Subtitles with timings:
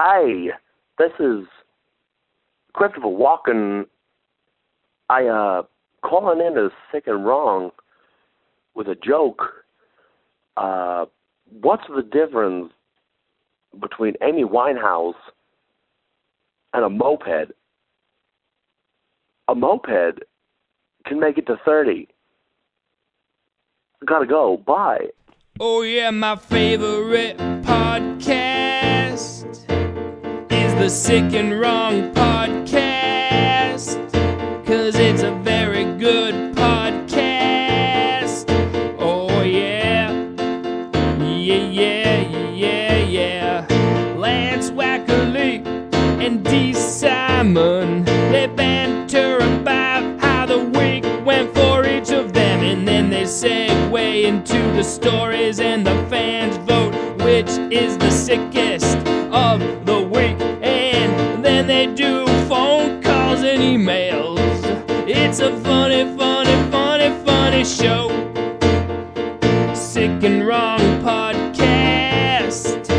[0.00, 0.50] Hi,
[0.96, 1.44] this is
[2.72, 3.86] Christopher Walken.
[5.10, 5.62] I uh
[6.08, 7.72] calling in sick and wrong
[8.76, 9.42] with a joke.
[10.56, 11.06] Uh,
[11.50, 12.70] what's the difference
[13.80, 15.14] between Amy Winehouse
[16.74, 17.50] and a moped?
[19.48, 20.22] A moped
[21.06, 22.06] can make it to thirty.
[24.06, 24.58] Gotta go.
[24.64, 25.08] Bye.
[25.58, 28.28] Oh yeah, my favorite podcast
[30.78, 33.96] the Sick and Wrong podcast.
[34.64, 38.44] Cause it's a very good podcast.
[39.00, 40.12] Oh yeah.
[41.18, 42.20] Yeah, yeah,
[42.54, 43.66] yeah, yeah.
[44.16, 45.66] Lance Wackerly
[46.24, 52.86] and Dee Simon, they banter about how the week went for each of them, and
[52.86, 58.96] then they segue into the stories and the fans vote which is the sickest
[59.32, 60.07] of the
[61.94, 64.38] do phone calls and emails.
[65.08, 68.08] It's a funny, funny, funny, funny show.
[69.74, 72.90] Sick and Wrong podcast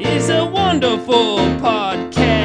[0.00, 2.35] is a wonderful podcast.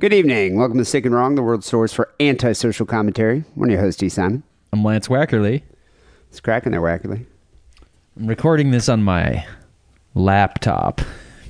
[0.00, 0.56] Good evening.
[0.56, 3.44] Welcome to Sick and Wrong, the world source for antisocial commentary.
[3.54, 4.42] One of your hosts, Dee Simon.
[4.72, 5.60] I'm Lance Wackerly.
[6.30, 7.26] It's cracking there, Wackerly.
[8.18, 9.46] I'm recording this on my
[10.14, 11.02] laptop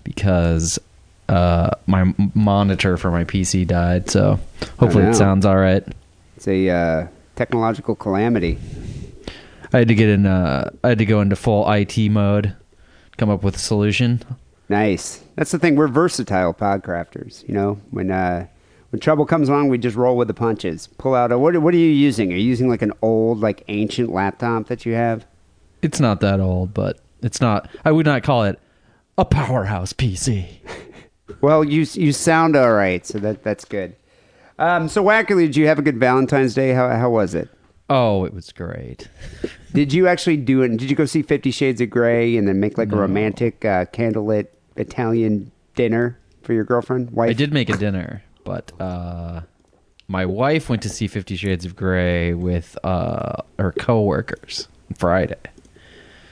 [0.02, 0.80] because
[1.28, 4.10] uh, my m- monitor for my PC died.
[4.10, 4.40] So
[4.80, 5.84] hopefully it sounds all right.
[6.36, 8.58] It's a uh, technological calamity.
[9.72, 10.26] I had to get in.
[10.26, 12.56] Uh, I had to go into full IT mode,
[13.16, 14.24] come up with a solution.
[14.70, 15.24] Nice.
[15.34, 15.74] That's the thing.
[15.74, 17.46] We're versatile podcrafters.
[17.48, 18.46] You know, when uh,
[18.90, 20.86] when trouble comes along, we just roll with the punches.
[20.96, 21.60] Pull out a what?
[21.60, 22.32] What are you using?
[22.32, 25.26] Are you using like an old, like ancient laptop that you have?
[25.82, 27.68] It's not that old, but it's not.
[27.84, 28.60] I would not call it
[29.18, 30.46] a powerhouse PC.
[31.40, 33.94] Well, you you sound all right, so that that's good.
[34.58, 36.72] Um, so Wackerly, did you have a good Valentine's Day?
[36.72, 37.48] How how was it?
[37.88, 39.08] Oh, it was great.
[39.72, 40.76] Did you actually do it?
[40.76, 43.84] Did you go see Fifty Shades of Grey and then make like a romantic uh,
[43.86, 47.30] candlelit Italian dinner for your girlfriend, wife?
[47.30, 49.42] I did make a dinner, but uh,
[50.08, 55.36] my wife went to see Fifty Shades of Grey with uh, her coworkers Friday.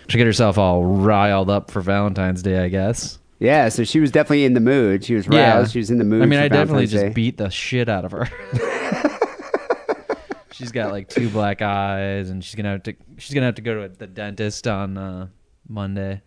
[0.08, 3.18] She get herself all riled up for Valentine's Day, I guess.
[3.40, 5.04] Yeah, so she was definitely in the mood.
[5.04, 5.72] She was roused.
[5.72, 6.22] She was in the mood.
[6.22, 8.28] I mean, for I definitely Valentine's just beat the shit out of her.
[10.50, 12.94] she's got like two black eyes, and she's gonna have to.
[13.18, 15.28] She's gonna have to go to the dentist on uh,
[15.68, 16.22] Monday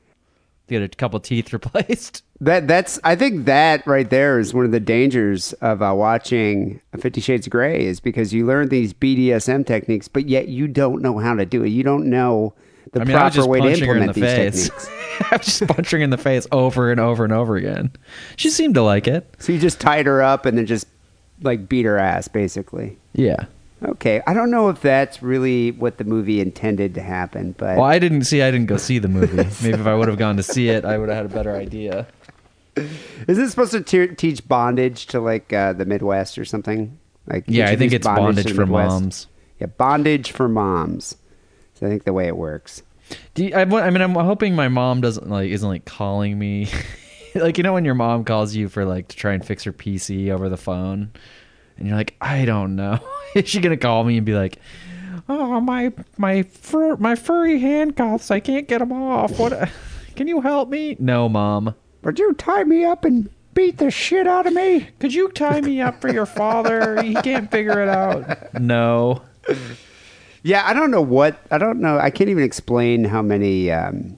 [0.72, 2.24] get a couple teeth replaced.
[2.40, 2.68] that.
[2.68, 3.00] That's.
[3.04, 7.46] I think that right there is one of the dangers of uh, watching Fifty Shades
[7.48, 11.36] of Grey is because you learn these BDSM techniques, but yet you don't know how
[11.36, 11.70] to do it.
[11.70, 12.54] You don't know
[12.94, 14.70] the I mean, I proper just way to punching her in implement the these face.
[14.70, 14.90] techniques.
[15.32, 17.92] I was just punching her in the face over and over and over again.
[18.38, 19.34] She seemed to like it.
[19.40, 20.88] So you just tied her up and then just
[21.42, 22.98] like beat her ass, basically.
[23.14, 23.46] Yeah.
[23.84, 27.86] Okay, I don't know if that's really what the movie intended to happen, but Well,
[27.86, 28.42] I didn't see.
[28.44, 29.38] I didn't go see the movie.
[29.64, 31.56] Maybe if I would have gone to see it, I would have had a better
[31.56, 32.06] idea.
[32.76, 36.98] is this supposed to te- teach bondage to like uh, the Midwest or something?
[37.28, 38.90] Like Yeah, I think it's bondage the for Midwest?
[38.92, 39.28] moms.
[39.60, 41.16] Yeah, bondage for moms.
[41.74, 42.84] So I think the way it works.
[43.34, 46.70] Do you, I, I mean, I'm hoping my mom doesn't like isn't like calling me,
[47.36, 49.74] like you know when your mom calls you for like to try and fix her
[49.74, 51.12] PC over the phone,
[51.82, 53.00] and you're like, I don't know,
[53.36, 54.58] is she gonna call me and be like,
[55.28, 59.38] oh my my fur my furry handcuffs, I can't get them off.
[59.40, 59.70] What?
[60.16, 60.96] Can you help me?
[61.00, 61.74] No, mom.
[62.04, 64.90] Would you tie me up and beat the shit out of me?
[65.00, 67.02] Could you tie me up for your father?
[67.02, 68.38] He can't figure it out.
[68.60, 69.22] No.
[70.44, 71.98] Yeah, I don't know what I don't know.
[71.98, 74.18] I can't even explain how many um,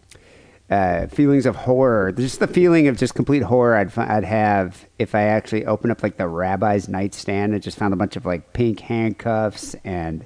[0.73, 2.11] uh, feelings of horror.
[2.11, 6.01] Just the feeling of just complete horror I'd I'd have if I actually opened up
[6.01, 10.25] like the rabbi's nightstand and just found a bunch of like pink handcuffs and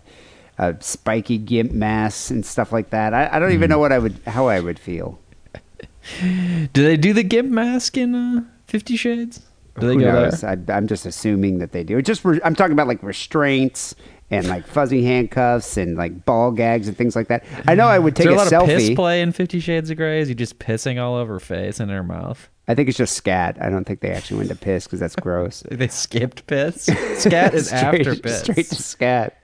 [0.57, 3.13] uh, spiky gimp masks and stuff like that.
[3.13, 5.19] I, I don't even know what I would how I would feel.
[6.21, 9.41] Do they do the gimp mask in uh, Fifty Shades?
[9.77, 10.43] Do they Who go knows?
[10.43, 11.97] I, I'm just assuming that they do.
[11.97, 13.93] It just re- I'm talking about like restraints
[14.29, 17.45] and like fuzzy handcuffs and like ball gags and things like that.
[17.67, 18.95] I know I would take a, a lot of piss selfie.
[18.95, 20.19] play in Fifty Shades of Grey?
[20.19, 22.49] Is he just pissing all over her face and in her mouth?
[22.67, 23.57] I think it's just scat.
[23.61, 25.63] I don't think they actually went to piss because that's gross.
[25.71, 26.83] They skipped piss.
[27.15, 28.41] Scat is straight, after piss.
[28.41, 29.37] Straight to scat.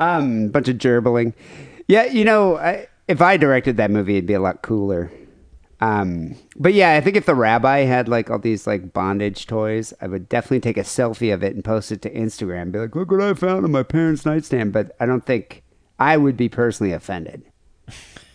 [0.00, 1.32] um, bunch of gerbling.
[1.88, 5.10] Yeah, you know, I, if I directed that movie, it'd be a lot cooler.
[5.80, 9.92] Um, but yeah, I think if the rabbi had like all these like bondage toys,
[10.00, 12.62] I would definitely take a selfie of it and post it to Instagram.
[12.62, 14.72] And Be like, look what I found on my parents' nightstand.
[14.72, 15.62] But I don't think
[15.98, 17.42] I would be personally offended.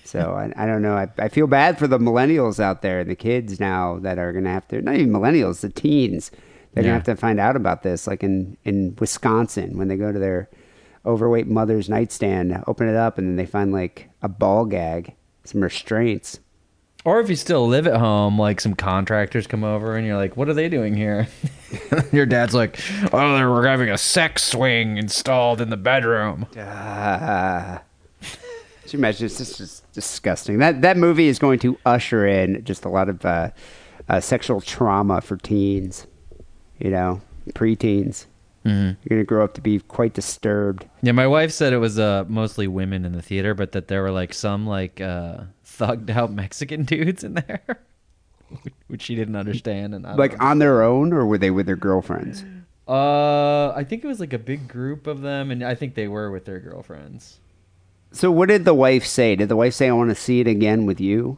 [0.03, 0.95] So I, I don't know.
[0.95, 4.43] I, I feel bad for the millennials out there, the kids now that are going
[4.43, 6.29] to have to, not even millennials, the teens.
[6.73, 6.91] They're Yeah.
[6.91, 10.11] going to have to find out about this, like in, in Wisconsin, when they go
[10.11, 10.47] to their
[11.07, 15.61] overweight mother's nightstand, open it up, and then they find like a ball gag, some
[15.61, 16.39] restraints.
[17.03, 20.38] Or if you still live at home, like some contractors come over and you're like,
[20.38, 21.27] what are they doing here?
[22.12, 22.80] Your dad's like,
[23.12, 26.45] oh, they were having a sex swing installed in the bedroom.
[26.57, 27.81] Ah.
[28.92, 29.25] Could you imagine?
[29.25, 30.59] It's just, just disgusting.
[30.59, 33.50] That that movie is going to usher in just a lot of uh,
[34.09, 36.07] uh, sexual trauma for teens.
[36.80, 37.21] You know,
[37.53, 38.25] preteens.
[38.65, 39.00] Mm-hmm.
[39.01, 40.86] You're going to grow up to be quite disturbed.
[41.01, 44.03] Yeah, my wife said it was uh, mostly women in the theater, but that there
[44.03, 45.38] were like some like uh,
[45.81, 47.80] thugged out Mexican dudes in there,
[48.88, 49.95] which she didn't understand.
[49.95, 52.44] And Like on their own, or were they with their girlfriends?
[52.88, 56.07] Uh, I think it was like a big group of them, and I think they
[56.07, 57.39] were with their girlfriends.
[58.12, 59.36] So, what did the wife say?
[59.36, 61.38] Did the wife say, "I want to see it again with you"?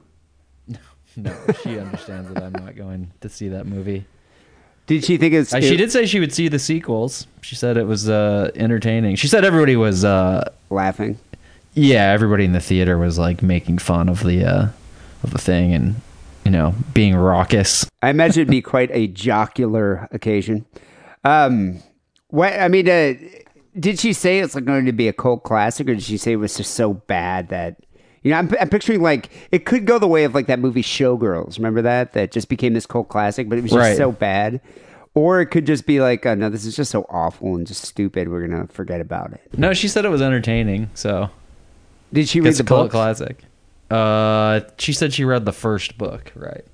[1.16, 1.32] No,
[1.62, 4.06] she understands that I'm not going to see that movie.
[4.88, 5.54] Did she think it's?
[5.54, 7.28] Uh, she did say she would see the sequels.
[7.42, 9.16] She said it was uh, entertaining.
[9.18, 11.20] She said everybody was, uh, laughing.
[11.74, 14.68] Yeah, everybody in the theater was like making fun of the uh,
[15.24, 15.96] of the thing and
[16.46, 17.86] you know being raucous.
[18.02, 20.66] I imagine it'd be quite a jocular occasion.
[21.24, 21.82] Um,
[22.28, 23.14] what I mean, uh,
[23.80, 26.34] did she say it's like going to be a cult classic, or did she say
[26.34, 27.78] it was just so bad that
[28.24, 28.38] you know?
[28.38, 31.58] I'm, I'm picturing like it could go the way of like that movie Showgirls.
[31.58, 33.98] Remember that that just became this cult classic, but it was just Right.
[33.98, 34.62] so bad.
[35.16, 37.84] Or it could just be like, oh, no, this is just so awful and just
[37.86, 38.30] stupid.
[38.30, 39.42] We're gonna forget about it.
[39.56, 40.90] No, she said it was entertaining.
[40.96, 41.30] So
[42.14, 42.92] Did she read it's the a cult book?
[42.92, 43.44] classic.
[43.90, 46.32] Uh, she said she read the first book.
[46.36, 46.66] Right.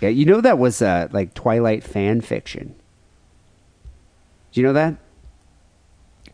[0.00, 2.74] Yeah, you know that was uh, like Twilight fan fiction.
[4.52, 4.96] Do you know that?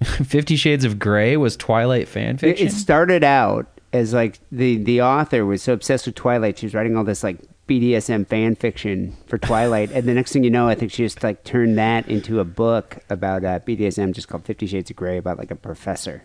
[0.25, 2.69] Fifty Shades of Grey was Twilight fan fiction.
[2.69, 6.75] It started out as like the the author was so obsessed with Twilight, she was
[6.75, 7.38] writing all this like
[7.69, 11.23] BDSM fan fiction for Twilight, and the next thing you know, I think she just
[11.23, 15.19] like turned that into a book about uh, BDSM, just called Fifty Shades of Grey,
[15.19, 16.23] about like a professor.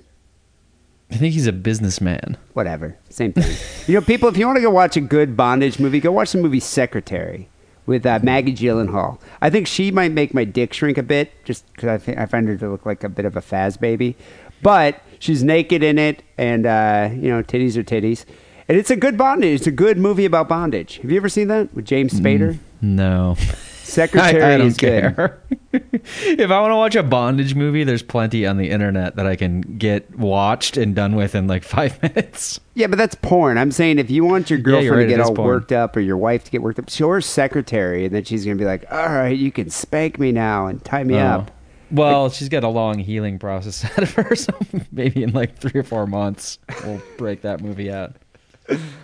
[1.15, 2.35] I think he's a businessman.
[2.53, 3.55] Whatever, same thing.
[3.87, 6.33] you know, people, if you want to go watch a good bondage movie, go watch
[6.33, 7.47] the movie Secretary
[7.85, 9.19] with uh, Maggie Gyllenhaal.
[9.41, 12.25] I think she might make my dick shrink a bit, just because I, thi- I
[12.25, 14.17] find her to look like a bit of a FAS baby.
[14.61, 18.25] But she's naked in it, and uh, you know, titties are titties.
[18.67, 19.59] And it's a good bondage.
[19.59, 20.97] It's a good movie about bondage.
[20.97, 22.57] Have you ever seen that with James Spader?
[22.81, 23.37] No.
[23.85, 25.41] Secretary I, I don't care.
[25.73, 29.35] if I want to watch a bondage movie, there's plenty on the internet that I
[29.35, 32.59] can get watched and done with in like five minutes.
[32.73, 33.57] Yeah, but that's porn.
[33.57, 35.47] I'm saying if you want your girlfriend you're right, to get all porn.
[35.47, 38.43] worked up or your wife to get worked up, show her secretary, and then she's
[38.43, 41.19] gonna be like, "All right, you can spank me now and tie me Oh.
[41.19, 41.51] up."
[41.91, 44.53] Well, she's got a long healing process ahead of her, so
[44.91, 48.15] maybe in like three or four months we'll break that movie out.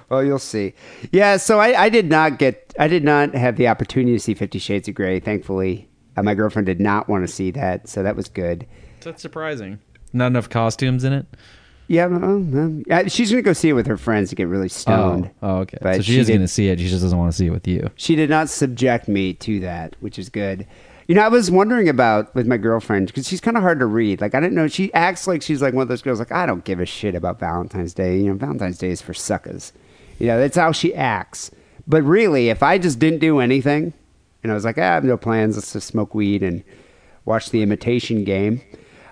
[0.09, 0.73] Well, you'll see.
[1.11, 4.33] Yeah, so I, I did not get, I did not have the opportunity to see
[4.33, 5.19] Fifty Shades of Grey.
[5.19, 5.87] Thankfully,
[6.17, 8.65] uh, my girlfriend did not want to see that, so that was good.
[9.01, 9.79] That's surprising.
[10.13, 11.25] Not enough costumes in it.
[11.87, 15.29] Yeah, well, well, she's gonna go see it with her friends to get really stoned.
[15.41, 15.77] Oh, oh okay.
[15.81, 16.79] But so she, she is did- going to see it.
[16.79, 17.89] She just doesn't want to see it with you.
[17.95, 20.65] She did not subject me to that, which is good.
[21.07, 23.85] You know, I was wondering about with my girlfriend because she's kind of hard to
[23.85, 24.21] read.
[24.21, 26.19] Like, I didn't know she acts like she's like one of those girls.
[26.19, 28.17] Like, I don't give a shit about Valentine's Day.
[28.17, 29.73] You know, Valentine's Day is for suckers.
[30.19, 31.51] You know, that's how she acts.
[31.87, 33.93] But really, if I just didn't do anything,
[34.43, 35.55] and I was like, I have no plans.
[35.55, 36.63] Let's just smoke weed and
[37.25, 38.61] watch the Imitation Game.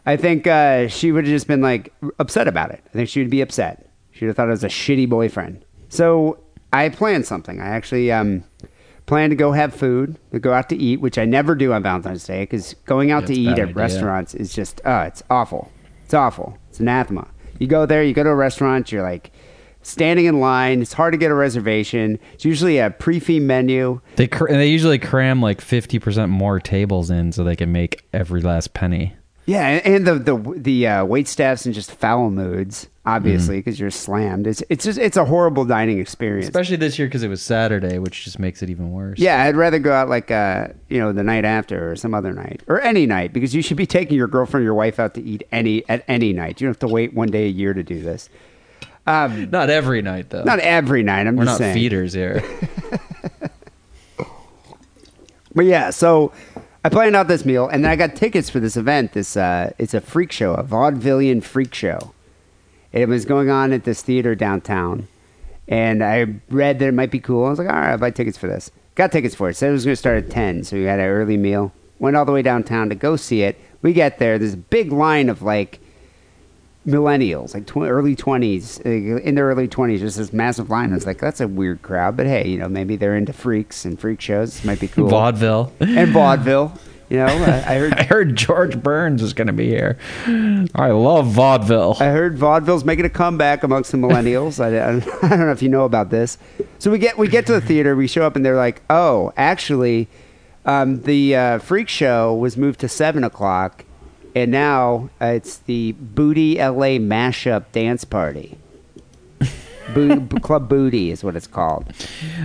[0.06, 2.84] I think uh, she would have just been like upset about it.
[2.88, 3.92] I think she would be upset.
[4.12, 5.66] She would have thought I was a shitty boyfriend.
[5.90, 6.40] So
[6.74, 7.60] I planned something.
[7.60, 8.44] I actually um,
[9.10, 11.82] planned to go have food, to go out to eat, which I never do on
[11.84, 13.74] Valentine's Day because going out Yeah, to eat at idea.
[13.74, 15.72] restaurants is just, uh, it's awful.
[16.06, 16.58] It's awful.
[16.70, 17.28] It's anathema.
[17.60, 19.32] You go there, you go to a restaurant, you're like
[19.82, 20.82] standing in line.
[20.82, 22.20] It's hard to get a reservation.
[22.34, 24.00] It's usually a prix fixe menu.
[24.16, 27.72] They cr- and they usually cram like fifty percent more tables in so they can
[27.72, 29.16] make every last penny.
[29.50, 33.80] Yeah, and and the the the uh, wait staff's in just foul moods, obviously, because
[33.80, 34.46] you're slammed.
[34.46, 36.46] It's it's just it's a horrible dining experience.
[36.46, 39.18] Especially this year because it was Saturday, which just makes it even worse.
[39.18, 42.32] yeah, I'd rather go out like uh you know the night after or some other
[42.32, 45.16] night or any night because you should be taking your girlfriend or your wife out
[45.16, 46.62] to eat any at any night.
[46.62, 48.30] You don't have to wait one day a year to do this.
[49.08, 50.44] Um, Not every night though.
[50.44, 51.26] not every night.
[51.26, 51.74] I'm We're just not saying.
[51.74, 52.44] feeders here.
[55.56, 56.32] But yeah, so
[56.84, 59.12] I planned out this meal, and then I got tickets for this event.
[59.12, 62.14] This uh, it's a freak show, a vaudevillian freak show.
[62.94, 65.10] It was going on at this theater downtown,
[65.68, 67.46] and I read that it might be cool.
[67.46, 68.72] I was like, all right, I'll buy tickets for this.
[68.96, 69.56] Got tickets for it.
[69.56, 71.74] Said it was going to start at ten, so we had an early meal.
[72.00, 73.60] Went all the way downtown to go see it.
[73.82, 74.40] We get there.
[74.40, 75.80] There's a big line of like
[76.90, 80.02] millennials, like tw- early twenties, uh, in their early twenties.
[80.02, 80.92] Just this massive line.
[80.92, 83.86] I was like, that's a weird crowd, but hey, you know, maybe they're into freaks
[83.86, 84.54] and freak shows.
[84.56, 85.08] This might be cool.
[85.10, 85.72] Vaudeville.
[85.80, 86.74] and vaudeville.
[87.10, 89.98] You know, I, I heard I heard George Burns is going to be here.
[90.76, 91.98] I love vaudeville.
[92.00, 94.60] I heard vaudeville's making a comeback amongst the millennials.
[94.64, 96.38] I, I, I don't know if you know about this.
[96.78, 99.34] So we get we get to the theater, we show up, and they're like, "Oh,
[99.38, 100.08] actually,
[100.66, 103.86] um, the uh, freak show was moved to seven o'clock,
[104.36, 108.58] and now uh, it's the Booty LA mashup dance party."
[109.94, 111.92] Bo- Club Booty is what it's called.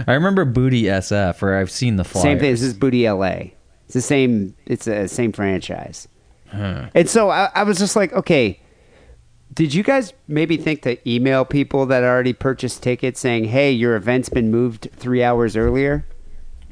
[0.07, 2.23] I remember Booty SF, or I've seen the flyers.
[2.23, 2.51] Same thing.
[2.53, 3.51] This is Booty LA.
[3.85, 4.55] It's the same.
[4.67, 6.09] It's a same franchise.
[6.53, 8.61] And so I, I was just like, okay,
[9.53, 13.97] did you guys maybe think to email people that already purchased tickets saying, hey, your
[13.97, 16.07] event's been moved three hours earlier?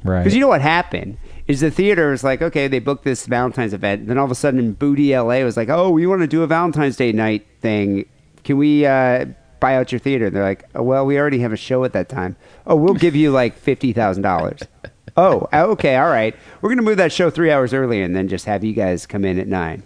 [0.05, 0.21] Right.
[0.21, 3.73] Because you know what happened is the theater was like, okay, they booked this Valentine's
[3.75, 4.07] event.
[4.07, 6.47] Then all of a sudden, Booty LA was like, oh, we want to do a
[6.47, 8.07] Valentine's Day night thing.
[8.45, 9.27] Can we uh,
[9.61, 10.27] buy out your theater?
[10.27, 12.37] And they're like, oh, well, we already have a show at that time.
[12.67, 14.61] Oh, we'll give you like fifty thousand dollars.
[15.15, 16.35] Oh, okay, all right.
[16.63, 19.27] We're gonna move that show three hours earlier and then just have you guys come
[19.27, 19.83] in at nine.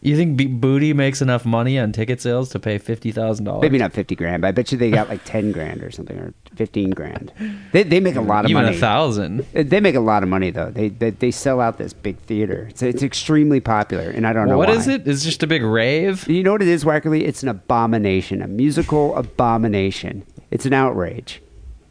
[0.00, 3.62] You think B- Booty makes enough money on ticket sales to pay fifty thousand dollars?
[3.62, 6.16] Maybe not fifty grand, but I bet you they got like ten grand or something,
[6.18, 7.32] or fifteen grand.
[7.72, 8.76] They they make a lot of Even money.
[8.76, 9.40] a thousand.
[9.54, 10.70] Uh, they make a lot of money though.
[10.70, 12.66] They they, they sell out this big theater.
[12.70, 14.74] It's it's extremely popular, and I don't know What why.
[14.76, 15.06] is it?
[15.08, 16.28] It's just a big rave.
[16.28, 17.22] You know what it is, Wackerly?
[17.22, 20.24] It's an abomination, a musical abomination.
[20.50, 21.42] It's an outrage,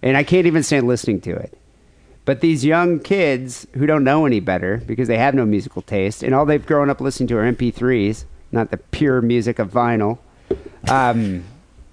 [0.01, 1.57] and I can't even stand listening to it.
[2.27, 6.23] But these young kids who don't know any better because they have no musical taste,
[6.23, 10.17] and all they've grown up listening to are MP3s, not the pure music of vinyl.
[10.89, 11.45] Um,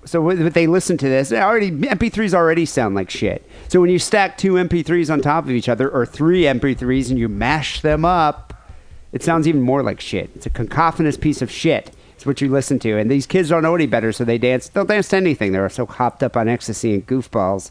[0.04, 3.48] so when they listen to this, already MP3s already sound like shit.
[3.68, 7.18] So when you stack two MP3s on top of each other, or three MP3s, and
[7.18, 8.68] you mash them up,
[9.12, 10.30] it sounds even more like shit.
[10.34, 11.94] It's a cacophonous piece of shit.
[12.16, 14.66] It's what you listen to, and these kids don't know any better, so they dance.
[14.66, 15.52] They'll dance to anything.
[15.52, 17.70] They're so hopped up on ecstasy and goofballs.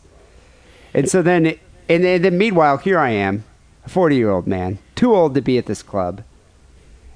[0.94, 1.58] And so then,
[1.90, 3.44] and then, then meanwhile, here I am,
[3.86, 6.24] a forty-year-old man, too old to be at this club.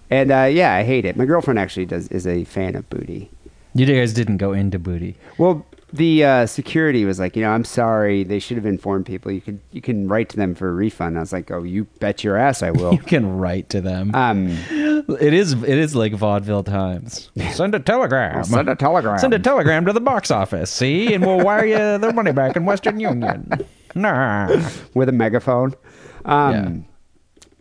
[0.10, 1.18] And uh, yeah, I hate it.
[1.18, 3.30] My girlfriend actually does is a fan of booty.
[3.74, 5.16] You guys didn't go into Booty.
[5.38, 8.24] Well, the uh, security was like, you know, I'm sorry.
[8.24, 9.32] They should have informed people.
[9.32, 11.16] You could you can write to them for a refund.
[11.16, 12.94] I was like, oh, you bet your ass I will.
[12.98, 14.16] You can write to them.
[14.16, 15.54] um, it is.
[15.54, 17.30] It is like vaudeville times.
[17.52, 18.44] Send a telegram.
[18.46, 19.20] send a telegram.
[19.20, 20.72] Send a telegram to the box office.
[20.72, 23.52] See, and we'll wire you their money back in Western Union.
[24.94, 25.74] With a megaphone.
[26.26, 26.86] Um,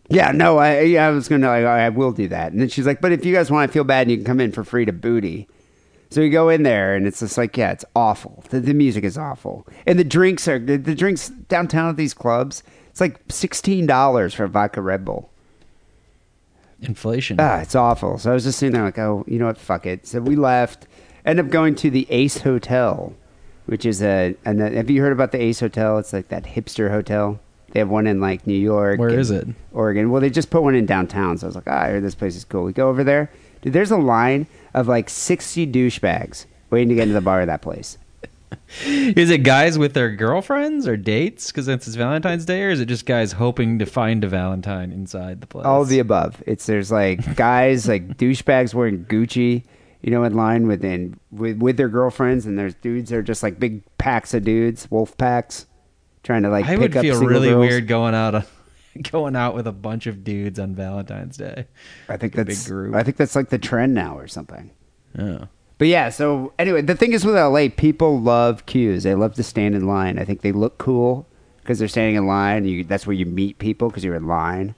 [0.08, 0.32] yeah.
[0.32, 2.52] no, I yeah, I was gonna like, I will do that.
[2.52, 4.40] And then she's like, but if you guys want to feel bad, you can come
[4.40, 5.48] in for free to booty.
[6.10, 8.44] So we go in there, and it's just like, yeah, it's awful.
[8.50, 12.14] The, the music is awful, and the drinks are the, the drinks downtown at these
[12.14, 12.62] clubs.
[12.90, 15.30] It's like sixteen dollars for a vodka Red Bull.
[16.80, 17.38] Inflation.
[17.40, 18.18] Ah, it's awful.
[18.18, 19.58] So I was just sitting there like, oh, you know what?
[19.58, 20.06] Fuck it.
[20.06, 20.86] So we left.
[21.24, 23.12] End up going to the Ace Hotel,
[23.66, 24.34] which is a.
[24.44, 25.98] And have you heard about the Ace Hotel?
[25.98, 27.40] It's like that hipster hotel.
[27.72, 28.98] They have one in like New York.
[28.98, 29.46] Where is it?
[29.72, 30.10] Oregon.
[30.10, 31.36] Well, they just put one in downtown.
[31.38, 32.64] So I was like, ah, I heard this place is cool.
[32.64, 33.30] We go over there.
[33.60, 37.48] Dude, there's a line of like 60 douchebags waiting to get into the bar of
[37.48, 37.98] that place.
[38.86, 41.48] Is it guys with their girlfriends or dates?
[41.48, 45.40] Because it's Valentine's Day, or is it just guys hoping to find a Valentine inside
[45.40, 45.66] the place?
[45.66, 46.42] All of the above.
[46.46, 49.64] It's there's like guys like douchebags wearing Gucci,
[50.02, 53.22] you know, in line with in, with with their girlfriends, and there's dudes that are
[53.22, 55.66] just like big packs of dudes, wolf packs,
[56.22, 57.68] trying to like I pick would up feel really girls.
[57.68, 58.44] weird going out,
[59.10, 61.66] going out with a bunch of dudes on Valentine's Day.
[62.08, 62.94] I think a big that's group.
[62.94, 64.70] I think that's like the trend now or something.
[65.18, 65.46] Yeah.
[65.78, 69.02] But yeah, so anyway, the thing is with LA, people love queues.
[69.02, 70.18] They love to stand in line.
[70.18, 71.26] I think they look cool
[71.60, 72.64] because they're standing in line.
[72.64, 74.74] You, that's where you meet people because you're in line.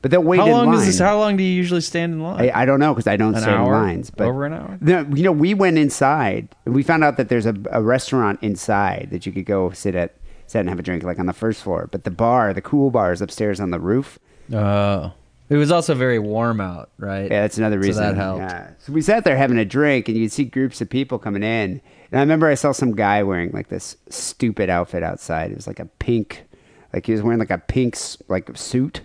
[0.00, 0.78] But they'll wait How in long line.
[0.78, 0.98] is this?
[0.98, 2.40] How long do you usually stand in line?
[2.50, 3.66] I, I don't know because I don't An stand hour?
[3.74, 4.10] in lines.
[4.10, 4.78] But Over an hour?
[4.80, 6.48] No, you know, we went inside.
[6.64, 9.94] and We found out that there's a, a restaurant inside that you could go sit
[9.94, 10.14] at,
[10.46, 11.88] sit and have a drink, like on the first floor.
[11.90, 14.18] But the bar, the cool bar, is upstairs on the roof.
[14.52, 15.12] Oh,
[15.50, 17.30] it was also very warm out, right?
[17.30, 18.02] Yeah, that's another So reason.
[18.04, 18.40] that helped.
[18.42, 18.70] Yeah.
[18.78, 21.80] So we sat there having a drink, and you'd see groups of people coming in.
[22.10, 25.50] And I remember I saw some guy wearing like this stupid outfit outside.
[25.50, 26.44] It was like a pink,
[26.92, 27.96] like he was wearing like a pink
[28.28, 29.02] like suit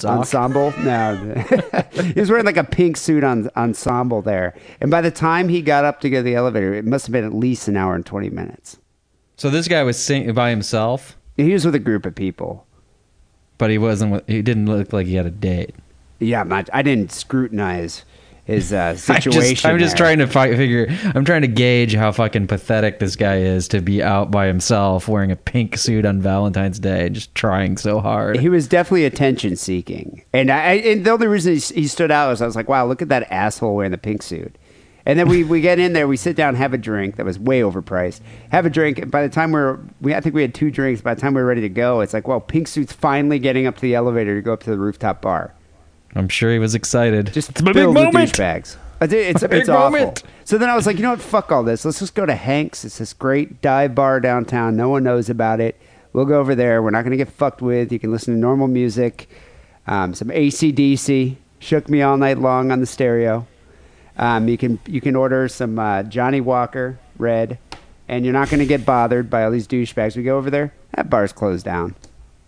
[0.00, 0.18] Sock?
[0.20, 0.72] ensemble.
[0.78, 1.16] No,
[1.92, 4.54] he was wearing like a pink suit on, ensemble there.
[4.80, 7.12] And by the time he got up to go to the elevator, it must have
[7.12, 8.78] been at least an hour and twenty minutes.
[9.36, 12.66] So this guy was sing- by himself, He was with a group of people.
[13.58, 14.12] but he wasn't.
[14.12, 15.74] with- He didn't look like he had a date.
[16.20, 18.04] Yeah, not, I didn't scrutinize
[18.48, 19.54] his uh, situation.
[19.54, 20.06] just, I'm just there.
[20.06, 20.88] trying to fi- figure.
[21.14, 25.06] I'm trying to gauge how fucking pathetic this guy is to be out by himself
[25.06, 28.38] wearing a pink suit on Valentine's Day, just trying so hard.
[28.38, 32.30] He was definitely attention seeking, and I and the only reason he, he stood out
[32.30, 34.56] was I was like, wow, look at that asshole wearing the pink suit.
[35.04, 37.38] And then we, we get in there, we sit down, have a drink that was
[37.38, 38.20] way overpriced.
[38.50, 38.98] Have a drink.
[38.98, 41.00] and By the time we're, we I think we had two drinks.
[41.00, 43.66] By the time we were ready to go, it's like, well, pink suit's finally getting
[43.66, 45.54] up to the elevator to go up to the rooftop bar.
[46.14, 47.32] I'm sure he was excited.
[47.32, 48.32] Just it's my big filled with moment.
[48.32, 48.76] douchebags.
[49.00, 49.90] It's, it's, My big it's awful.
[49.90, 50.22] moment.
[50.44, 51.20] So then I was like, you know what?
[51.20, 51.84] Fuck all this.
[51.84, 52.84] Let's just go to Hank's.
[52.84, 54.76] It's this great dive bar downtown.
[54.76, 55.78] No one knows about it.
[56.12, 56.82] We'll go over there.
[56.82, 57.92] We're not going to get fucked with.
[57.92, 59.28] You can listen to normal music,
[59.86, 61.36] um, some AC/DC.
[61.60, 63.46] Shook me all night long on the stereo.
[64.16, 67.58] Um, you can you can order some uh, Johnnie Walker Red,
[68.08, 70.16] and you're not going to get bothered by all these douchebags.
[70.16, 70.72] We go over there.
[70.96, 71.94] That bar's closed down.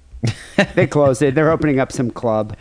[0.75, 1.35] they closed it.
[1.35, 2.57] They're opening up some club.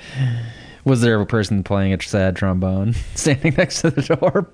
[0.89, 4.48] Was there a person playing a sad trombone standing next to the door?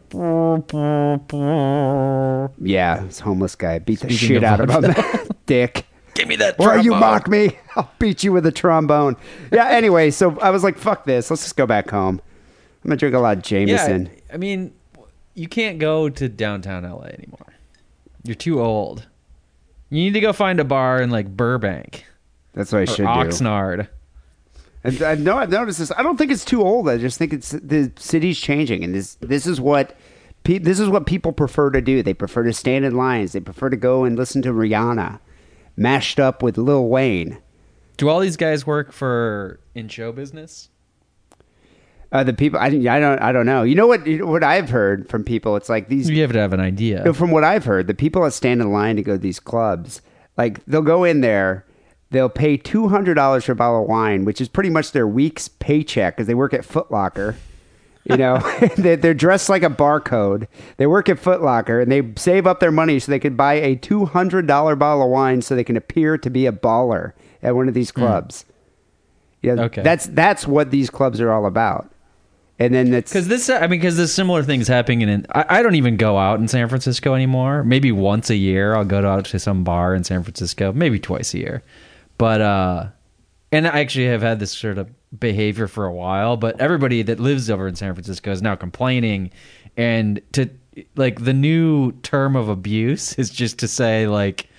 [2.59, 5.27] Yeah, this homeless guy beat the Speaking shit of out of him.
[5.45, 5.85] Dick.
[6.13, 6.59] Give me that.
[6.59, 9.15] Or you mock me, I'll beat you with a trombone.
[9.49, 11.29] Yeah, anyway, so I was like, fuck this.
[11.29, 12.21] Let's just go back home.
[12.83, 14.07] I'm going to drink a lot of Jameson.
[14.07, 14.73] Yeah, I mean,
[15.35, 17.53] you can't go to downtown LA anymore.
[18.23, 19.07] You're too old.
[19.89, 22.05] You need to go find a bar in like Burbank
[22.53, 23.05] That's what I or should do.
[23.05, 23.87] Oxnard.
[24.85, 25.91] And I know I've noticed this.
[25.97, 26.87] I don't think it's too old.
[26.87, 29.97] I just think it's the city's changing, and this this is what
[30.43, 32.03] pe- this is what people prefer to do.
[32.03, 33.33] They prefer to stand in lines.
[33.33, 35.19] They prefer to go and listen to Rihanna,
[35.75, 37.39] mashed up with Lil Wayne.
[37.97, 40.69] Do all these guys work for in show business?
[42.11, 43.63] Uh, the people I, I don't I don't know.
[43.63, 45.55] You know what what I've heard from people?
[45.55, 47.03] It's like these You have to have an idea.
[47.03, 49.39] No, from what I've heard, the people that stand in line to go to these
[49.39, 50.01] clubs,
[50.37, 51.64] like they'll go in there,
[52.11, 55.07] they'll pay two hundred dollars for a bottle of wine, which is pretty much their
[55.07, 57.35] week's paycheck because they work at Foot Locker.
[58.03, 58.37] You know,
[58.77, 60.47] they- they're dressed like a barcode.
[60.77, 63.55] They work at Foot Locker and they save up their money so they could buy
[63.55, 67.13] a two hundred dollar bottle of wine so they can appear to be a baller
[67.41, 68.01] at one of these hmm.
[68.01, 68.45] clubs.
[69.41, 69.83] Yeah, Okay.
[69.83, 71.91] that's that's what these clubs are all about.
[72.57, 75.25] And then it's Because this, I mean, because there's similar things happening in.
[75.35, 77.63] I, I don't even go out in San Francisco anymore.
[77.63, 80.71] Maybe once a year, I'll go out to some bar in San Francisco.
[80.71, 81.63] Maybe twice a year,
[82.17, 82.87] but uh,
[83.51, 86.37] and I actually have had this sort of behavior for a while.
[86.37, 89.31] But everybody that lives over in San Francisco is now complaining,
[89.77, 90.49] and to
[90.95, 94.49] like the new term of abuse is just to say like,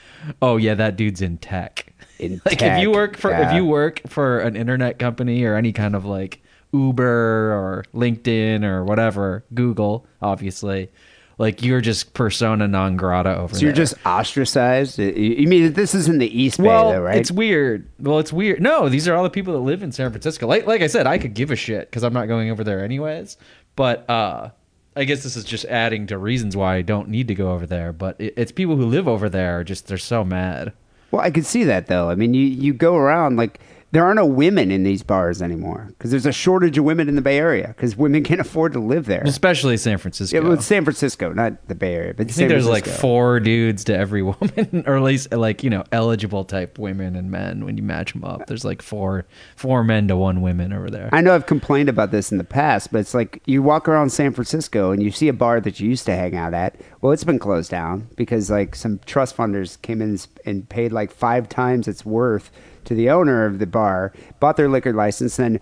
[0.43, 1.93] oh yeah, that dude's in tech.
[2.19, 5.73] In like if you work for if you work for an internet company or any
[5.73, 6.43] kind of like
[6.73, 10.91] Uber or LinkedIn or whatever, Google, obviously,
[11.39, 13.59] like you're just persona non grata over there.
[13.61, 13.85] so you're there.
[13.85, 14.99] just ostracized.
[14.99, 17.17] You- mean this is in the East Bay, well, though, right?
[17.17, 17.89] it's weird.
[17.99, 18.61] Well, it's weird.
[18.61, 20.47] No, these are all the people that live in San Francisco.
[20.47, 22.83] Like, like I said, I could give a shit because I'm not going over there
[22.83, 23.37] anyways.
[23.77, 24.51] But uh,
[24.97, 27.67] I guess this is just adding to reasons why I don't need to go over
[27.67, 27.93] there.
[27.93, 30.73] But it, it's people who live over there just they're so mad.
[31.11, 32.09] Well, I could see that though.
[32.09, 33.61] I mean, you you go around like
[33.93, 37.15] there are no women in these bars anymore because there's a shortage of women in
[37.15, 39.23] the Bay Area because women can't afford to live there.
[39.25, 40.37] especially San Francisco.
[40.37, 43.41] Yeah, well, San Francisco, not the Bay Area, but I San think there's like four
[43.41, 47.65] dudes to every woman, or at least like you know eligible type women and men.
[47.65, 51.09] When you match them up, there's like four four men to one women over there.
[51.13, 54.11] I know I've complained about this in the past, but it's like you walk around
[54.11, 56.75] San Francisco and you see a bar that you used to hang out at.
[57.01, 61.13] Well, it's been closed down because like some trust funders came in and paid like
[61.13, 62.51] five times its worth
[62.87, 65.61] to the owner of the bar, bought their liquor license, then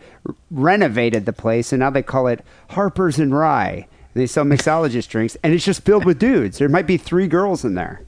[0.50, 3.86] renovated the place, and now they call it Harper's and Rye.
[4.14, 6.58] And they sell mixologist drinks, and it's just filled with dudes.
[6.58, 8.02] There might be three girls in there.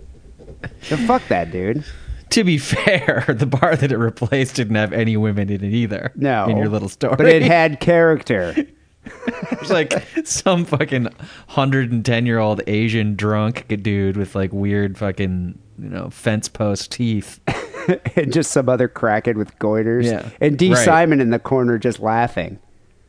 [0.82, 1.84] So fuck that, dude.
[2.30, 6.12] to be fair, the bar that it replaced didn't have any women in it either.
[6.14, 8.54] No, in your little story, but it had character.
[9.50, 11.08] There's like some fucking
[11.48, 16.48] hundred and ten year old Asian drunk dude with like weird fucking you know fence
[16.48, 17.40] post teeth.
[18.16, 20.04] and just some other crackhead with goiters.
[20.04, 20.28] Yeah.
[20.40, 20.84] And Dee Right.
[20.84, 22.58] Simon in the corner just laughing.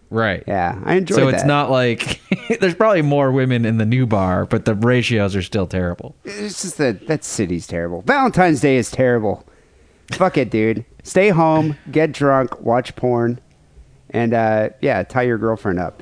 [0.10, 0.44] Right.
[0.48, 1.34] Yeah, I enjoyed So that.
[1.34, 2.22] it's not like
[2.62, 6.16] there's probably more women in the new bar, but the ratios are still terrible.
[6.24, 8.02] It's just that that city's terrible.
[8.04, 9.46] Valentine's Day is terrible.
[10.12, 10.86] Fuck it, dude.
[11.04, 13.40] Stay home, get drunk, watch porn,
[14.12, 16.02] and uh, yeah, tie your girlfriend up.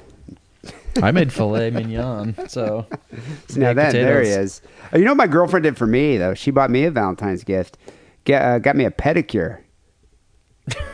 [1.01, 2.85] I made filet mignon, so
[3.49, 4.61] So now then, there he is.
[4.93, 6.35] You know what my girlfriend did for me though?
[6.35, 7.77] She bought me a Valentine's gift.
[8.25, 9.61] Get, uh, got me a pedicure.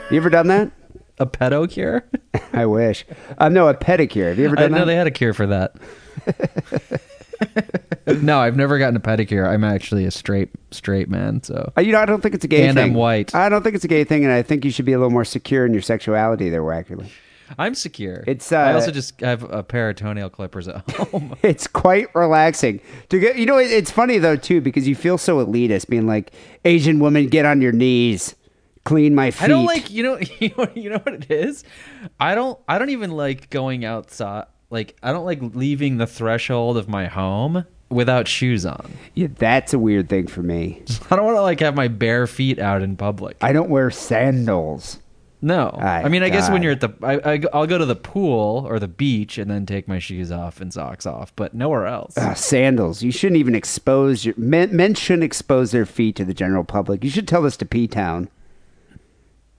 [0.10, 0.72] You ever done that?
[1.20, 2.04] a pedo cure.
[2.54, 3.06] I wish.
[3.38, 4.30] Uh, no, a pedicure.
[4.30, 5.74] Have you ever I done didn't know they had a cure for that.
[8.22, 9.48] no, I've never gotten a pedicure.
[9.48, 12.48] I'm actually a straight straight man, so Uh, you know, I don't think it's a
[12.48, 12.92] gay And thing.
[12.92, 13.34] I'm white.
[13.34, 15.12] I don't think it's a gay thing, and I think you should be a little
[15.12, 17.08] more secure in your sexuality there, Wackerly.
[17.58, 18.24] I'm secure.
[18.28, 21.36] It's, I uh, also just have a pair of toenail clippers at home.
[21.44, 23.38] It's quite relaxing to get.
[23.38, 26.32] You know, it, it's funny though too because you feel so elitist, being like
[26.66, 28.36] Asian woman, get on your knees,
[28.84, 29.44] clean my feet.
[29.44, 31.64] I don't like you know you know you know what it is.
[32.20, 34.46] I don't I don't even like going outside.
[34.70, 38.92] Like I don't like leaving the threshold of my home without shoes on.
[39.14, 40.82] Yeah, that's a weird thing for me.
[41.10, 43.38] I don't want to like have my bare feet out in public.
[43.42, 45.00] I don't wear sandals.
[45.42, 47.86] No, My I mean I guess when you're at the I, I I'll go to
[47.86, 51.54] the pool or the beach and then take my shoes off and socks off, but
[51.54, 52.16] nowhere else.
[52.18, 53.02] Ugh, sandals.
[53.02, 54.76] You shouldn't even expose your men.
[54.76, 57.04] Men shouldn't expose their feet to the general public.
[57.04, 58.30] You should tell this to P Town.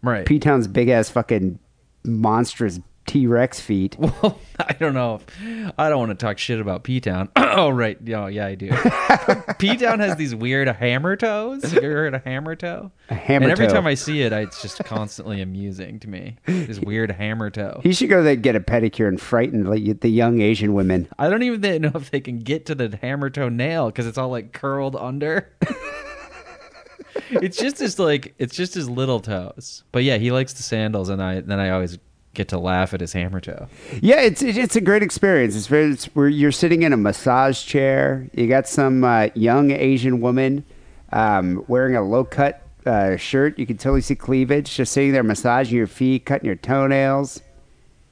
[0.02, 0.24] right.
[0.24, 1.58] P Town's big ass fucking
[2.04, 3.96] monstrous T Rex feet.
[4.22, 5.16] Well, I don't know.
[5.16, 7.28] If, I don't want to talk shit about P Town.
[7.36, 7.98] oh, right.
[8.14, 8.68] Oh, yeah, I do.
[9.58, 11.72] P Town has these weird hammer toes.
[11.72, 12.92] You ever heard of hammer toe?
[13.08, 13.74] A hammer and every toe.
[13.74, 16.36] time I see it, I, it's just constantly amusing to me.
[16.46, 17.80] This weird hammer toe.
[17.82, 21.08] He should go there and get a pedicure and frighten like, the young Asian women.
[21.18, 24.18] I don't even know if they can get to the hammer toe nail because it's
[24.18, 25.52] all like curled under.
[27.30, 29.84] it's just his like it's just his little toes.
[29.92, 31.98] But yeah, he likes the sandals, and I then I always
[32.34, 33.68] get to laugh at his hammer toe.
[34.00, 35.54] Yeah, it's it's a great experience.
[35.56, 38.28] It's very it's where you're sitting in a massage chair.
[38.34, 40.64] You got some uh, young Asian woman
[41.12, 43.58] um, wearing a low cut uh, shirt.
[43.58, 44.74] You can totally see cleavage.
[44.74, 47.40] Just sitting there massaging your feet, cutting your toenails.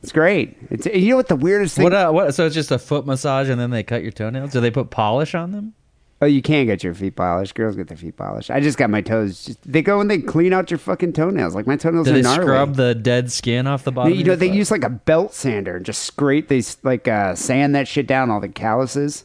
[0.02, 0.56] It's great.
[0.70, 1.84] It's you know what the weirdest thing.
[1.84, 1.92] What?
[1.92, 2.34] Uh, what?
[2.34, 4.52] So it's just a foot massage, and then they cut your toenails.
[4.52, 5.74] Do they put polish on them?
[6.22, 7.54] Oh, you can't get your feet polished.
[7.54, 8.50] Girls get their feet polished.
[8.50, 9.42] I just got my toes.
[9.46, 11.54] Just, they go and they clean out your fucking toenails.
[11.54, 12.42] Like my toenails Do are they gnarly.
[12.42, 14.12] scrub the dead skin off the bottom?
[14.12, 14.56] They- you know, they foot?
[14.56, 16.48] use like a belt sander and just scrape.
[16.48, 19.24] They like uh, sand that shit down, all the calluses.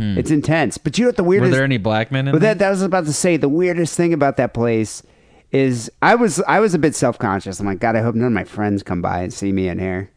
[0.00, 0.78] It's intense.
[0.78, 1.26] But you know what the Hmm.
[1.26, 1.52] Were weirdest?
[1.52, 4.12] there any black men in But that, that was about to say the weirdest thing
[4.12, 5.02] about that place
[5.50, 7.58] is I was I was a bit self conscious.
[7.58, 9.78] I'm like, God, I hope none of my friends come by and see me in
[9.80, 10.10] here.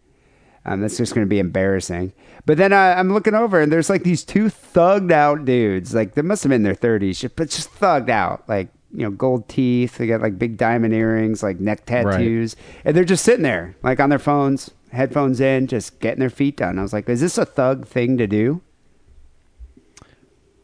[0.66, 2.14] Um, that's just going to be embarrassing.
[2.46, 5.96] But then uh, I'm looking over and there's like these two thugged out dudes.
[5.96, 8.48] Like they must have been in their 30s, but just thugged out.
[8.48, 9.98] Like you know, gold teeth.
[9.98, 14.00] They got like big diamond earrings, like neck tattoos, and they're just sitting there, like
[14.00, 16.78] on their phones, headphones in, just getting their feet done.
[16.78, 18.62] I was like, is this a thug thing to do?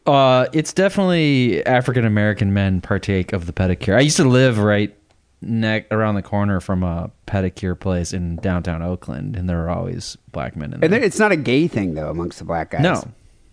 [0.06, 3.96] Uh, it's definitely African American men partake of the pedicure.
[3.96, 4.94] I used to live right
[5.40, 10.16] neck around the corner from a pedicure place in downtown Oakland, and there are always
[10.32, 10.90] black men in And there.
[10.90, 12.82] there- it's not a gay thing though amongst the black guys.
[12.82, 13.02] No,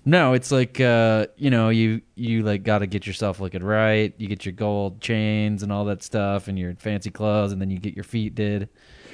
[0.05, 4.13] no, it's like uh, you know, you you like got to get yourself looking right.
[4.17, 7.69] You get your gold chains and all that stuff, and your fancy clothes, and then
[7.69, 8.69] you get your feet did.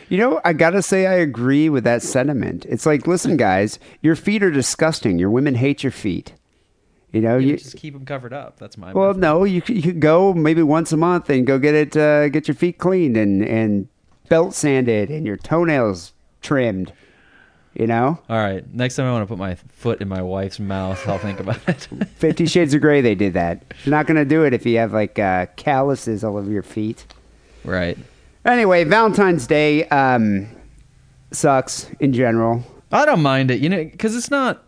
[0.09, 2.65] You know, I gotta say, I agree with that sentiment.
[2.67, 5.17] It's like, listen, guys, your feet are disgusting.
[5.17, 6.33] Your women hate your feet.
[7.11, 7.57] You know, You you.
[7.57, 8.57] just keep them covered up.
[8.57, 9.21] That's my Well, method.
[9.21, 12.47] no, you you could go maybe once a month and go get it, uh, get
[12.47, 13.87] your feet cleaned and and
[14.29, 16.93] belt sanded and your toenails trimmed.
[17.73, 20.59] You know, All right, next time I want to put my foot in my wife's
[20.59, 21.87] mouth, I'll think about it.
[22.17, 23.63] Fifty Shades of Grey, they did that.
[23.85, 27.05] You're not gonna do it if you have like uh, calluses all over your feet.
[27.63, 27.97] right.
[28.43, 30.47] Anyway, Valentine's Day um,
[31.31, 32.63] sucks in general.
[32.91, 34.63] I don't mind it, you know, because it's not.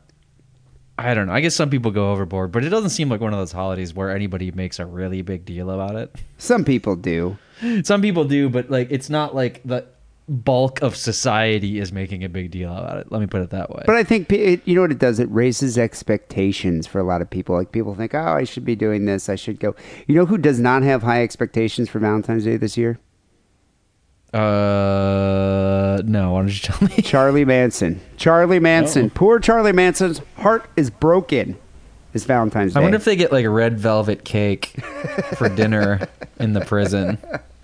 [0.98, 1.34] I don't know.
[1.34, 3.94] I guess some people go overboard, but it doesn't seem like one of those holidays
[3.94, 6.16] where anybody makes a really big deal about it.
[6.38, 7.38] Some people do.
[7.84, 9.86] Some people do, but like it's not like the
[10.28, 13.12] bulk of society is making a big deal about it.
[13.12, 13.84] Let me put it that way.
[13.86, 15.20] But I think it, you know what it does.
[15.20, 17.56] It raises expectations for a lot of people.
[17.56, 19.30] Like people think, oh, I should be doing this.
[19.30, 19.76] I should go.
[20.08, 23.00] You know who does not have high expectations for Valentine's Day this year?
[24.34, 26.34] Uh, no.
[26.34, 27.02] Why don't you tell me?
[27.02, 28.02] Charlie Manson.
[28.18, 29.10] Charlie Manson.
[29.10, 31.58] Poor Charlie Manson's heart is broken.
[32.14, 32.80] This Valentine's Day.
[32.80, 34.68] I wonder if they get like a red velvet cake
[35.36, 36.08] for dinner
[36.40, 37.18] in the prison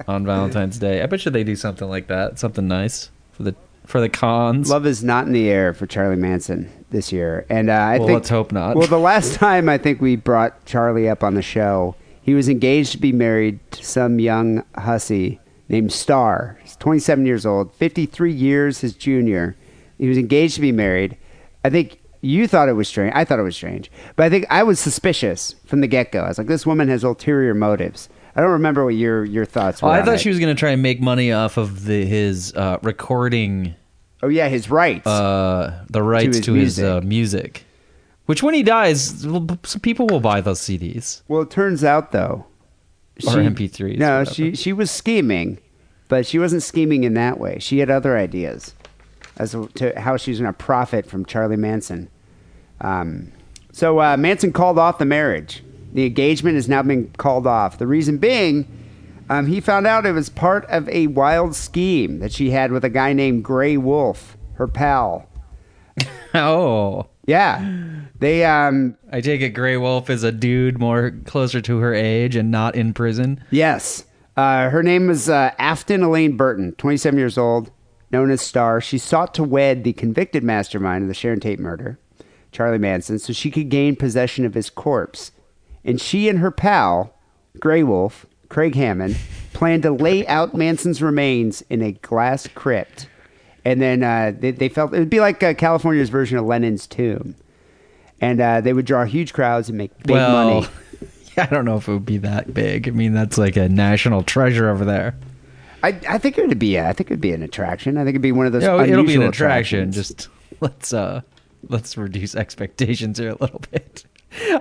[0.08, 1.04] on Valentine's Day.
[1.04, 2.40] I bet you they do something like that.
[2.40, 3.56] Something nice for the
[3.86, 4.70] for the cons.
[4.70, 8.08] Love is not in the air for Charlie Manson this year, and uh, I Well,
[8.08, 8.76] think let's hope not.
[8.76, 12.50] Well, the last time I think we brought Charlie up on the show, he was
[12.50, 16.58] engaged to be married to some young hussy named Star.
[16.64, 19.56] He's 27 years old, 53 years his junior.
[19.98, 21.18] He was engaged to be married.
[21.64, 23.14] I think you thought it was strange.
[23.16, 26.22] I thought it was strange, but I think I was suspicious from the get go.
[26.24, 28.10] I was like, this woman has ulterior motives.
[28.36, 29.90] I don't remember what your your thoughts were.
[29.90, 30.22] Oh, I thought it.
[30.22, 33.76] she was going to try and make money off of the his uh, recording
[34.22, 35.08] Oh yeah, his rights.
[35.08, 36.86] uh, the rights his to his, music.
[36.86, 37.66] uh, music.
[38.26, 41.22] Which, when he dies, well, b- some people will buy those CDs.
[41.28, 42.46] Well, it turns out though,
[43.28, 45.60] Or MP3s, No, she she was scheming,
[46.08, 47.60] but she wasn't scheming in that way.
[47.60, 48.74] She had other ideas
[49.38, 52.10] as to how she was going to profit from Charlie Manson.
[52.82, 53.32] Um,
[53.72, 55.64] so uh, Manson called off the marriage.
[55.94, 57.78] The engagement has now been called off.
[57.78, 58.68] The reason being,
[59.30, 62.84] Um, he found out it was part of a wild scheme that she had with
[62.84, 65.28] a guy named Gray Wolf, her pal.
[66.34, 67.64] Oh, Yeah,
[68.18, 72.36] they um I take it Gray Wolf is a dude more closer to her age
[72.36, 73.44] and not in prison.
[73.52, 74.06] yes.
[74.36, 77.72] Uh, her name is uh, Afton Elaine Burton, 27 years old,
[78.10, 78.80] known as Star.
[78.80, 82.00] She sought to wed the convicted mastermind of the Sharon Tate murder,
[82.54, 85.32] Charlie Manson, so she could gain possession of his corpse.
[85.84, 87.14] And she and her pal,
[87.60, 89.18] Grey Wolf, Craig Hammond,
[89.52, 93.10] planned to lay out Manson's remains in a glass crypt.
[93.66, 96.88] And then uh, they, they felt it would be like uh, California's version of Lenin's
[96.88, 97.36] tomb.
[98.22, 100.68] And uh, they would draw huge crowds and make big well, money.
[101.38, 102.88] I don't know if it would be that big.
[102.88, 105.16] I mean, that's like a national treasure over there.
[105.82, 106.76] I, I think it would be.
[106.76, 107.98] A, I think it would be an attraction.
[107.98, 108.64] I think it'd be one of those.
[108.64, 109.92] Yeah, it'll be an attraction.
[109.92, 110.28] Just
[110.60, 111.22] let's uh
[111.68, 114.06] let's reduce expectations here a little bit.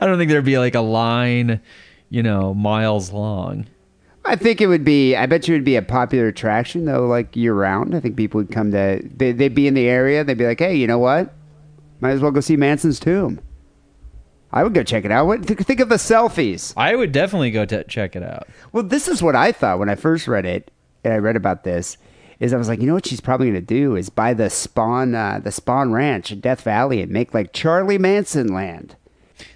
[0.00, 1.60] I don't think there'd be like a line,
[2.10, 3.66] you know, miles long.
[4.28, 5.16] I think it would be.
[5.16, 7.94] I bet you it would be a popular attraction though, like year round.
[7.94, 9.00] I think people would come to.
[9.02, 10.22] They, they'd be in the area.
[10.22, 11.34] They'd be like, "Hey, you know what?
[12.00, 13.40] Might as well go see Manson's tomb."
[14.52, 15.26] I would go check it out.
[15.26, 16.74] What, th- think of the selfies.
[16.76, 18.48] I would definitely go to check it out.
[18.72, 20.70] Well, this is what I thought when I first read it,
[21.04, 21.96] and I read about this.
[22.38, 24.44] Is I was like, you know what she's probably going to do is buy the
[24.44, 28.94] Spahn, uh, the Spahn Ranch in Death Valley, and make like Charlie Manson land.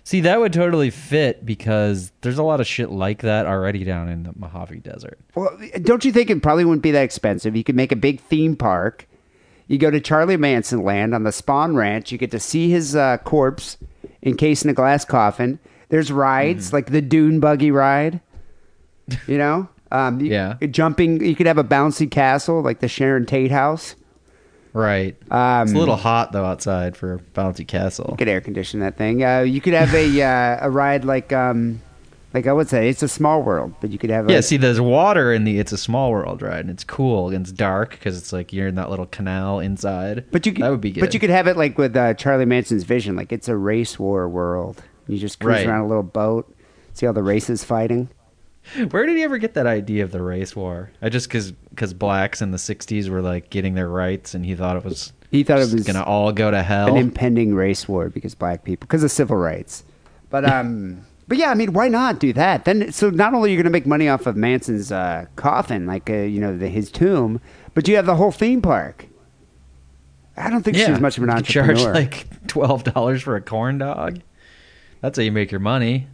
[0.04, 4.08] See, that would totally fit because there's a lot of shit like that already down
[4.08, 5.18] in the Mojave Desert.
[5.36, 7.54] Well, don't you think it probably wouldn't be that expensive?
[7.54, 9.06] You could make a big theme park.
[9.68, 12.10] You go to Charlie Manson land on the Spahn Ranch.
[12.10, 13.78] You get to see his uh, corpse
[14.24, 15.60] encased in a glass coffin.
[15.88, 18.20] There's rides like the Dune buggy ride.
[19.28, 20.54] You know, um, you- Yeah.
[20.70, 21.24] jumping.
[21.24, 23.94] You could have a bouncy castle like the Sharon Tate house.
[24.72, 25.16] Right.
[25.30, 28.08] Um, it's a little hot though outside for Bounty Castle.
[28.12, 29.22] You could air condition that thing.
[29.24, 31.82] Uh, you could have a uh, a ride like um,
[32.32, 34.56] like I would say it's a small world, but you could have a, Yeah, see,
[34.56, 37.90] there's water in the It's a Small World ride, and it's cool and it's dark
[37.90, 40.24] because it's like you're in that little canal inside.
[40.30, 41.00] But you could, that would be good.
[41.00, 43.98] But you could have it like with uh, Charlie Manson's vision, like it's a race
[43.98, 44.82] war world.
[45.08, 45.66] You just cruise Right.
[45.66, 46.50] around a little boat,
[46.94, 48.08] see all the races fighting.
[48.90, 50.90] Where did he ever get that idea of the race war?
[51.02, 54.54] I just because because blacks in the '60s were like getting their rights, and he
[54.54, 56.88] thought it was He thought it was gonna all go to hell.
[56.88, 59.84] an impending race war because black people, because of civil rights.
[60.30, 62.64] But um, but yeah, I mean, why not do that?
[62.64, 65.86] Then so not only are you going to make money off of Manson's uh, coffin,
[65.86, 67.40] like uh, you know the, his tomb,
[67.74, 69.06] but you have the whole theme park.
[70.36, 71.74] I don't think she was much of an You entrepreneur.
[71.74, 74.20] Charge like twelve dollars for a corn dog.
[75.00, 76.06] That's how you make your money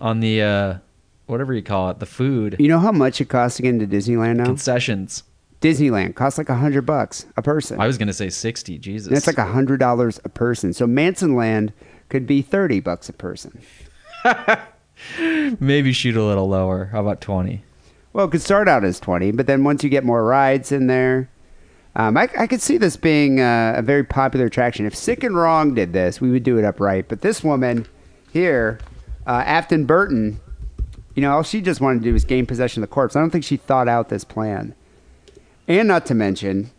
[0.00, 0.74] on the uh,
[1.26, 3.86] whatever you call it, the food you know how much it costs to get into
[3.86, 4.44] Disneyland now?
[4.44, 5.22] concessions.
[5.60, 7.80] Disneyland costs like a hundred bucks a person.
[7.80, 8.78] I was gonna say sixty.
[8.78, 10.72] Jesus, That's like a hundred dollars a person.
[10.72, 11.72] So Manson Land
[12.08, 13.60] could be thirty bucks a person.
[15.60, 16.86] maybe shoot a little lower.
[16.86, 17.62] How about twenty?
[18.12, 20.86] Well, it could start out as twenty, but then once you get more rides in
[20.88, 21.30] there,
[21.94, 24.84] um, I, I could see this being uh, a very popular attraction.
[24.86, 27.08] If Sick and Wrong did this, we would do it upright.
[27.08, 27.86] But this woman
[28.32, 28.78] here,
[29.26, 30.40] uh, Afton Burton,
[31.14, 33.16] you know, all she just wanted to do was gain possession of the corpse.
[33.16, 34.74] I don't think she thought out this plan.
[35.68, 36.70] And not to mention,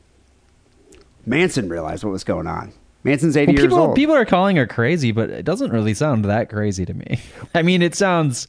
[1.26, 2.74] Manson realized what was going on.
[3.04, 3.96] Manson's eighty Well, years old.
[3.96, 7.20] people are calling her crazy, but it doesn't really sound that crazy to me.
[7.56, 8.48] I mean, it sounds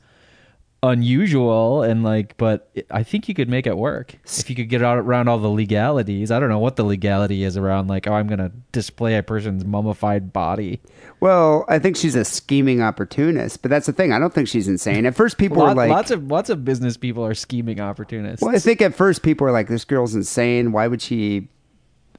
[0.90, 4.68] unusual and like, but it, I think you could make it work if you could
[4.68, 6.30] get out around all the legalities.
[6.30, 9.64] I don't know what the legality is around like, oh, I'm gonna display a person's
[9.64, 10.80] mummified body.
[11.20, 14.12] Well, I think she's a scheming opportunist, but that's the thing.
[14.12, 15.06] I don't think she's insane.
[15.06, 18.42] At first, people Lot- were like, lots of lots of business people are scheming opportunists.
[18.42, 20.72] well, I think at first people were like, this girl's insane.
[20.72, 21.48] Why would she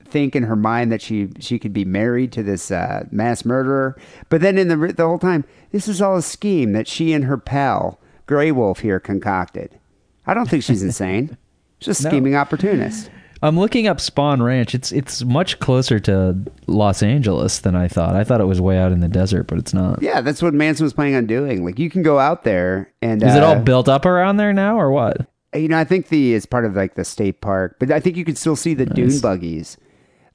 [0.04, 3.96] think in her mind that she she could be married to this uh, mass murderer?
[4.30, 7.26] But then in the the whole time, this is all a scheme that she and
[7.26, 9.78] her pal Grey Wolf here concocted.
[10.26, 11.38] I don't think she's insane.
[11.80, 12.10] She's a No.
[12.10, 13.10] scheming opportunist.
[13.42, 14.74] I'm looking up Spahn Ranch.
[14.74, 18.16] It's it's much closer to Los Angeles than I thought.
[18.16, 20.02] I thought it was way out in the desert, but it's not.
[20.02, 21.66] Yeah, that's what Manson was planning on doing.
[21.66, 24.54] Like you can go out there and Is it uh, all built up around there
[24.54, 25.28] now, or what?
[25.54, 28.16] You know, I think the it's part of like the state park, but I think
[28.16, 29.78] you can still see the dune buggies.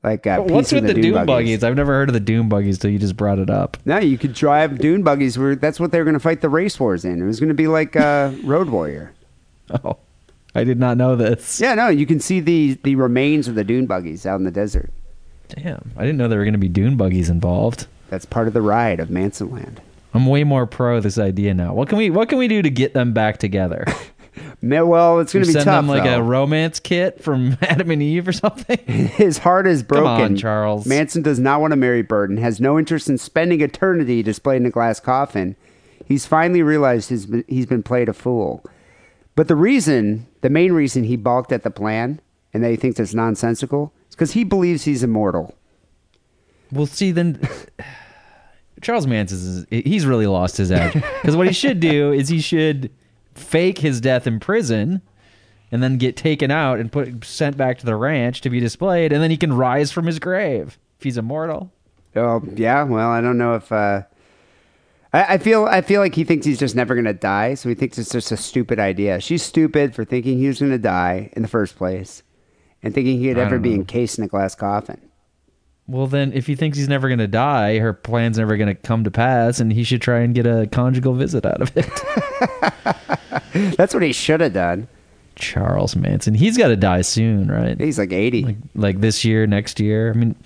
[0.03, 1.63] Like uh, What's Peace with the, dune Doom buggies?
[1.63, 3.77] I've never heard of the Doom buggies till you just brought it up.
[3.85, 5.39] No, you could drive dune buggies.
[5.39, 7.21] Where that's what they were going to fight the race wars in.
[7.21, 9.13] It was going to be like uh, Road Warrior.
[9.85, 9.99] Oh,
[10.53, 11.61] I did not know this.
[11.61, 14.51] Yeah, no, you can see the the remains of the dune buggies out in the
[14.51, 14.91] desert.
[15.47, 17.87] Damn, I didn't know there were going to be Dune buggies involved.
[18.09, 19.81] That's part of the ride of Manson Land.
[20.15, 21.73] I'm way more pro this idea now.
[21.73, 23.85] What can we What can we do to get them back together?
[24.63, 25.79] Well, it's going to be send tough.
[25.79, 26.19] them like though.
[26.19, 28.79] a romance kit from Adam and Eve or something.
[28.87, 30.23] His heart is Come broken.
[30.25, 30.87] on, Charles.
[30.87, 34.67] Manson does not want to marry Burton, has no interest in spending eternity displayed in
[34.67, 35.57] a glass coffin.
[36.07, 38.65] He's finally realized he's been, he's been played a fool.
[39.37, 42.21] But the reason, the main reason he balked at the plan
[42.53, 45.55] and that he thinks it's nonsensical is because he believes he's immortal.
[46.73, 47.41] Well, see, then
[48.83, 52.41] Charles Manson is he's really lost his edge because what he should do is he
[52.41, 52.91] should
[53.35, 55.03] fake his death in prison
[55.73, 59.13] and then get taken out and put sent back to the ranch to be displayed,
[59.13, 61.73] and then he can rise from his grave if he's immortal.
[62.17, 64.03] Oh yeah, well I don't know if uh,
[65.13, 67.75] I, I feel I feel like he thinks he's just never gonna die, so he
[67.75, 69.21] thinks it's just a stupid idea.
[69.21, 72.23] She's stupid for thinking he was gonna die in the first place,
[72.83, 73.77] and thinking he'd ever be know.
[73.77, 75.10] encased in a glass coffin.
[75.91, 78.77] Well, then, if he thinks he's never going to die, her plan's never going to
[78.77, 81.91] come to pass, and he should try and get a conjugal visit out of it.
[83.77, 84.87] That's what he should have done.
[85.35, 87.81] Charles Manson, he's got to die soon, right?
[87.81, 88.45] He's like eighty.
[88.45, 90.11] Like, like this year, next year.
[90.11, 90.37] I mean,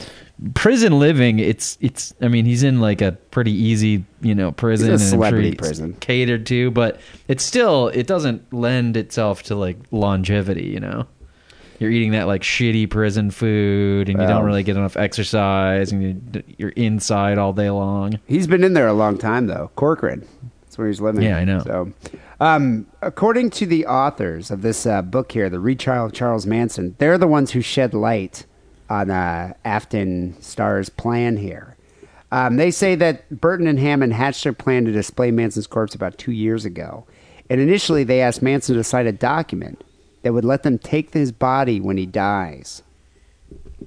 [0.54, 1.40] prison living.
[1.40, 2.14] It's it's.
[2.22, 4.90] I mean, he's in like a pretty easy, you know, prison.
[4.90, 5.94] He's a celebrity prison.
[6.00, 10.66] catered to, but it's still it doesn't lend itself to like longevity.
[10.66, 11.07] You know,
[11.78, 16.34] you're eating that like shitty prison food, and you don't really get enough exercise, and
[16.34, 18.18] you, you're inside all day long.
[18.26, 19.70] He's been in there a long time, though.
[19.76, 20.26] Corcoran.
[20.62, 21.22] That's where he's living.
[21.22, 21.60] Yeah, I know.
[21.60, 21.92] So,
[22.40, 26.96] um, according to the authors of this uh, book here, The Retrial of Charles Manson,
[26.98, 28.44] they're the ones who shed light
[28.90, 31.76] on uh, Afton Star's plan here.
[32.32, 36.18] Um, they say that Burton and Hammond hatched their plan to display Manson's corpse about
[36.18, 37.06] two years ago.
[37.48, 39.84] And initially, they asked Manson to sign a document
[40.24, 42.82] that would let them take his body when he dies.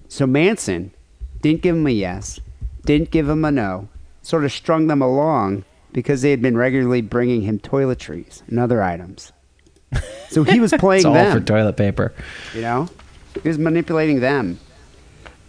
[0.07, 0.91] So Manson
[1.41, 2.39] didn't give him a yes,
[2.85, 3.89] didn't give him a no,
[4.21, 8.83] sort of strung them along because they had been regularly bringing him toiletries and other
[8.83, 9.33] items.
[10.29, 12.13] So he was playing It's all them, for toilet paper.
[12.53, 12.87] you know?
[13.41, 14.59] He was manipulating them.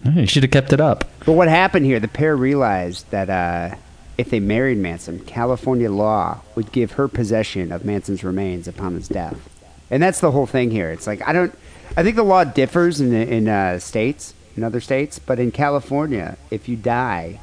[0.05, 1.05] You should have kept it up.
[1.27, 3.77] But what happened here, the pair realized that uh,
[4.17, 9.09] if they married Manson, California law would give her possession of Manson's remains upon his
[9.09, 9.58] death.
[9.91, 10.91] And that's the whole thing here.
[10.91, 11.55] It's like, I don't,
[11.97, 16.37] I think the law differs in, in uh, states, in other states, but in California,
[16.51, 17.41] if you die,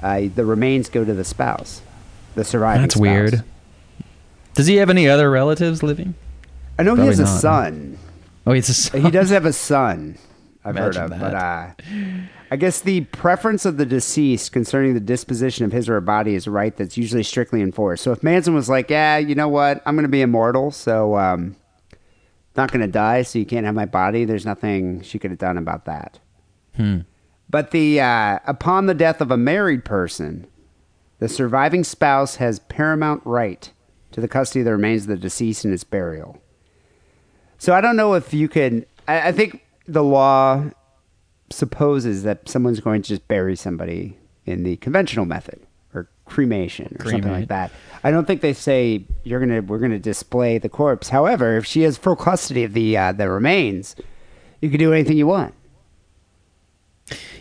[0.00, 1.82] uh, the remains go to the spouse,
[2.34, 3.02] the surviving That's spouse.
[3.02, 3.44] weird.
[4.54, 6.14] Does he have any other relatives living?
[6.78, 7.38] I know he has a not, huh?
[7.38, 7.98] son.
[8.46, 9.00] Oh, he's a son.
[9.02, 10.16] He does have a son.
[10.64, 11.70] I've heard Imagine of, but uh,
[12.50, 16.34] I guess the preference of the deceased concerning the disposition of his or her body
[16.34, 18.02] is a right that's usually strictly enforced.
[18.02, 21.16] So if Manson was like, "Yeah, you know what, I'm going to be immortal, so
[21.16, 21.56] um,
[22.58, 25.38] not going to die, so you can't have my body," there's nothing she could have
[25.38, 26.18] done about that.
[26.76, 27.00] Hmm.
[27.48, 30.46] But the uh, upon the death of a married person,
[31.18, 33.72] the surviving spouse has paramount right
[34.12, 36.40] to the custody of the remains of the deceased and its burial.
[37.56, 38.84] So I don't know if you can.
[39.06, 40.64] I, I think the law
[41.50, 45.66] supposes that someone's going to just bury somebody in the conventional method
[45.98, 47.72] or cremation or something like that.
[48.04, 51.08] I don't think they say you're gonna we're gonna display the corpse.
[51.08, 53.96] However, if she has full custody of the uh, the remains,
[54.60, 55.54] you can do anything you want.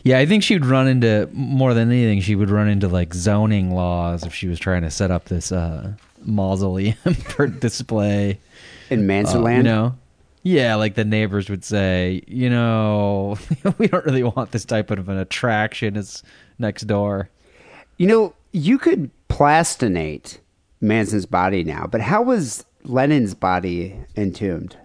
[0.04, 2.22] Yeah, I think she'd run into more than anything.
[2.22, 5.52] She would run into like zoning laws if she was trying to set up this
[5.52, 5.93] uh,
[6.24, 6.96] mausoleum
[7.30, 8.39] for display.
[8.89, 9.96] In Manson Uh, you know,
[10.43, 13.38] yeah, like the neighbors would say, you know,
[13.78, 15.98] we don't really want this type of an attraction.
[15.98, 16.24] It's
[16.58, 17.30] next door.
[17.98, 20.40] You know, you could plastinate
[20.82, 24.78] Manson's body now, but how was Lenin's body entombed?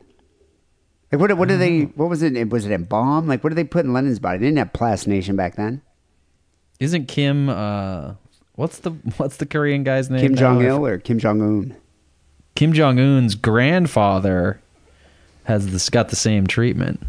[1.10, 1.36] Like what?
[1.36, 1.82] What did they?
[1.82, 2.48] What was it?
[2.50, 3.28] Was it embalmed?
[3.28, 4.38] Like what did they put in Lenin's body?
[4.38, 5.82] They didn't have plastination back then.
[6.80, 7.48] Isn't Kim?
[7.48, 8.14] uh
[8.54, 10.20] What's the what's the Korean guy's name?
[10.20, 10.34] Kim?
[10.36, 11.76] Jong Il or Kim Jong Un?
[12.54, 14.60] Kim Jong Un's grandfather
[15.44, 17.00] has this got the same treatment,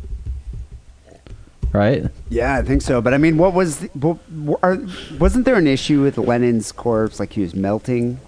[1.73, 2.05] right?
[2.29, 3.01] Yeah, I think so.
[3.01, 3.79] But I mean, what was?
[3.79, 4.77] The, what, are,
[5.19, 7.19] wasn't there an issue with Lenin's corpse?
[7.19, 8.19] Like he was melting,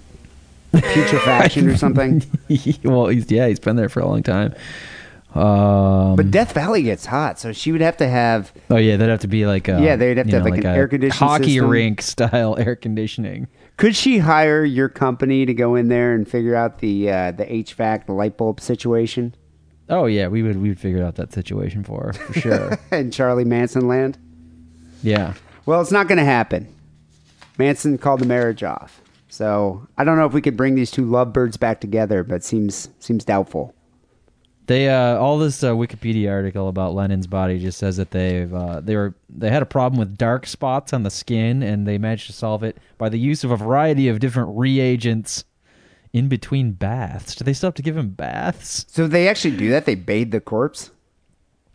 [0.73, 2.23] putrefaction or something?
[2.83, 4.53] well, he's yeah, he's been there for a long time.
[5.33, 8.53] Um, But Death Valley gets hot, so she would have to have.
[8.69, 10.51] oh yeah, that'd have to be like a, Yeah, they'd have to you have, know,
[10.51, 11.69] like, an air-conditioned hockey system.
[11.69, 13.47] rink style air conditioning.
[13.77, 17.45] Could she hire your company to go in there and figure out the uh, the
[17.45, 19.35] HVAC, the light bulb situation
[19.89, 22.79] Oh yeah, we would we would figure out that situation for her for sure.
[22.91, 24.17] in Charlie Manson land?
[25.03, 25.33] yeah,
[25.65, 26.67] Well, it's not going to happen.
[27.59, 31.05] Manson called the marriage off, so I don't know if we could bring these two
[31.05, 33.75] lovebirds back together, but seems seems doubtful.
[34.65, 38.81] they uh, all this uh, Wikipedia article about Lenin's body just says that they've uh,
[38.81, 42.25] they were they had a problem with dark spots on the skin and they managed
[42.25, 45.45] to solve it by the use of a variety of different reagents
[46.15, 47.35] in between baths.
[47.35, 48.85] Do they still have to give him baths?
[48.87, 49.85] So they actually do that.
[49.85, 50.91] They bathe the corpse.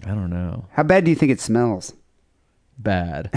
[0.05, 0.64] I don't know.
[0.72, 1.93] How bad do you think it smells?
[2.82, 3.30] bad.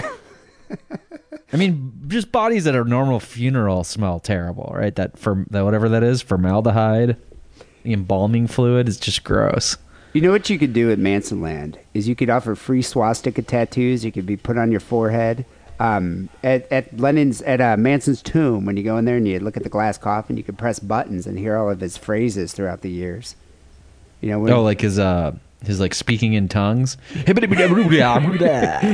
[1.52, 4.94] I mean, just bodies at a normal funeral smell terrible, right?
[4.94, 7.16] That for that whatever that is, formaldehyde.
[7.82, 9.76] The embalming fluid is just gross.
[10.14, 13.42] You know what you could do at Manson Land is you could offer free swastika
[13.42, 14.04] tattoos.
[14.04, 15.44] You could be put on your forehead.
[15.80, 19.40] Um, at at Lenin's at uh, Manson's tomb, when you go in there and you
[19.40, 22.52] look at the glass coffin, you could press buttons and hear all of his phrases
[22.52, 23.34] throughout the years.
[24.20, 25.32] You know, when, Oh, like his uh
[25.64, 26.96] his like speaking in tongues.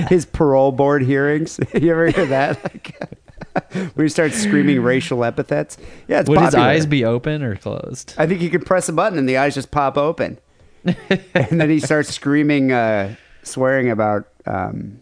[0.09, 1.61] his parole board hearings.
[1.74, 2.59] you ever hear that?
[3.53, 5.76] Like, when he starts screaming racial epithets.
[6.07, 8.14] Yeah, it's Would his eyes be open or closed?
[8.16, 10.39] I think you could press a button and the eyes just pop open,
[10.85, 15.01] and then he starts screaming, uh, swearing about um,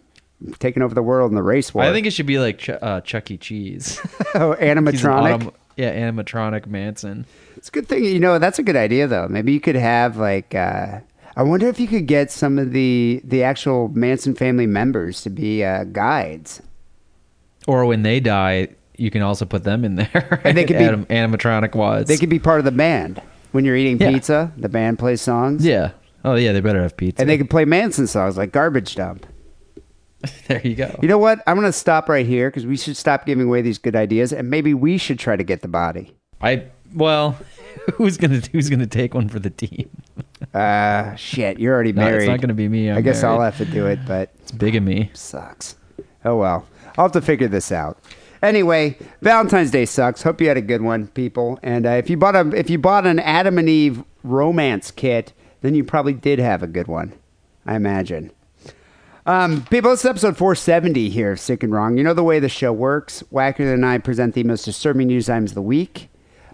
[0.59, 1.85] taking over the world in the race war.
[1.85, 3.37] I think it should be like Ch- uh, Chuck E.
[3.37, 4.01] Cheese.
[4.35, 5.39] oh, He's an animatronic.
[5.41, 7.25] autom- yeah, animatronic Manson.
[7.57, 8.39] It's a good thing, you know.
[8.39, 9.29] That's a good idea, though.
[9.29, 10.55] Maybe you could have like.
[10.55, 11.01] Uh,
[11.37, 15.31] I wonder if you could get some of the the actual Manson family members to
[15.31, 16.61] be uh, guides.
[17.67, 20.41] Or when they die, you can also put them in there.
[20.45, 22.09] And they could be- Anim- animatronic wads.
[22.09, 23.21] They could be part of the band.
[23.53, 24.11] When you're eating Yeah.
[24.13, 25.65] pizza, the band plays songs.
[25.65, 25.93] Yeah.
[26.25, 27.21] Oh yeah, they better have pizza.
[27.23, 29.27] And they could play Manson songs like Garbage Dump.
[30.49, 30.99] there you go.
[31.01, 31.43] You know what?
[31.47, 34.33] I'm going to stop right here because we should stop giving away these good ideas,
[34.33, 36.15] and maybe we should try to get the body.
[36.41, 36.65] I
[36.95, 37.37] well,
[37.95, 39.91] who's gonna who's gonna take one for the team?
[40.55, 42.23] Uh, shit, you're already No, married.
[42.23, 42.91] it's not gonna be me.
[42.91, 45.11] I'm I guess I'll have to do it, but It's big of me.
[45.15, 45.77] sucks.
[46.25, 46.67] Oh well,
[46.97, 47.99] I'll have to figure this out.
[48.41, 50.23] Anyway, Valentine's Day sucks.
[50.23, 51.59] Hope you had a good one, people.
[51.63, 55.33] And uh, if you bought a if you bought an Adam and Eve romance kit,
[55.61, 57.13] then you probably did have a good one.
[57.67, 58.31] I imagine.
[59.29, 61.99] Um, people, is episode 470 here of Sick and Wrong.
[61.99, 63.23] You know the way the show works.
[63.31, 66.09] Wacker and I present the most disturbing news items of the week.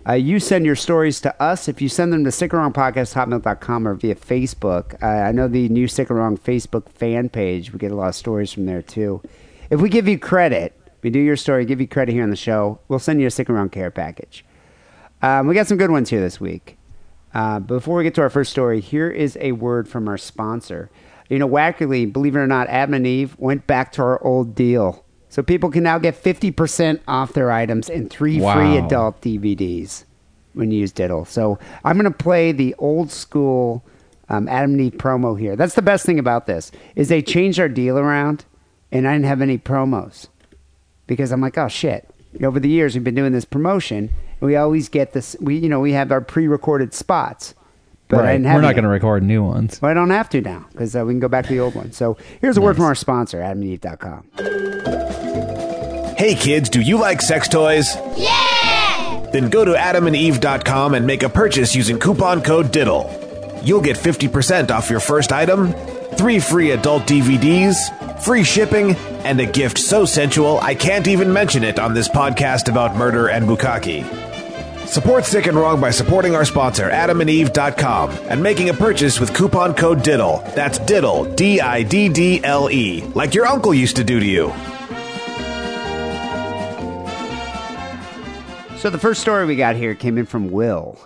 [0.04, 1.68] Uh, you send your stories to us.
[1.68, 6.10] If you send them to sickandwrongpodcast.hotmail.com or via Facebook, uh, I know the new Sick
[6.10, 7.72] and Wrong Facebook fan page.
[7.72, 9.22] We get a lot of stories from there too.
[9.70, 12.36] If we give you credit, we do your story, give you credit here on the
[12.36, 14.44] show, we'll send you a Sick and Wrong care package.
[15.22, 16.76] Um, we got some good ones here this week.
[17.32, 20.90] Uh, before we get to our first story, here is a word from our sponsor.
[21.28, 24.54] You know, Wackerly, believe it or not, Adam and Eve went back to our old
[24.54, 25.04] deal.
[25.28, 30.04] So people can now get 50% off their items and three free adult DVDs
[30.52, 31.24] when you use Diddle.
[31.24, 33.84] So I'm going to play the old school
[34.28, 35.56] um, Adam and Eve promo here.
[35.56, 38.44] That's the best thing about this is they changed our deal around
[38.92, 40.28] and I didn't have any promos
[41.06, 42.08] because I'm like, oh shit.
[42.42, 44.10] Over the years, we've been doing this promotion,
[44.40, 45.36] and we always get this.
[45.40, 47.54] We, you know, we have our pre-recorded spots,
[48.08, 48.56] but I didn't have.
[48.56, 49.80] We're not going to record new ones.
[49.80, 51.74] Well, I don't have to now because uh, we can go back to the old
[51.74, 51.92] one.
[51.92, 54.24] So here's a word from our sponsor, AdamandEve.com.
[56.16, 57.96] Hey kids, do you like sex toys?
[58.16, 59.26] Yeah!
[59.32, 63.62] Then go to adamandeve.com and make a purchase using coupon code DIDDLE.
[63.64, 65.72] You'll get 50% off your first item,
[66.16, 68.94] three free adult DVDs, free shipping,
[69.24, 73.28] and a gift so sensual I can't even mention it on this podcast about murder
[73.28, 74.04] and bukkake.
[74.94, 79.74] Support Sick and Wrong by supporting our sponsor, adamandeve.com, and making a purchase with coupon
[79.74, 80.54] code DIDDLE.
[80.54, 84.24] That's DIDDLE, D I D D L E, like your uncle used to do to
[84.24, 84.52] you.
[88.78, 90.96] So the first story we got here came in from Will.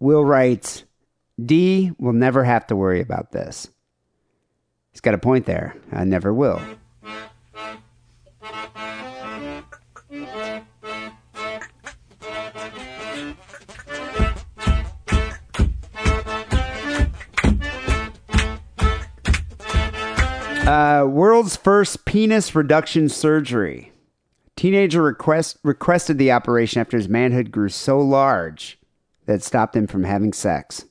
[0.00, 0.82] Will writes,
[1.40, 3.68] "D will never have to worry about this."
[4.90, 5.76] He's got a point there.
[5.92, 6.60] I never will.
[20.70, 23.90] Uh, world's first penis reduction surgery.
[24.54, 28.78] Teenager request, requested the operation after his manhood grew so large
[29.26, 30.84] that it stopped him from having sex.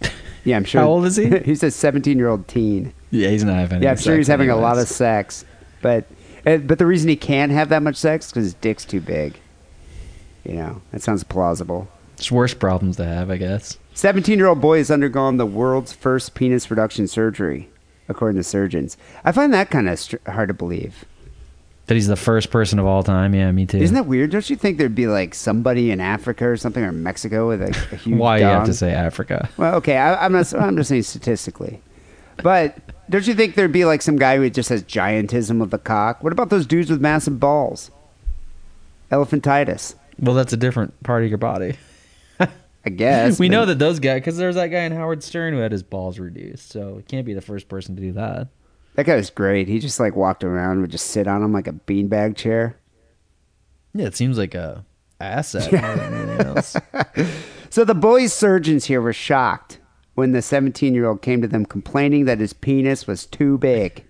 [0.44, 0.80] Yeah, I'm sure.
[0.80, 1.38] How old is he?
[1.44, 2.92] he's a 17 year old teen.
[3.12, 3.80] Yeah, he's not having.
[3.80, 5.44] Yeah, I'm sure he's having a lot of sex,
[5.80, 6.04] but
[6.44, 9.00] uh, but the reason he can't have that much sex is because his dick's too
[9.00, 9.38] big.
[10.44, 11.88] You know, that sounds plausible.
[12.16, 13.78] It's worse problems to have, I guess.
[13.94, 17.70] 17 year old boy has undergone the world's first penis reduction surgery,
[18.08, 18.96] according to surgeons.
[19.24, 21.04] I find that kind of str- hard to believe.
[21.86, 23.34] That he's the first person of all time.
[23.34, 23.78] Yeah, me too.
[23.78, 24.30] Isn't that weird?
[24.30, 27.68] Don't you think there'd be like somebody in Africa or something or Mexico with a,
[27.92, 29.48] a huge Why you have to say Africa?
[29.56, 30.52] Well, okay, I, I'm not.
[30.54, 31.80] I'm just saying statistically,
[32.42, 32.78] but
[33.10, 36.22] don't you think there'd be like some guy who just has giantism of the cock?
[36.22, 37.90] What about those dudes with massive balls?
[39.10, 41.74] Elephantitis, Well, that's a different part of your body.
[42.84, 43.38] I guess.
[43.38, 45.72] we but- know that those guys, because there's that guy in Howard Stern who had
[45.72, 48.48] his balls reduced, so he can't be the first person to do that.
[48.94, 49.68] that guy was great.
[49.68, 52.76] He just like walked around, would just sit on him like a beanbag chair.
[53.94, 54.84] Yeah, it seems like a
[55.20, 56.76] asset more than anything else.
[57.70, 59.78] So the boys' surgeons here were shocked
[60.14, 64.04] when the 17 year old came to them complaining that his penis was too big.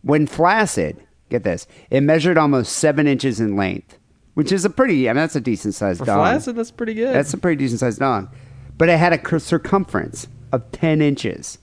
[0.00, 0.96] When flaccid,
[1.28, 3.98] get this, it measured almost seven inches in length,
[4.38, 6.18] which is a pretty, I mean, that's a decent sized For dog.
[6.20, 7.12] flaccid, that's pretty good.
[7.12, 8.28] That's a pretty decent sized dog.
[8.76, 11.58] but it had a circumference of 10 inches,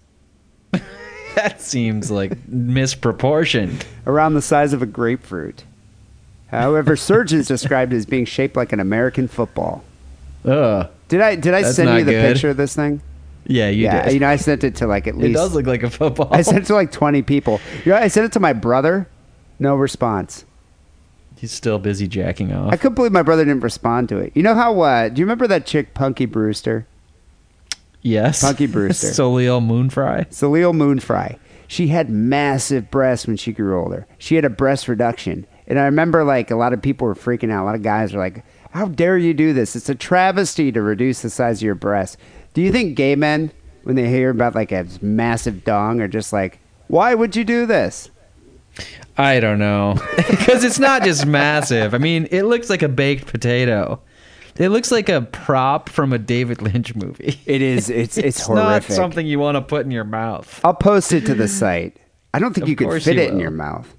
[1.36, 3.86] That seems like misproportioned.
[4.06, 5.64] around the size of a grapefruit.
[6.48, 9.86] However, surgeons described it as being shaped like an American football.
[10.44, 10.90] Ugh.
[11.08, 12.34] Did I did I send you the good.
[12.34, 13.02] picture of this thing?
[13.48, 14.14] Yeah, you yeah, did.
[14.14, 15.30] you know I sent it to like at least.
[15.32, 16.28] it does look like a football.
[16.32, 17.62] I sent it to like 20 people.
[17.86, 19.08] You know, I sent it to my brother.
[19.60, 20.45] No response.
[21.38, 22.72] He's still busy jacking off.
[22.72, 24.32] I couldn't believe my brother didn't respond to it.
[24.36, 24.80] You know how?
[24.82, 26.88] Uh, do you remember that chick, Punky Brewster?
[28.02, 28.42] yes.
[28.42, 29.08] Punky Brewster.
[29.14, 30.26] Soleil Moon Frye.
[30.30, 31.38] Salil Moonfry.
[31.68, 34.06] She had massive breasts when she grew older.
[34.20, 35.48] She had a breast reduction.
[35.68, 37.64] And I remember like a lot of people were freaking out.
[37.64, 39.76] A lot of guys were like, How dare you do this?
[39.76, 42.18] It's a travesty to reduce the size of your breasts.
[42.54, 43.52] Do you think gay men,
[43.84, 47.66] when they hear about like a massive dong, are just like, Why would you do
[47.66, 48.12] this?
[49.18, 49.96] I don't know.
[50.30, 51.94] Because it's not just massive.
[51.94, 54.00] I mean, it looks like a baked potato.
[54.58, 57.40] It looks like a prop from a David Lynch movie.
[57.46, 58.90] It is it's it's, It's horrific.
[58.90, 60.62] not something you want to put in your mouth.
[60.64, 61.98] I'll post it to the site.
[62.34, 63.94] I don't think Of you could fit you it in your mouth.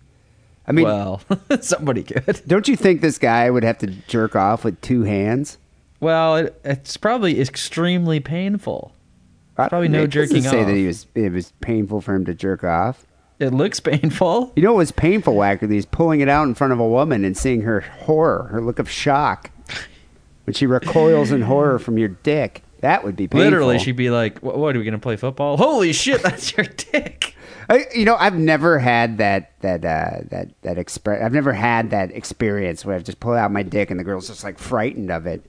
[0.67, 1.21] I mean, well,
[1.61, 2.43] somebody could.
[2.47, 5.59] don't you think this guy would have to jerk off with two hands?
[6.01, 8.93] Well, it, it's probably extremely painful.
[9.57, 10.67] Uh, probably no It doesn't jerking say off.
[10.67, 13.07] that he was it was painful for him to jerk off.
[13.39, 14.53] It looks painful.
[14.57, 15.71] You know what was painful, Wacker?
[15.71, 18.79] He's pulling it out in front of a woman and seeing her horror, her look
[18.79, 19.51] of shock.
[20.45, 22.63] When she recoils in horror from your dick.
[22.81, 23.45] That would be painful.
[23.45, 24.59] Literally, she'd be like, "What?
[24.59, 25.57] what are we gonna play football?
[25.57, 27.35] Holy shit, that's your dick!"
[27.69, 31.91] I, you know, I've never had that that uh, that that expre- I've never had
[31.91, 35.11] that experience where I've just pulled out my dick and the girl's just like frightened
[35.11, 35.45] of it.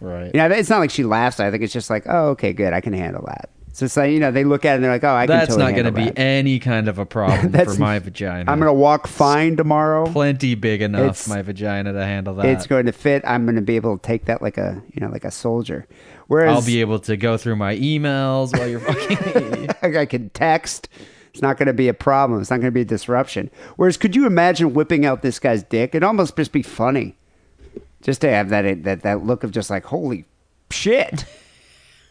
[0.00, 0.34] Right.
[0.34, 1.38] You know, it's not like she laughs.
[1.38, 3.48] I think it's just like, oh, okay, good, I can handle that.
[3.74, 5.36] So it's like you know, they look at it and they're like, oh, I can
[5.36, 8.50] That's totally not going to be any kind of a problem That's- for my vagina.
[8.50, 10.06] I'm gonna walk fine tomorrow.
[10.06, 12.46] plenty big enough It's- my vagina to handle that.
[12.46, 13.22] It's going to fit.
[13.26, 15.86] I'm going to be able to take that like a you know like a soldier.
[16.28, 19.70] Whereas I'll be able to go through my emails while you're fucking.
[19.96, 20.88] I can text.
[21.32, 22.40] It's not going to be a problem.
[22.42, 23.50] It's not going to be a disruption.
[23.76, 25.90] Whereas, could you imagine whipping out this guy's dick?
[25.94, 27.16] It'd almost just be funny,
[28.02, 30.26] just to have that that that look of just like holy
[30.70, 31.24] shit.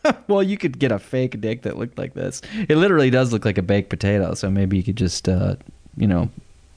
[0.27, 2.41] well, you could get a fake dick that looked like this.
[2.67, 4.33] It literally does look like a baked potato.
[4.33, 5.55] So maybe you could just, uh,
[5.97, 6.29] you know,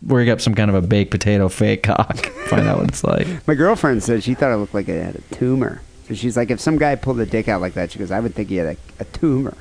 [0.03, 2.17] work up some kind of a baked potato fake cock.
[2.47, 3.27] Find out what it's like.
[3.47, 5.83] My girlfriend said she thought it looked like it had a tumor.
[6.09, 8.21] So she's like, if some guy pulled a dick out like that, she goes, I
[8.21, 9.57] would think he had a, a tumor.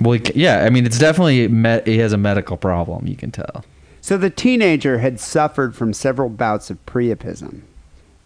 [0.00, 0.64] Well, yeah.
[0.64, 3.06] I mean, it's definitely met, he has a medical problem.
[3.06, 3.64] You can tell.
[4.00, 7.62] So the teenager had suffered from several bouts of priapism,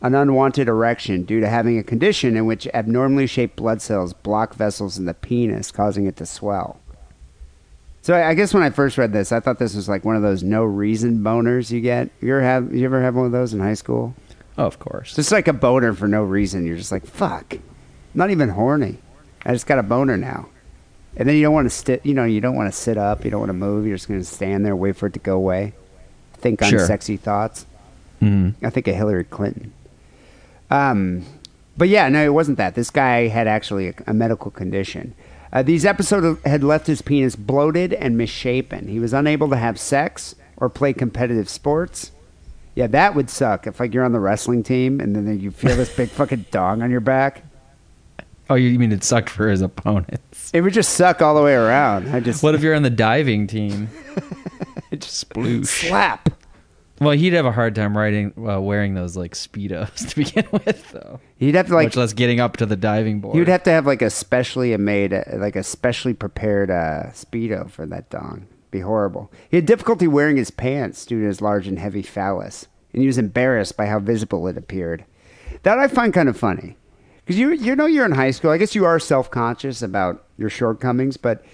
[0.02, 4.54] an unwanted erection due to having a condition in which abnormally shaped blood cells block
[4.54, 6.78] vessels in the penis, causing it to swell.
[8.02, 10.22] So I guess when I first read this, I thought this was like one of
[10.22, 12.10] those no reason boners you get.
[12.20, 14.14] You ever have you ever have one of those in high school?
[14.58, 15.14] Oh, of course.
[15.14, 16.66] Just like a boner for no reason.
[16.66, 17.54] You're just like, fuck.
[17.54, 17.60] I'm
[18.14, 18.98] not even horny.
[19.46, 20.48] I just got a boner now.
[21.16, 23.24] And then you don't want to sit, you know, you don't want to sit up.
[23.24, 23.86] You don't want to move.
[23.86, 25.72] You're just going to stand there, wait for it to go away.
[26.34, 26.80] Think Sure.
[26.80, 27.66] unsexy thoughts.
[28.20, 28.54] Mhm.
[28.62, 29.72] I think of Hillary Clinton.
[30.72, 31.24] Um,
[31.76, 32.74] but yeah, no, it wasn't that.
[32.74, 35.14] This guy had actually a, a medical condition.
[35.52, 38.88] Uh, these episodes had left his penis bloated and misshapen.
[38.88, 42.10] He was unable to have sex or play competitive sports.
[42.74, 45.76] Yeah, that would suck if like you're on the wrestling team and then you feel
[45.76, 47.44] this big fucking dong on your back.
[48.48, 50.50] Oh, you mean it sucked for his opponents?
[50.54, 52.08] It would just suck all the way around.
[52.14, 53.88] I just What if you're on the diving team?
[54.90, 55.88] It just sploosh.
[55.88, 56.28] slap.
[57.02, 60.90] Well, he'd have a hard time riding, uh, wearing those like speedos to begin with,
[60.92, 61.20] though.
[61.36, 63.36] He'd have to like Much less getting up to the diving board.
[63.36, 67.70] You'd have to have like a specially made, uh, like a specially prepared uh, speedo
[67.70, 68.46] for that dong.
[68.70, 69.30] Be horrible.
[69.50, 73.06] He had difficulty wearing his pants due to his large and heavy phallus, and he
[73.06, 75.04] was embarrassed by how visible it appeared.
[75.64, 76.76] That I find kind of funny,
[77.24, 78.50] because you you know you're in high school.
[78.50, 81.44] I guess you are self conscious about your shortcomings, but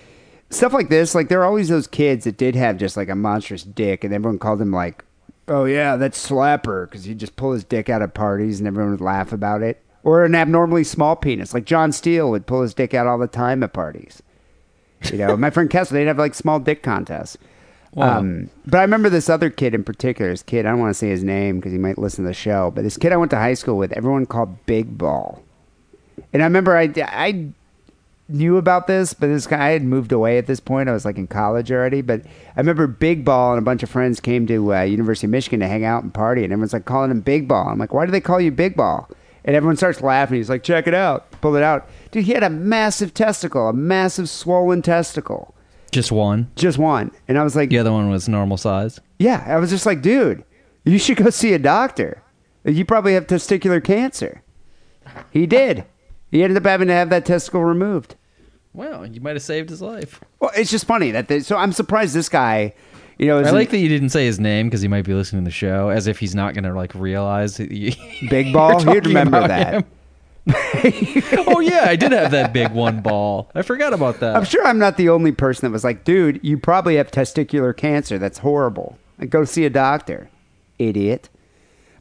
[0.51, 3.15] stuff like this, like there are always those kids that did have just like a
[3.15, 5.05] monstrous dick, and everyone called him like,
[5.49, 8.93] "Oh yeah, that's Slapper," because he'd just pull his dick out at parties, and everyone
[8.93, 9.83] would laugh about it.
[10.05, 13.27] Or an abnormally small penis, like John Steele would pull his dick out all the
[13.27, 14.23] time at parties.
[15.13, 17.37] You know, my friend Kessler, they'd have like small dick contests.
[17.95, 18.19] Wow.
[18.19, 20.31] Um, but I remember this other kid in particular.
[20.31, 22.35] This kid, I don't want to say his name because he might listen to the
[22.35, 22.71] show.
[22.71, 25.43] But this kid I went to high school with, everyone called Big Ball.
[26.33, 27.49] And I remember I, I
[28.29, 30.89] knew about this, but this guy I had moved away at this point.
[30.89, 32.03] I was like in college already.
[32.03, 32.23] But
[32.57, 35.61] I remember Big Ball and a bunch of friends came to uh, University of Michigan
[35.61, 37.69] to hang out and party, and everyone's like calling him Big Ball.
[37.69, 39.09] I'm like, why do they call you Big Ball?
[39.45, 40.37] And everyone starts laughing.
[40.37, 41.31] He's like, check it out.
[41.41, 41.89] Pull it out.
[42.11, 45.55] Dude, he had a massive testicle, a massive swollen testicle.
[45.91, 46.51] just one.
[46.55, 47.11] Just one.
[47.29, 49.01] And I was like, The other one was normal size.
[49.19, 50.45] yeah, I was just like, dude,
[50.85, 52.23] you should go see a doctor.
[52.65, 54.43] You probably have testicular cancer.
[55.31, 55.87] He did.
[56.31, 58.15] He ended up having to have that testicle removed.
[58.75, 60.21] Wow, you might have saved his life.
[60.41, 62.75] Well, it's just funny that they, so I'm surprised this guy,
[63.19, 65.43] you know, I like that you didn't say his name because he might be listening
[65.43, 67.59] to the show, as if he's not going to like realize.
[67.59, 67.93] you-
[68.31, 68.79] Big Ball.
[68.81, 69.85] He'd remember that.
[71.47, 73.51] oh yeah, I did have that big one ball.
[73.55, 74.35] I forgot about that.
[74.37, 77.77] I'm sure I'm not the only person that was like, dude, you probably have testicular
[77.77, 78.19] cancer.
[78.19, 78.97] That's horrible.
[79.19, 80.31] Like, go see a doctor,
[80.79, 81.29] idiot.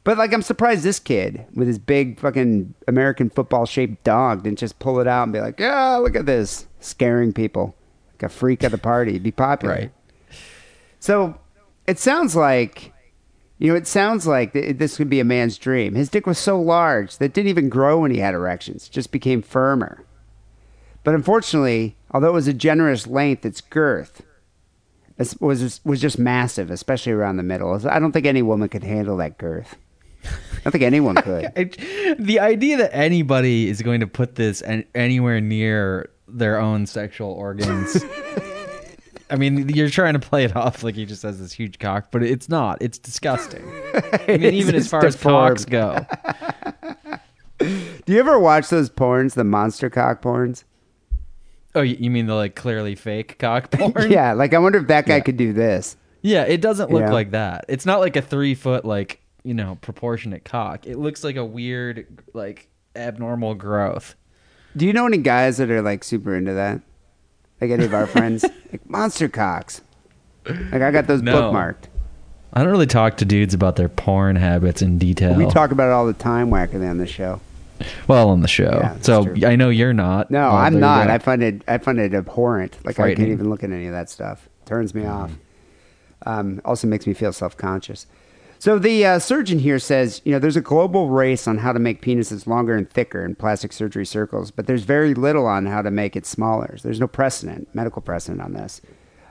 [0.08, 4.58] But like, I'm surprised this kid with his big fucking American football shaped dog didn't
[4.58, 7.76] just pull it out and be like, "Yeah, look at this," scaring people
[8.14, 9.20] like a freak of the party.
[9.20, 9.74] Be popular.
[9.74, 9.91] Right.
[11.01, 11.38] So
[11.88, 12.93] it sounds like,
[13.58, 15.93] you know, it sounds like th- this could be a man's dream.
[15.93, 18.93] His dick was so large that it didn't even grow when he had erections; it
[18.93, 20.05] just became firmer.
[21.03, 24.22] But unfortunately, although it was a generous length, its girth
[25.41, 27.78] was was just massive, especially around the middle.
[27.86, 29.76] I don't think any woman could handle that girth.
[30.26, 30.30] I
[30.63, 31.51] don't think anyone could.
[32.20, 37.32] The idea that anybody is going to put this an- anywhere near their own sexual
[37.32, 38.03] organs.
[39.30, 42.11] I mean, you're trying to play it off like he just has this huge cock,
[42.11, 42.82] but it's not.
[42.82, 43.61] It's disgusting.
[43.93, 46.05] I mean, even as far as cocks go.
[47.59, 50.63] Do you ever watch those porns, the monster cock porns?
[51.76, 54.09] Oh, you you mean the like clearly fake cock porn?
[54.11, 55.22] Yeah, like I wonder if that guy Yeah.
[55.24, 55.97] could do this.
[56.22, 57.11] Yeah, it doesn't look Yeah.
[57.11, 57.65] like that.
[57.68, 60.86] It's not like a three foot like you know proportionate cock.
[60.86, 64.16] It looks like a weird like abnormal growth.
[64.76, 66.82] Do you know any guys that are like super into that?
[67.62, 69.82] Like any of our friends, like monster cocks.
[70.45, 71.34] Like I got those No.
[71.52, 71.86] bookmarked.
[72.54, 75.36] I don't really talk to dudes about their porn habits in detail.
[75.38, 77.39] We talk about it all the time, wackily on the show.
[78.08, 79.45] well on the show, Yeah, so true.
[79.45, 80.30] I know you're not.
[80.32, 81.10] No, I'm not.
[81.10, 81.62] I find it.
[81.68, 82.78] I find it abhorrent.
[82.84, 84.50] Like I can't even look at any of that stuff.
[84.66, 85.32] Turns me off.
[86.26, 88.08] Um, also makes me feel self conscious.
[88.60, 91.80] So the uh, surgeon here says, you know, there's a global race on how to
[91.80, 95.84] make penises longer and thicker in plastic surgery circles, but there's very little on how
[95.84, 96.78] to make it smaller.
[96.82, 98.82] There's no precedent, medical precedent on this.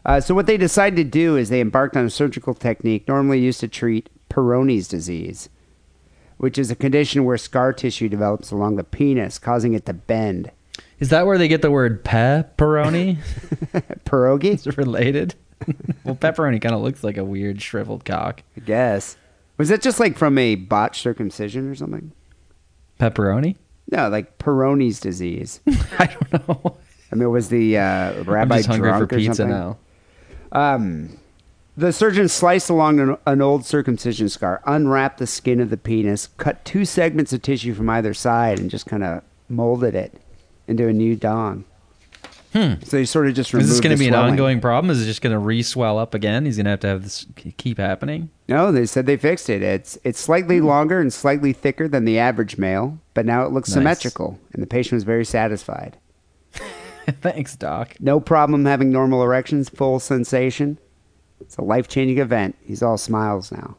[0.05, 3.41] Uh, so what they decided to do is they embarked on a surgical technique normally
[3.41, 5.49] used to treat Peyronie's disease,
[6.37, 10.53] which is a condition where scar tissue develops along the penis, causing it to bend.
[11.01, 13.17] Is that where they get the word pepperoni?
[14.05, 14.55] Pierogi?
[14.55, 15.35] Is related?
[16.05, 18.43] Well, pepperoni kind of looks like a weird shriveled cock.
[18.57, 19.17] I guess.
[19.59, 22.13] Was that just like from a botched circumcision or something?
[23.01, 23.57] Pepperoni?
[23.91, 25.61] No, like Peyronie's disease.
[25.99, 26.77] I don't know.
[27.11, 29.51] I mean, was the uh, I'm rabbi just hungry for or pizza something?
[29.51, 29.79] now.
[30.53, 31.19] Um,
[31.77, 36.29] the surgeon sliced along an, an old circumcision scar, unwrapped the skin of the penis,
[36.37, 40.15] cut two segments of tissue from either side, and just kind of molded it
[40.67, 41.65] into a new dong.
[42.85, 43.59] So he sort of just Hmm.
[43.59, 44.91] Is this going to be an ongoing problem?
[44.91, 46.45] Is it just going to re-swell up again?
[46.47, 47.27] He's going to have to have this
[47.59, 48.31] keep happening.
[48.49, 49.63] No, they said they fixed it.
[49.63, 50.67] It's it's slightly Hmm.
[50.67, 53.75] longer and slightly thicker than the average male, but now it looks Nice.
[53.75, 55.99] symmetrical, and the patient was very satisfied.
[57.21, 57.95] Thanks, doc.
[58.01, 60.79] No problem having normal erections, full sensation.
[61.41, 62.57] It's a life changing event.
[62.65, 63.77] He's all smiles now.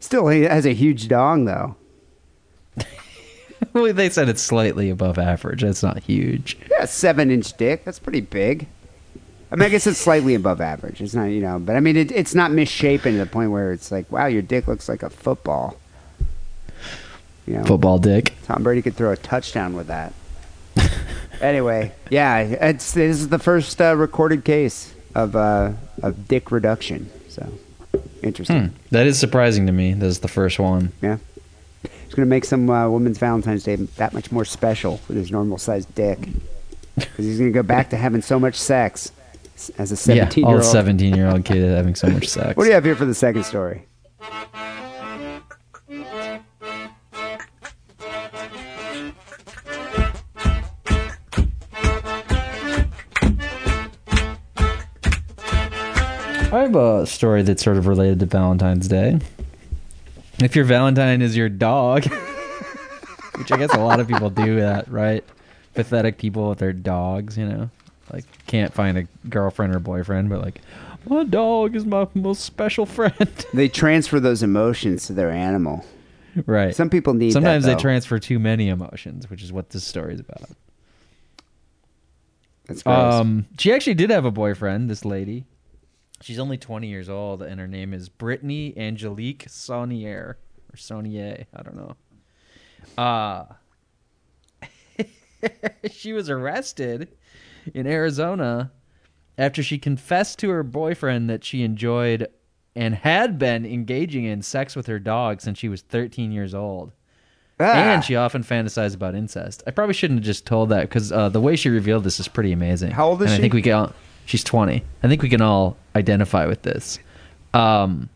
[0.00, 1.74] Still, he has a huge dong, though.
[3.72, 5.62] Well, they said it's slightly above average.
[5.62, 6.56] That's not huge.
[6.70, 7.84] Yeah, seven inch dick.
[7.84, 8.66] That's pretty big.
[9.50, 11.00] I mean, I guess it's slightly above average.
[11.00, 13.72] It's not, you know, but I mean, it, it's not misshapen to the point where
[13.72, 15.76] it's like, wow, your dick looks like a football.
[17.46, 18.34] You know, Football dick.
[18.44, 20.12] Tom Brady could throw a touchdown with that.
[21.40, 27.10] anyway, yeah, it's this is the first uh, recorded case of uh, of dick reduction.
[27.28, 27.50] So
[28.22, 28.68] interesting.
[28.68, 28.76] Hmm.
[28.90, 29.94] That is surprising to me.
[29.94, 30.92] This is the first one.
[31.00, 31.16] Yeah,
[32.08, 35.58] it's gonna make some uh, women's Valentine's Day that much more special with his normal
[35.58, 36.18] sized dick
[36.94, 39.12] because he's gonna go back to having so much sex
[39.76, 40.72] as a seventeen all year old.
[40.72, 42.56] seventeen-year-old kid having so much sex.
[42.56, 43.84] What do you have here for the second story?
[56.50, 59.18] I have a story that's sort of related to Valentine's Day.
[60.40, 62.04] If your Valentine is your dog,
[63.36, 65.24] which I guess a lot of people do that, right?
[65.74, 67.70] Pathetic people with their dogs, you know,
[68.12, 70.60] like can't find a girlfriend or boyfriend, but like,
[71.06, 73.14] my dog is my most special friend.
[73.54, 75.84] They transfer those emotions to their animal.
[76.46, 76.74] right.
[76.74, 77.32] Some people need.
[77.32, 80.50] Sometimes that, they transfer too many emotions, which is what this story is about.
[82.66, 83.14] That's gross.
[83.14, 84.90] Um, she actually did have a boyfriend.
[84.90, 85.44] This lady,
[86.20, 90.34] she's only 20 years old, and her name is Brittany Angelique Saunier
[90.72, 91.46] or Saunier.
[91.54, 91.96] I don't know.
[92.96, 93.44] Uh
[95.90, 97.08] she was arrested
[97.74, 98.72] in Arizona
[99.36, 102.28] after she confessed to her boyfriend that she enjoyed
[102.74, 106.92] and had been engaging in sex with her dog since she was 13 years old.
[107.60, 107.74] Ah.
[107.74, 109.64] And she often fantasized about incest.
[109.66, 112.28] I probably shouldn't have just told that because uh, the way she revealed this is
[112.28, 112.92] pretty amazing.
[112.92, 113.38] How old is and she?
[113.38, 113.92] I think we can.
[114.28, 114.84] She's twenty.
[115.02, 116.98] I think we can all identify with this.
[117.54, 118.10] Um,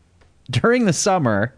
[0.51, 1.55] during the summer,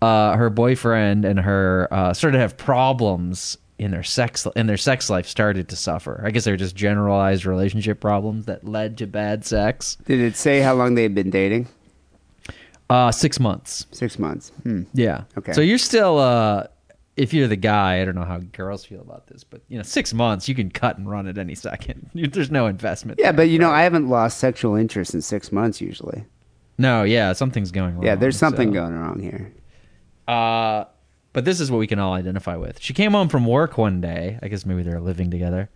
[0.00, 4.78] uh, her boyfriend and her uh, started to have problems in their sex in their
[4.78, 5.26] sex life.
[5.26, 6.22] Started to suffer.
[6.24, 9.98] I guess they were just generalized relationship problems that led to bad sex.
[10.06, 11.68] Did it say how long they had been dating?
[12.88, 13.84] Uh, six months.
[13.92, 14.48] Six months.
[14.62, 14.84] Hmm.
[14.94, 15.24] Yeah.
[15.36, 15.52] Okay.
[15.52, 16.68] So you're still, uh,
[17.16, 19.82] if you're the guy, I don't know how girls feel about this, but you know,
[19.82, 22.10] six months you can cut and run at any second.
[22.14, 23.18] There's no investment.
[23.18, 23.32] Yeah, there.
[23.34, 26.24] but you know, I haven't lost sexual interest in six months usually.
[26.78, 28.04] no, yeah, something's going wrong.
[28.04, 28.74] Yeah, there's something so.
[28.74, 29.52] going wrong here.
[30.26, 30.84] Uh,
[31.32, 32.80] but this is what we can all identify with.
[32.80, 34.38] She came home from work one day.
[34.42, 35.68] I guess maybe they're living together,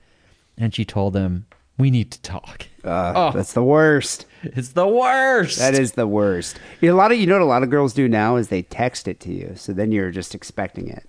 [0.56, 1.46] and she told him,
[1.78, 3.30] "We need to talk." Uh, Oh.
[3.32, 4.26] That's the worst.
[4.42, 5.58] It's the worst.
[5.58, 6.58] That is the worst.
[6.80, 8.48] You know, a lot of you know what a lot of girls do now is
[8.48, 11.08] they text it to you, so then you're just expecting it.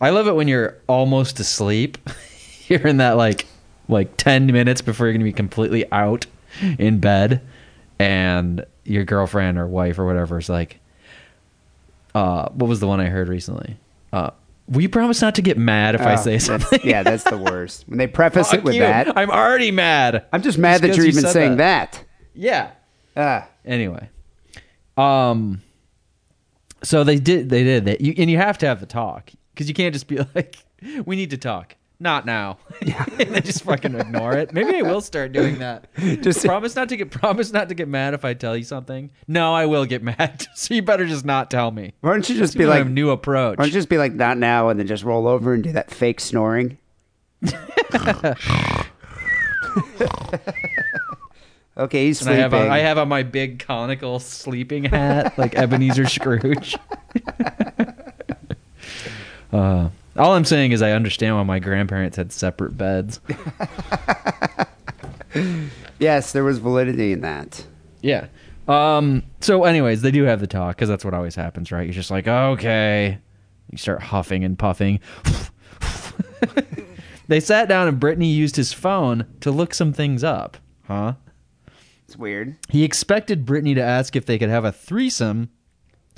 [0.00, 1.98] I love it when you're almost asleep.
[2.68, 3.46] you're in that like
[3.88, 6.26] like 10 minutes before you're going to be completely out
[6.78, 7.42] in bed
[7.98, 10.80] and your girlfriend or wife or whatever is like
[12.14, 13.76] uh what was the one I heard recently?
[14.12, 14.30] Uh
[14.66, 16.80] we promise not to get mad if I Oh, say that's- something.
[16.82, 17.84] yeah, that's the worst.
[17.86, 18.80] When they preface Fuck it with you.
[18.80, 20.24] that, I'm already mad.
[20.32, 22.02] I'm just mad that you're even saying that.
[22.34, 22.70] Yeah.
[23.16, 24.08] Ah, Anyway,
[24.96, 25.60] um,
[26.82, 27.48] so they did.
[27.50, 30.08] They did that, you, and you have to have the talk because you can't just
[30.08, 30.56] be like,
[31.06, 32.58] "We need to talk." Not now.
[32.84, 33.06] Yeah.
[33.20, 34.52] and just fucking ignore it.
[34.52, 35.86] Maybe I will start doing that.
[35.96, 39.10] Just- promise not to get promise not to get mad if I tell you something.
[39.28, 40.44] No, I will get mad.
[40.54, 41.94] so you better just not tell me.
[42.00, 43.56] why don't you just Be be like, a new approach.
[43.58, 45.72] why don't you just be like, not now, and then just roll over and do
[45.72, 46.76] that fake snoring?
[51.76, 52.40] okay, he's and I sleeping.
[52.42, 56.76] have a, I have on my big conical sleeping hat like Ebenezer Scrooge.
[59.54, 63.20] Uh, all I'm saying is I understand why my grandparents had separate beds.
[65.98, 67.64] yes, there was validity in that.
[68.00, 68.26] Yeah.
[68.66, 69.22] Um.
[69.40, 71.84] So, anyways, they do have the talk because that's what always happens, right?
[71.84, 73.18] You're just like, okay.
[73.70, 75.00] You start huffing and puffing.
[77.28, 80.56] they sat down and Brittany used his phone to look some things up.
[80.86, 81.14] Huh?
[82.06, 82.56] It's weird.
[82.68, 85.50] He expected Brittany to ask if they could have a threesome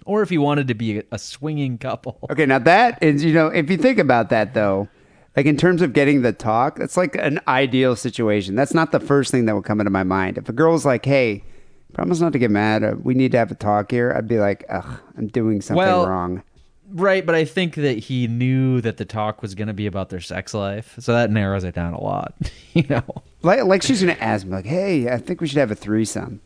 [0.07, 2.19] or if he wanted to be a, a swinging couple.
[2.31, 4.89] Okay, now that is, you know, if you think about that though,
[5.37, 8.55] like in terms of getting the talk, that's like an ideal situation.
[8.55, 10.39] That's not the first thing that would come into my mind.
[10.39, 11.45] If a girl's like, "Hey,
[11.93, 12.83] promise not to get mad.
[12.83, 15.85] Uh, we need to have a talk here," I'd be like, "Ugh, I'm doing something
[15.85, 16.43] Well- wrong."
[16.89, 20.09] Right, but I think that he knew that the talk was going to be about
[20.09, 20.95] their sex life.
[21.01, 22.33] So that narrows it down a lot.
[22.75, 23.03] you know,
[23.43, 26.41] Like, like she's gonna ask me, like, "Hey, I think we should have a threesome."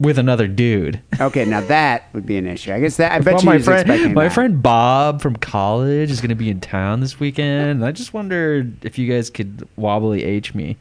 [0.00, 1.00] With another dude.
[1.20, 2.72] Okay, now that would be an issue.
[2.72, 4.32] I guess that I bet Well, you my friend, my that.
[4.32, 7.84] friend Bob from college is going to be in town this weekend.
[7.84, 10.78] I just wondered if you guys could wobbly H me.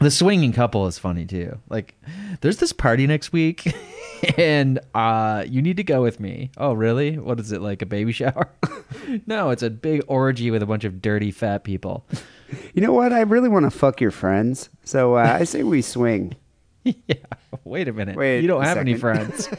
[0.00, 1.58] the swinging couple is funny too.
[1.68, 1.94] Like,
[2.40, 3.72] there's this party next week,
[4.36, 6.50] and uh, you need to go with me.
[6.56, 7.16] Oh, really?
[7.16, 8.48] What is it like a baby shower?
[9.26, 12.04] no, it's a big orgy with a bunch of dirty fat people.
[12.74, 13.12] You know what?
[13.12, 16.34] I really want to fuck your friends, so uh, I say we swing.
[17.06, 17.16] yeah.
[17.64, 18.16] Wait a minute.
[18.16, 19.48] Wait you don't have any friends.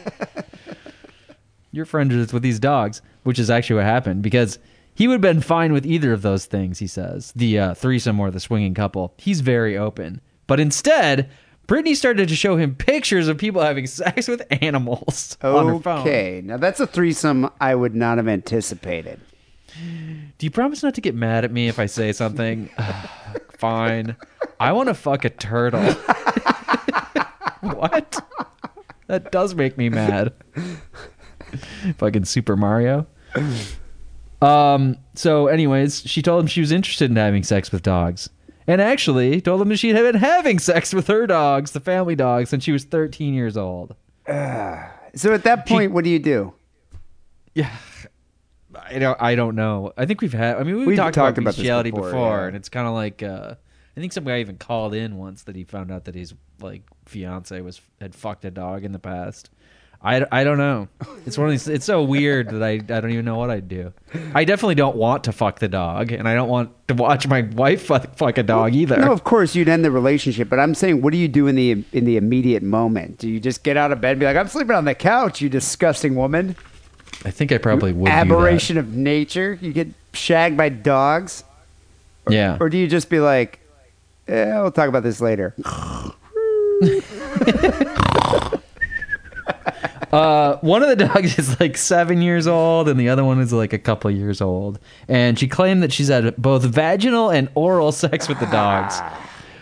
[1.72, 4.60] You're friends with these dogs, which is actually what happened because
[4.94, 6.80] he would have been fine with either of those things.
[6.80, 9.14] He says the uh, threesome or the swinging couple.
[9.18, 11.30] He's very open, but instead,
[11.66, 16.02] Brittany started to show him pictures of people having sex with animals on her phone.
[16.02, 19.20] Okay, now that's a threesome I would not have anticipated.
[20.38, 22.70] Do you promise not to get mad at me if I say something?
[23.58, 24.16] Fine.
[24.60, 25.96] I want to fuck a turtle.
[27.62, 28.22] what?
[29.08, 30.34] That does make me mad.
[31.98, 33.08] Fucking Super Mario.
[34.42, 34.98] Um.
[35.16, 38.30] So, anyways, she told him she was interested in having sex with dogs,
[38.68, 42.16] and actually told him that she had been having sex with her dogs, the family
[42.16, 43.96] dogs, since she was 13 years old.
[44.28, 46.54] So at that point, what do you do?
[47.54, 47.70] Yeah.
[48.76, 49.22] I don't.
[49.22, 49.94] I don't know.
[49.98, 50.58] I think we've had.
[50.58, 52.48] I mean, we've, We've talked, talked about about this bestiality before, before, yeah.
[52.48, 53.24] and it's kind of like.
[53.24, 53.56] Uh,
[53.96, 56.82] I think some guy even called in once that he found out that his like
[57.06, 59.50] fiance was had fucked a dog in the past.
[60.06, 60.90] I, I don't know.
[61.26, 61.66] It's one of these.
[61.70, 63.94] It's so weird that I I don't even know what I'd do.
[64.34, 67.44] I definitely don't want to fuck the dog, and I don't want to watch my
[67.44, 68.98] wife fuck, fuck a dog either.
[68.98, 71.56] No, of course you'd end the relationship, but I'm saying, what do you do in
[71.56, 73.20] the in the immediate moment?
[73.20, 75.40] Do you just get out of bed and be like, "I'm sleeping on the couch,
[75.40, 76.58] you disgusting woman"?
[77.24, 78.10] I think I probably would.
[78.10, 79.58] Aberration of nature.
[79.62, 81.46] You get shagged by dogs,
[82.28, 82.58] Yeah.
[82.60, 83.62] or do you just be like,
[84.28, 85.56] eh, "We'll talk about this later"?
[90.12, 93.52] Uh, one of the dogs is like seven years old, and the other one is
[93.52, 94.78] like a couple years old.
[95.08, 99.00] And she claimed that she's had both vaginal and oral sex with the dogs.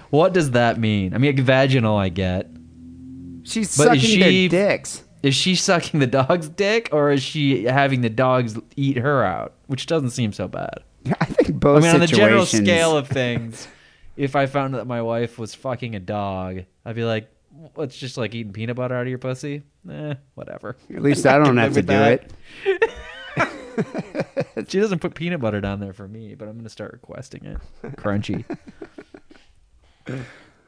[0.10, 1.14] What does that mean?
[1.14, 2.50] I mean, vaginal, I get.
[3.44, 5.06] She's But is sucking she- their dicks.
[5.24, 9.54] Is she sucking the dog's dick, or is she having the dogs eat her out?
[9.68, 10.80] Which doesn't seem so bad.
[11.22, 13.70] I think both I mean, on the general scale of things,
[14.22, 17.28] if I found that my wife was fucking a dog, I'd be like,
[17.74, 20.78] "What's just like eating peanut butter out of your pussy?" Eh, whatever.
[20.94, 22.32] At least I don't have to do it.
[24.68, 27.58] She doesn't put peanut butter down there for me, but I'm gonna start requesting it.
[27.96, 28.46] Crunchy.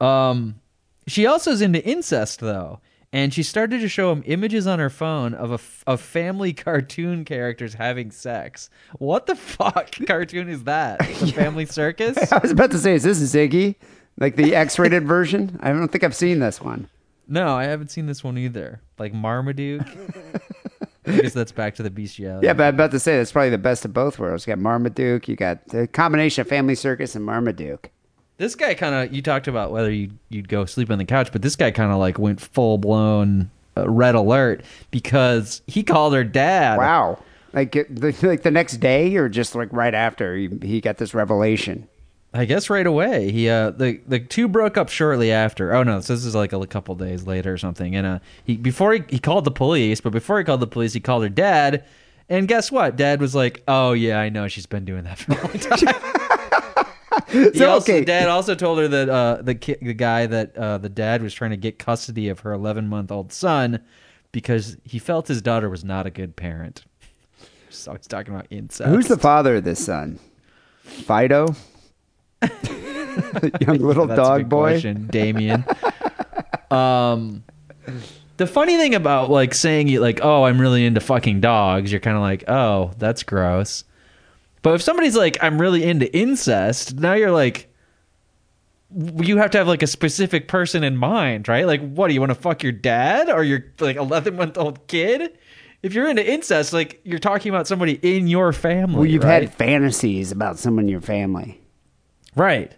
[0.00, 0.60] um,
[1.06, 2.80] she also is into incest though,
[3.14, 6.52] and she started to show him images on her phone of a f- of family
[6.66, 8.68] cartoon characters having sex.
[8.98, 10.98] What the fuck cartoon is that?
[11.20, 12.32] The Family Circus?
[12.32, 13.76] I was about to say, is this Ziggy?
[14.18, 15.58] Like the X-rated version?
[15.62, 16.88] I don't think I've seen this one.
[17.28, 18.80] No, I haven't seen this one either.
[18.98, 19.86] Like Marmaduke.
[21.06, 22.46] I guess that's back to the bestiality.
[22.46, 24.46] Yeah, but I'm about to say that's probably the best of both worlds.
[24.46, 27.90] You got Marmaduke, you got the combination of Family Circus and Marmaduke.
[28.36, 31.30] This guy kind of you talked about whether you you'd go sleep on the couch,
[31.32, 36.14] but this guy kind of like went full blown uh, red alert because he called
[36.14, 36.78] her dad.
[36.78, 37.18] Wow.
[37.52, 40.96] Like, it- the- like the next day, or just like right after he, he got
[40.96, 41.86] this revelation.
[42.36, 43.30] I guess right away.
[43.30, 45.72] He uh the the two broke up shortly after.
[45.72, 47.94] Oh no, so this is like a couple days later or something.
[47.94, 50.92] And uh he before he, he called the police, but before he called the police,
[50.92, 51.84] he called her dad.
[52.28, 52.96] And guess what?
[52.96, 56.86] Dad was like, "Oh yeah, I know she's been doing that for a long time."
[57.30, 58.04] he So, also, okay.
[58.04, 61.32] Dad also told her that uh, the ki- the guy that uh, the dad was
[61.34, 63.80] trying to get custody of her 11 month old son
[64.32, 66.84] because he felt his daughter was not a good parent.
[67.70, 68.88] So he's talking about incest.
[68.88, 70.20] Who's the father of this son?
[70.84, 71.48] Fido?
[73.60, 74.72] Young little That's dog boy?
[74.74, 75.64] question, Damien.
[76.70, 77.42] um,
[78.36, 81.90] the funny thing about like saying you like, oh, I'm really into fucking dogs.
[81.90, 83.82] You're kind of like, oh, that's gross.
[84.64, 87.70] But if somebody's like, I'm really into incest, now you're like,
[88.96, 91.66] you have to have like a specific person in mind, right?
[91.66, 94.86] Like, what do you want to fuck your dad or your like 11 month old
[94.86, 95.36] kid?
[95.82, 98.96] If you're into incest, like you're talking about somebody in your family.
[98.96, 99.42] Well, you've right?
[99.42, 101.60] had fantasies about someone in your family.
[102.34, 102.74] Right.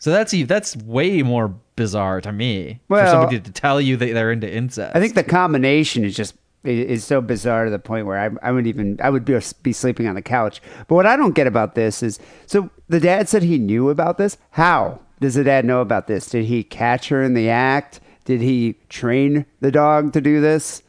[0.00, 4.12] So that's that's way more bizarre to me Well- for somebody to tell you that
[4.12, 4.94] they're into incest.
[4.94, 8.52] I think the combination is just is so bizarre to the point where I, I
[8.52, 10.62] would even I would be, be sleeping on the couch.
[10.88, 14.18] But what I don't get about this is so the dad said he knew about
[14.18, 14.38] this.
[14.50, 16.26] How does the dad know about this?
[16.28, 18.00] Did he catch her in the act?
[18.24, 20.82] Did he train the dog to do this?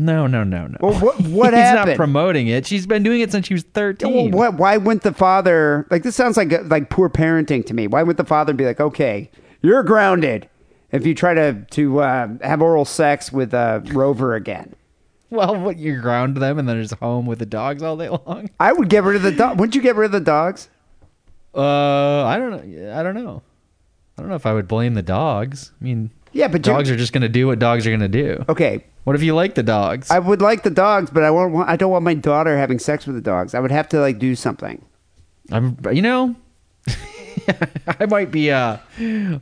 [0.00, 0.76] no, no, no, no.
[0.80, 1.88] Well, what- what He's happened?
[1.88, 2.64] not promoting it.
[2.66, 4.30] She's been doing it since she was Well, thirteen.
[4.30, 6.14] what, why wouldn't the father like this?
[6.14, 7.86] Sounds like like poor parenting to me.
[7.88, 9.28] Why wouldn't the father be like, okay,
[9.60, 10.48] you're grounded
[10.92, 14.74] if you try to to uh, have oral sex with uh, Rover again?
[15.30, 18.48] Well, what you ground them and then just home with the dogs all day long?
[18.60, 19.60] I would get rid of the dog.
[19.60, 20.70] Wouldn't you get rid of the dogs?
[21.54, 22.98] Uh, I don't know.
[22.98, 23.42] I don't know.
[24.16, 25.72] I don't know if I would blame the dogs.
[25.80, 28.08] I mean, Yeah, but dogs are just going to do what dogs are going to
[28.08, 28.44] do.
[28.48, 30.10] Okay, What if you like the dogs?
[30.10, 31.52] I would like the dogs, but I won't.
[31.52, 33.54] Want, I don't want my daughter having sex with the dogs.
[33.54, 34.84] I would have to like do something.
[35.50, 36.36] I'm, you know,
[38.00, 38.78] I might be, uh,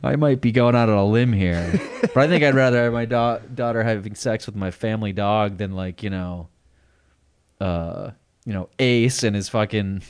[0.03, 2.93] I might be going out on a limb here, but I think I'd rather have
[2.93, 6.47] my da- daughter having sex with my family dog than like, you know,
[7.59, 8.11] uh,
[8.45, 10.01] you know, Ace and his fucking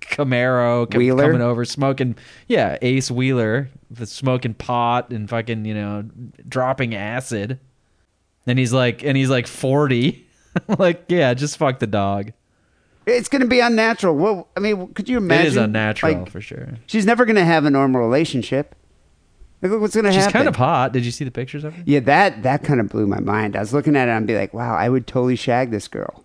[0.00, 1.24] Camaro com- Wheeler?
[1.24, 2.16] coming over smoking,
[2.46, 6.04] yeah, Ace Wheeler, the smoking pot and fucking, you know,
[6.48, 7.58] dropping acid.
[8.46, 10.26] And he's like, and he's like forty,
[10.78, 12.32] like, yeah, just fuck the dog.
[13.08, 14.14] It's going to be unnatural.
[14.14, 15.46] Well, I mean, could you imagine?
[15.46, 16.74] it is unnatural like, for sure.
[16.86, 18.74] She's never going to have a normal relationship.
[19.62, 20.24] Like, look what's going to happen.
[20.24, 20.92] She's kind of hot.
[20.92, 21.82] Did you see the pictures of her?
[21.86, 23.56] Yeah, that that kind of blew my mind.
[23.56, 25.88] I was looking at it and I'd be like, wow, I would totally shag this
[25.88, 26.24] girl.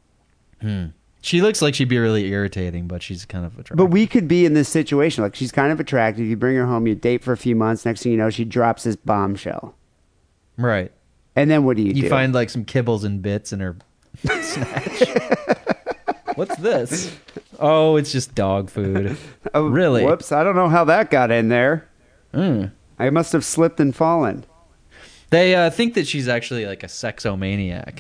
[0.62, 0.88] Hmm.
[1.22, 3.78] She looks like she'd be really irritating, but she's kind of attractive.
[3.78, 5.24] But we could be in this situation.
[5.24, 6.26] Like she's kind of attractive.
[6.26, 7.86] You bring her home, you date for a few months.
[7.86, 9.74] Next thing you know, she drops this bombshell.
[10.58, 10.92] right.
[11.36, 12.00] And then what do you, You do?
[12.02, 13.76] You find like some kibbles and bits in her
[14.42, 15.04] snatch.
[16.36, 17.16] What's this?
[17.60, 19.18] Oh, it's just dog food.
[19.54, 20.04] Oh, really?
[20.06, 20.32] Whoops!
[20.32, 21.88] I don't know how that got in there.
[22.34, 22.72] Mm.
[22.98, 24.46] I must have slipped and fallen.
[25.30, 28.00] They uh, think that she's actually like a sexomaniac.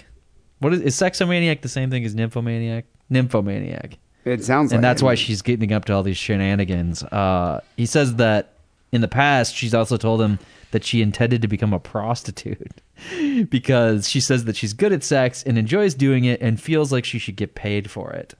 [0.59, 2.85] What is, is sexomaniac the same thing as nymphomaniac?
[3.09, 3.97] Nymphomaniac.
[4.25, 5.05] It sounds like and that's it.
[5.05, 7.03] why she's getting up to all these shenanigans.
[7.03, 8.53] Uh, he says that
[8.91, 10.39] in the past, she's also told him
[10.71, 12.81] that she intended to become a prostitute
[13.49, 17.05] because she says that she's good at sex and enjoys doing it and feels like
[17.05, 18.33] she should get paid for it.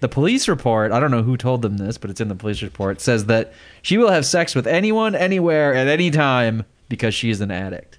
[0.00, 2.62] The police report, I don't know who told them this, but it's in the police
[2.62, 3.52] report, says that
[3.82, 7.98] she will have sex with anyone, anywhere, at any time because she is an addict.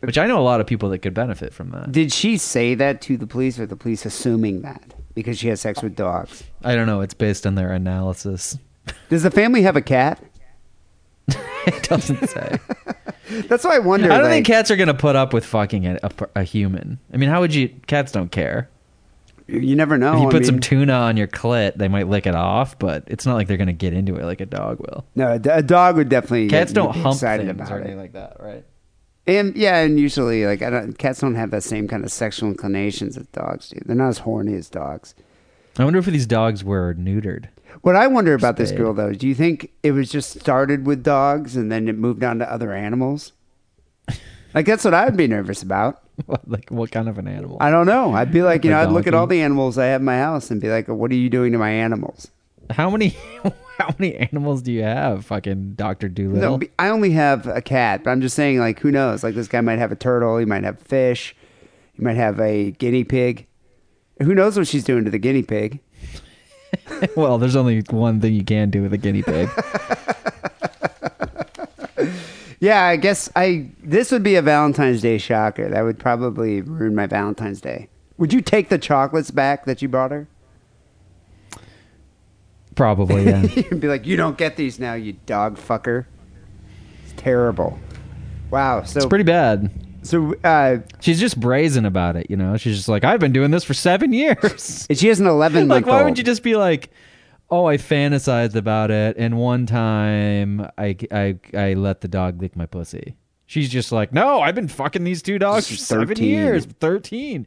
[0.00, 1.92] Which I know a lot of people that could benefit from that.
[1.92, 5.60] Did she say that to the police, or the police assuming that because she has
[5.60, 6.44] sex with dogs?
[6.62, 7.00] I don't know.
[7.00, 8.56] It's based on their analysis.
[9.08, 10.22] Does the family have a cat?
[11.76, 12.58] It doesn't say.
[13.48, 14.10] That's why I wonder.
[14.10, 16.98] I don't like- think cats are gonna put up with fucking a, a, a human.
[17.12, 17.68] I mean, how would you?
[17.86, 18.68] Cats don't care.
[19.46, 20.14] You never know.
[20.14, 23.04] if you I put some tuna on your clit, they might lick it off, but
[23.06, 25.06] it's not like they're gonna get into it like a dog will.
[25.14, 26.48] no, a dog would definitely.
[26.48, 27.80] Cats don't hump excited things about or it.
[27.82, 28.64] anything like that, right?
[29.26, 32.48] And yeah, and usually like I don't, cats don't have that same kind of sexual
[32.48, 33.78] inclinations that dogs do.
[33.84, 35.14] They're not as horny as dogs.
[35.78, 37.48] I wonder if these dogs were neutered.
[37.82, 41.02] What I wonder about this girl though, do you think it was just started with
[41.04, 43.32] dogs and then it moved on to other animals?
[44.54, 46.02] Like that's what I'd be nervous about.
[46.46, 47.58] Like what kind of an animal?
[47.60, 48.12] I don't know.
[48.12, 50.04] I'd be like, you A know, I'd look at all the animals I have in
[50.04, 52.26] my house and be like, what are you doing to my animals?
[52.70, 53.16] How many?
[53.78, 55.24] How many animals do you have?
[55.26, 56.58] Fucking Doctor No, Doolittle.
[56.58, 59.22] be- I only have a cat, but I'm just saying, like, who knows?
[59.22, 60.36] Like, this guy might have a turtle.
[60.38, 61.36] He might have fish.
[61.92, 63.46] He might have a guinea pig.
[64.20, 65.78] Who knows what she's doing to the guinea pig?
[67.16, 69.48] well, there's only one thing you can do with a guinea pig.
[72.60, 73.70] Yeah, I guess I.
[73.82, 75.68] This would be a Valentine's Day shocker.
[75.68, 77.88] That would probably ruin my Valentine's Day.
[78.16, 80.26] Would you take the chocolates back that you brought her?
[82.74, 83.42] Probably, yeah.
[83.56, 86.06] You'd be like, you don't get these now, you dog fucker.
[87.04, 87.78] It's terrible.
[88.50, 88.82] Wow.
[88.84, 89.70] So it's pretty bad.
[90.08, 92.56] So uh, She's just brazen about it, you know.
[92.56, 94.86] She's just like, I've been doing this for seven years.
[94.88, 96.90] And she has an 11 like, why would you just be like,
[97.50, 102.56] oh, I fantasized about it, and one time I, I, I let the dog lick
[102.56, 103.16] my pussy.
[103.44, 106.26] She's just like, no, I've been fucking these two dogs for seven 13.
[106.26, 106.64] years.
[106.64, 107.46] Thirteen.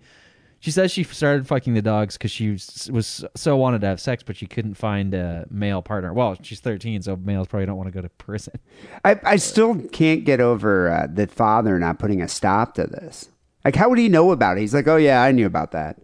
[0.62, 4.00] She says she started fucking the dogs because she was, was so wanted to have
[4.00, 6.14] sex, but she couldn't find a male partner.
[6.14, 8.60] Well, she's thirteen, so males probably don't want to go to prison.
[9.04, 13.30] I, I still can't get over uh, the father not putting a stop to this.
[13.66, 14.62] Like, how would he know about it?
[14.62, 16.00] He's like, oh, yeah, I knew about that.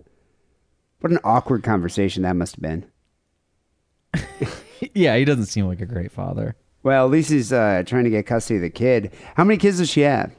[1.02, 2.86] What an awkward conversation that must have been.
[4.94, 6.56] yeah, he doesn't seem like a great father.
[6.82, 9.12] Well, at least he's uh, trying to get custody of the kid.
[9.36, 10.32] How many kids does she have?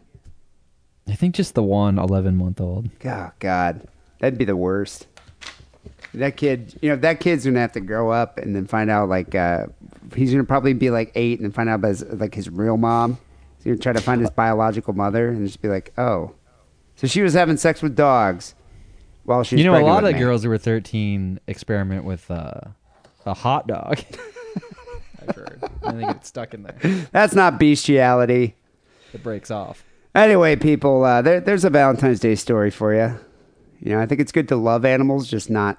[1.06, 2.90] I think just the one 11 month old.
[3.04, 3.86] Oh, God.
[4.20, 5.06] That'd be the worst.
[6.14, 9.08] That kid, you know, that kid's gonna have to grow up and then find out
[9.08, 9.66] like uh,
[10.14, 12.76] he's gonna probably be like eight and then find out about his, like his real
[12.76, 13.18] mom.
[13.58, 16.34] He's gonna try to find his biological mother and just be like, oh,
[16.96, 18.54] so she was having sex with dogs
[19.24, 20.18] while she you know, a lot of me.
[20.18, 22.60] girls who were 13 experiment with uh,
[23.26, 24.00] a hot dog.
[25.28, 25.62] I've heard.
[25.82, 26.76] And they get stuck in there.
[27.12, 28.56] That's not bestiality.
[29.12, 29.84] It breaks off.
[30.14, 33.18] Anyway, people, uh, there, there's a Valentine's Day story for you.
[33.80, 35.78] You know, I think it's good to love animals, just not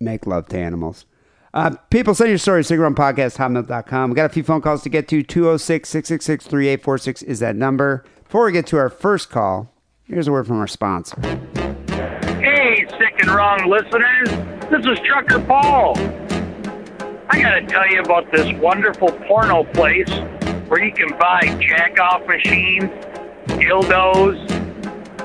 [0.00, 1.06] make love to animals.
[1.54, 4.10] Uh, people, send your stories to podcast.hotmail.com.
[4.10, 5.22] We got a few phone calls to get to.
[5.22, 8.04] 206 666 3846 is that number.
[8.24, 9.74] Before we get to our first call,
[10.04, 11.20] here's a word from our sponsor.
[12.40, 14.30] Hey, sick and wrong listeners.
[14.70, 15.98] This is Trucker Paul.
[17.28, 20.10] I gotta tell you about this wonderful porno place
[20.68, 22.84] where you can buy jack off machines,
[23.46, 24.46] dildos,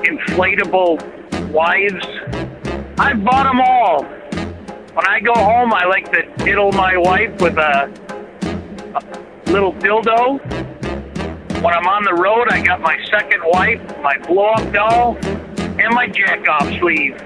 [0.04, 1.17] inflatable
[1.48, 2.04] wives.
[2.98, 4.04] I've bought them all.
[4.94, 7.88] When I go home, I like to diddle my wife with a,
[8.94, 9.02] a
[9.50, 10.40] little dildo.
[11.62, 15.94] When I'm on the road, I got my second wife, my blow up doll, and
[15.94, 17.16] my jack off sleeve.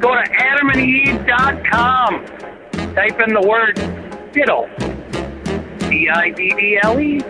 [0.00, 2.26] Go to adamandeve.com.
[2.94, 3.74] Type in the word
[4.32, 4.68] diddle.
[5.88, 7.20] D I D D L E.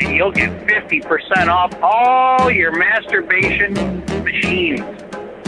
[0.00, 3.74] And you'll get 50% off all your masturbation
[4.24, 4.80] machines.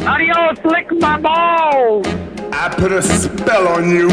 [0.00, 2.06] Adios, lick my balls!
[2.54, 4.08] I put a spell on you.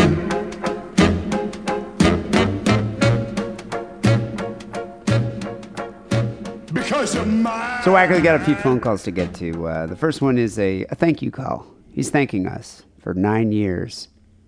[6.74, 7.82] Because of my.
[7.84, 9.68] So, Wacker, we got a few phone calls to get to.
[9.68, 11.68] Uh, the first one is a, a thank you call.
[11.92, 14.08] He's thanking us for nine years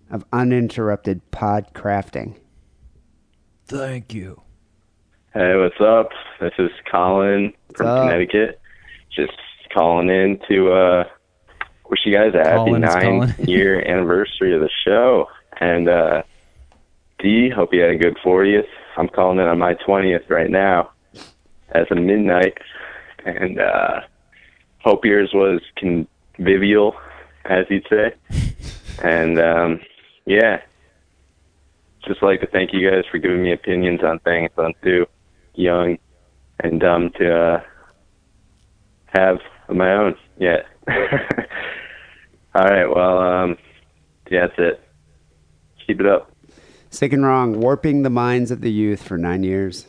[0.09, 2.35] of uninterrupted pod crafting.
[3.65, 4.41] Thank you.
[5.33, 6.09] Hey, what's up?
[6.41, 8.03] This is Colin from up?
[8.03, 8.59] Connecticut.
[9.15, 9.31] Just
[9.73, 11.03] calling in to uh,
[11.89, 15.29] wish you guys a happy Colin nine year anniversary of the show.
[15.61, 16.23] And uh,
[17.19, 18.67] D, hope you had a good 40th.
[18.97, 20.91] I'm calling in on my 20th right now
[21.69, 22.57] as of midnight.
[23.25, 24.01] And uh,
[24.79, 26.93] hope yours was convivial,
[27.45, 28.15] as you'd say.
[29.03, 29.79] And um,
[30.25, 30.61] yeah,
[32.05, 35.07] just like to thank you guys for giving me opinions on things I'm too
[35.55, 35.97] young
[36.59, 37.61] and dumb to uh,
[39.07, 40.65] have of my own yet.
[42.53, 43.57] All right, well, um,
[44.29, 44.81] yeah, that's it.
[45.87, 46.31] Keep it up.
[46.89, 49.85] Sick and wrong, warping the minds of the youth for nine years.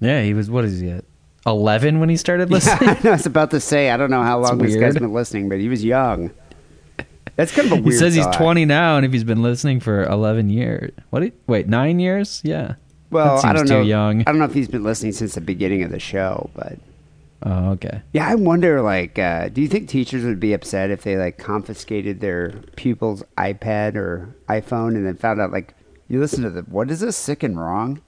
[0.00, 1.04] Yeah, he was, what is he at?
[1.46, 2.90] 11 when he started listening.
[2.90, 4.94] I know, I was about to say, I don't know how long this guy's weird.
[5.00, 6.30] been listening, but he was young.
[7.36, 9.80] That's kind of a weird he says he's 20 now, and if he's been listening
[9.80, 11.20] for 11 years, what?
[11.20, 12.42] do- Wait, nine years?
[12.44, 12.74] Yeah.
[13.10, 13.80] Well, I don't too know.
[13.82, 14.20] young.
[14.20, 16.78] I don't know if he's been listening since the beginning of the show, but
[17.42, 18.02] Oh, okay.
[18.12, 18.82] yeah, I wonder.
[18.82, 23.22] Like, uh, do you think teachers would be upset if they like confiscated their pupil's
[23.38, 25.74] iPad or iPhone and then found out like
[26.08, 28.00] you listen to the what is this sick and wrong?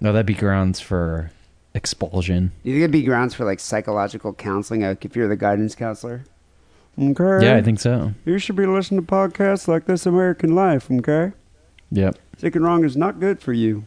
[0.00, 1.30] No, that'd be grounds for
[1.74, 2.52] expulsion.
[2.64, 4.82] Do you think it'd be grounds for like psychological counseling?
[4.82, 6.24] Like if you're the guidance counselor.
[6.98, 7.44] Okay.
[7.46, 8.12] Yeah, I think so.
[8.24, 10.90] you should be listening to podcasts like This American Life.
[10.90, 11.32] Okay.
[11.92, 12.16] Yep.
[12.38, 13.84] Sick and wrong is not good for you.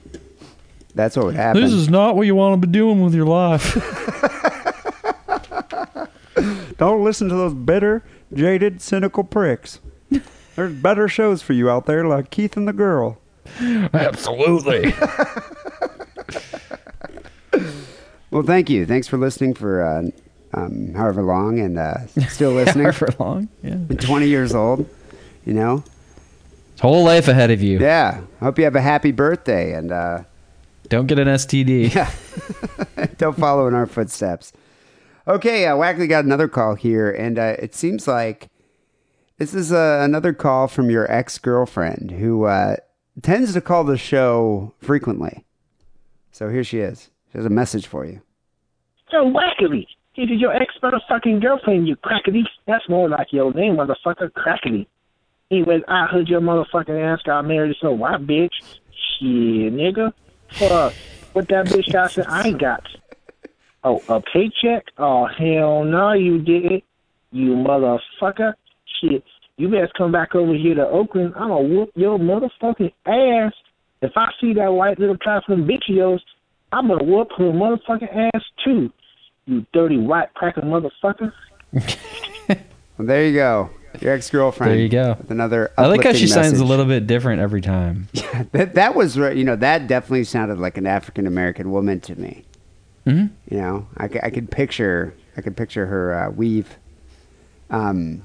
[1.00, 1.62] That's what would happen.
[1.62, 3.74] This is not what you want to be doing with your life.
[6.78, 9.80] Don't listen to those bitter, jaded, cynical pricks.
[10.58, 13.18] There's better shows for you out there, like Keith and the Girl.
[13.94, 14.94] Absolutely.
[18.32, 18.86] Well, thank you.
[18.86, 20.04] Thanks for listening for uh,
[20.54, 22.92] um, however long and uh, still listening.
[22.92, 23.50] for long.
[23.64, 23.78] Yeah.
[23.88, 24.88] 20 years old,
[25.48, 25.84] you know?
[26.80, 27.80] Whole life ahead of you.
[27.80, 28.22] Yeah.
[28.40, 30.24] Hope you have a happy birthday and uh,
[30.90, 31.94] Don't get an STD.
[33.18, 34.52] don't follow in our footsteps.
[35.28, 38.50] Okay, uh, Wackley got another call here, and uh, it seems like
[39.38, 42.78] this is uh, another call from your ex girlfriend who uh,
[43.22, 45.46] tends to call the show frequently.
[46.32, 47.12] So here she is.
[47.32, 48.22] She has a message for you.
[49.12, 49.86] Yo, Wackily.
[50.18, 52.42] This is your ex motherfucking girlfriend, you crackety.
[52.66, 54.88] That's more like your name, motherfucker, crackety.
[55.52, 58.54] Anyways, I heard your motherfucking ass got married to some white bitch.
[59.20, 60.12] Shit, nigga.
[60.52, 60.94] Fuck.
[61.34, 62.84] What that bitch got said I ain't got.
[63.84, 64.86] Oh, a paycheck?
[64.98, 66.84] Oh, hell no, you didn't.
[67.32, 68.54] You motherfucker.
[69.00, 69.24] Shit.
[69.58, 71.34] You best come back over here to Oakland.
[71.36, 73.54] I'm gonna whoop your motherfucking ass.
[74.02, 76.24] If I see that white little trifling bitch of yours,
[76.72, 78.92] I'm gonna whoop her motherfucking ass too.
[79.46, 81.32] You dirty white cracker motherfucker.
[83.00, 83.70] Well, there you go.
[84.02, 84.72] Your ex girlfriend.
[84.74, 85.16] There you go.
[85.18, 85.72] With another.
[85.78, 88.08] I like how she uplifting sounds a little bit different every time.
[88.52, 89.16] That that was.
[89.18, 92.46] You know that definitely sounded like an African American woman to me.
[93.06, 93.32] Mhm.
[93.50, 96.78] You know, I, I could picture I could picture her uh, weave.
[97.70, 98.24] Um,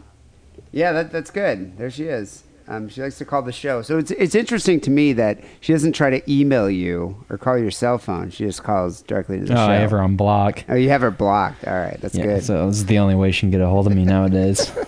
[0.72, 1.76] yeah, that that's good.
[1.78, 2.44] There she is.
[2.66, 3.82] Um, she likes to call the show.
[3.82, 7.58] So it's it's interesting to me that she doesn't try to email you or call
[7.58, 8.30] your cell phone.
[8.30, 9.62] She just calls directly to the Oh, show.
[9.72, 10.64] I have her on block.
[10.68, 11.66] Oh, you have her blocked.
[11.66, 12.44] All right, that's Yeah, good.
[12.44, 14.70] so this is the only way she can get a hold of me nowadays.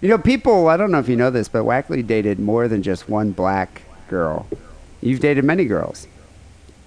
[0.00, 2.82] You know, people, I don't know if you know this, but Wackley dated more than
[2.82, 4.46] just one black girl.
[5.02, 6.06] You've dated many girls.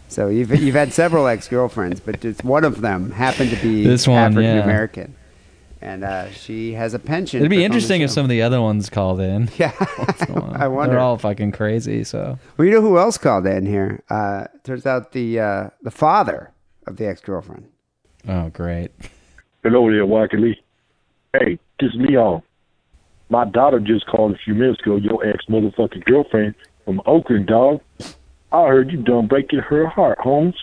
[0.07, 3.83] So you've, you've had several ex girlfriends, but just one of them happened to be
[3.87, 4.63] This one, African yeah.
[4.63, 5.15] American.
[5.81, 7.41] And uh, she has a pension.
[7.41, 9.49] It'd be interesting if some of the other ones called in.
[9.57, 9.73] Yeah.
[10.55, 10.93] I wonder.
[10.93, 12.03] They're all fucking crazy.
[12.03, 14.01] So Well, you know who else called in here?
[14.09, 16.51] Uh, turns out the uh, the father
[16.87, 17.67] of the ex girlfriend.
[18.27, 18.91] Oh, great.
[19.61, 20.55] Hello there, Wackily.
[21.33, 22.41] Hey, this is Leon.
[23.33, 26.53] My daughter just called a few minutes ago, your ex motherfucking girlfriend
[26.85, 27.81] from Oakland, dog.
[28.51, 30.53] I heard you done breaking her heart, Holmes.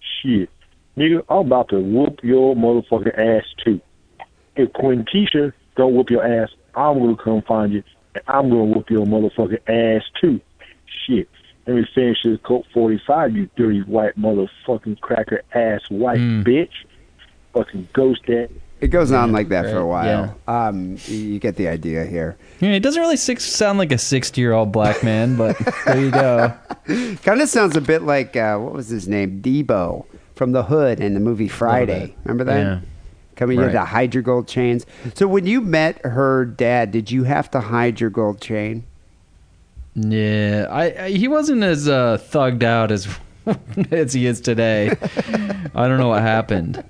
[0.00, 0.50] Shit.
[0.96, 3.80] Nigga, I'm about to whoop your motherfucking ass too.
[4.56, 7.84] If Queen Keisha don't whoop your ass, I'm gonna come find you
[8.16, 10.40] and I'm gonna whoop your motherfucking ass too.
[11.06, 11.28] Shit.
[11.68, 16.42] Let me finish this Colt 45, you dirty white motherfucking cracker ass white Mm.
[16.42, 16.72] bitch.
[17.52, 18.50] Fucking ghost that.
[18.80, 20.68] It goes on like that for a Right, while.
[20.68, 22.36] Um, you, get the idea here.
[22.60, 26.54] Yeah, it doesn't really six, sound like a sixty-year-old black man, but there you go.
[27.22, 31.00] Kind of sounds a bit like uh, what was his name, Debo from The Hood
[31.00, 32.14] in the movie Friday.
[32.24, 32.58] Remember that?
[32.60, 32.80] Yeah.
[33.36, 33.66] Coming Right.
[33.68, 34.84] in to hide your gold chains.
[35.14, 38.84] So when you met her dad, did you have to hide your gold chain?
[39.94, 43.08] Yeah, I, I he wasn't as uh, thugged out as
[43.90, 44.90] as he is today.
[45.74, 46.84] I don't know what happened.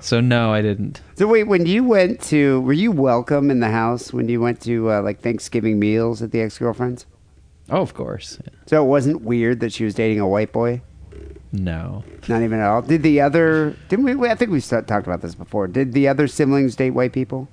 [0.00, 1.00] So no, I didn't.
[1.16, 4.60] So wait, when you went to, were you welcome in the house when you went
[4.62, 7.06] to uh, like Thanksgiving meals at the ex girlfriend's?
[7.68, 8.38] Oh, of course.
[8.66, 10.82] So it wasn't weird that she was dating a white boy.
[11.52, 12.04] No.
[12.28, 12.82] Not even at all.
[12.82, 13.76] Did the other?
[13.88, 14.28] Didn't we?
[14.28, 15.66] I think we talked about this before.
[15.66, 17.48] Did the other siblings date white people?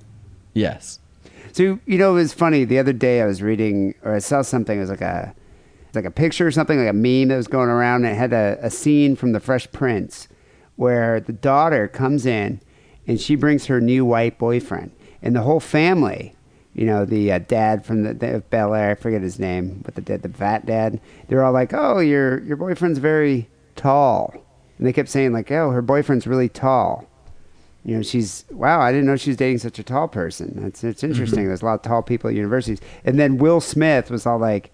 [0.52, 1.00] Yes.
[1.52, 2.64] So you know, it was funny.
[2.64, 4.76] The other day, I was reading, or I saw something.
[4.76, 5.34] It was like a,
[5.94, 8.04] like a picture or something, like a meme that was going around.
[8.04, 10.28] And it had a, a scene from The Fresh Prince,
[10.76, 12.60] where the daughter comes in,
[13.06, 14.92] and she brings her new white boyfriend,
[15.22, 16.34] and the whole family.
[16.74, 19.94] You know, the uh, dad from the, the Bel Air, I forget his name, but
[19.94, 21.00] the dad, the fat dad.
[21.28, 24.34] They're all like, "Oh, your your boyfriend's very tall,"
[24.76, 27.06] and they kept saying like, "Oh, her boyfriend's really tall."
[27.84, 28.80] you know, she's wow.
[28.80, 30.54] I didn't know she was dating such a tall person.
[30.56, 31.46] That's it's interesting.
[31.46, 32.80] There's a lot of tall people at universities.
[33.04, 34.70] And then Will Smith was all like,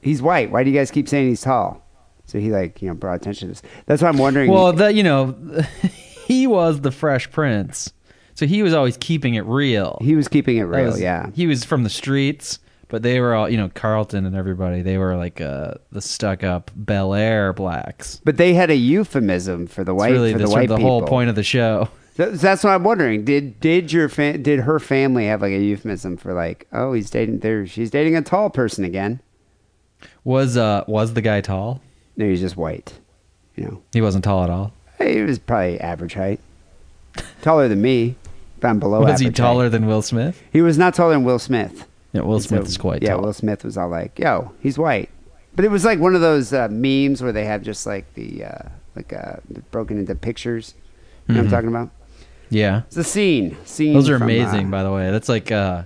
[0.00, 0.50] "He's white.
[0.50, 1.84] Why do you guys keep saying he's tall?"
[2.24, 3.62] So he like you know brought attention to this.
[3.86, 4.50] That's why I'm wondering.
[4.50, 5.34] Well, that you know,
[6.26, 7.92] he was the Fresh Prince,
[8.34, 9.98] so he was always keeping it real.
[10.02, 10.86] he was keeping it real.
[10.86, 11.30] was- yeah.
[11.34, 12.58] he was from the streets,
[12.88, 14.82] but they were all you know Carlton and everybody.
[14.82, 18.20] They were like uh, the stuck up Bel Air blacks.
[18.24, 20.76] But they had a euphemism for the It's white really for the the, white the
[20.78, 21.88] whole point of the show.
[22.16, 23.24] That's what I'm wondering.
[23.24, 27.10] Did did your fa- did her family have like a euphemism for like oh he's
[27.10, 29.20] dating there she's dating a tall person again?
[30.28, 31.80] Was uh was the guy tall?
[32.16, 32.92] No, he's just white.
[33.56, 34.72] You know, He wasn't tall at all.
[34.98, 36.38] he was probably average height,
[37.42, 38.14] taller than me.
[38.58, 39.72] If I'm below was he average taller height.
[39.72, 40.42] than Will Smith?
[40.52, 41.86] He was not taller than Will Smith.
[42.12, 43.22] Yeah, Will Smith so- is quite yeah, tall.
[43.22, 45.08] Will Smith was all like, "Yo, he's white,"
[45.56, 48.44] but it was like one of those uh, memes where they have just like the
[48.44, 49.36] uh, like uh,
[49.70, 50.74] broken into pictures.
[51.26, 51.50] You know what I'm Mhm.
[51.50, 51.90] talking about?
[52.50, 52.82] Yeah.
[52.88, 53.56] It's a scene.
[53.64, 53.94] Scene.
[53.94, 55.10] Those are from, amazing, uh, by the way.
[55.10, 55.84] That's like uh,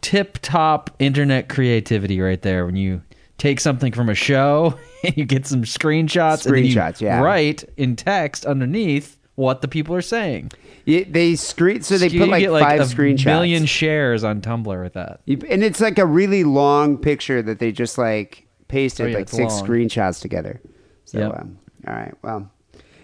[0.00, 2.64] tip top internet creativity right there.
[2.66, 3.02] When you
[3.38, 7.20] take something from a show and you get some screenshots, Screenshots, you yeah.
[7.20, 10.52] write in text underneath what the people are saying.
[10.84, 13.24] Yeah, they screen so they put like, like five a screenshots.
[13.26, 15.20] million shares on Tumblr with that.
[15.26, 19.16] You- and it's like a really long picture that they just like pasted Oh, yeah,
[19.18, 19.66] like six long.
[19.66, 20.60] screenshots together.
[21.04, 21.38] So, Yep.
[21.40, 22.14] um, all right.
[22.22, 22.50] Well,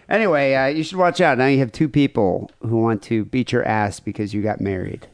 [0.09, 1.39] anyway, uh, you should watch out.
[1.39, 5.07] Now you have two people who want to beat your ass because you got married.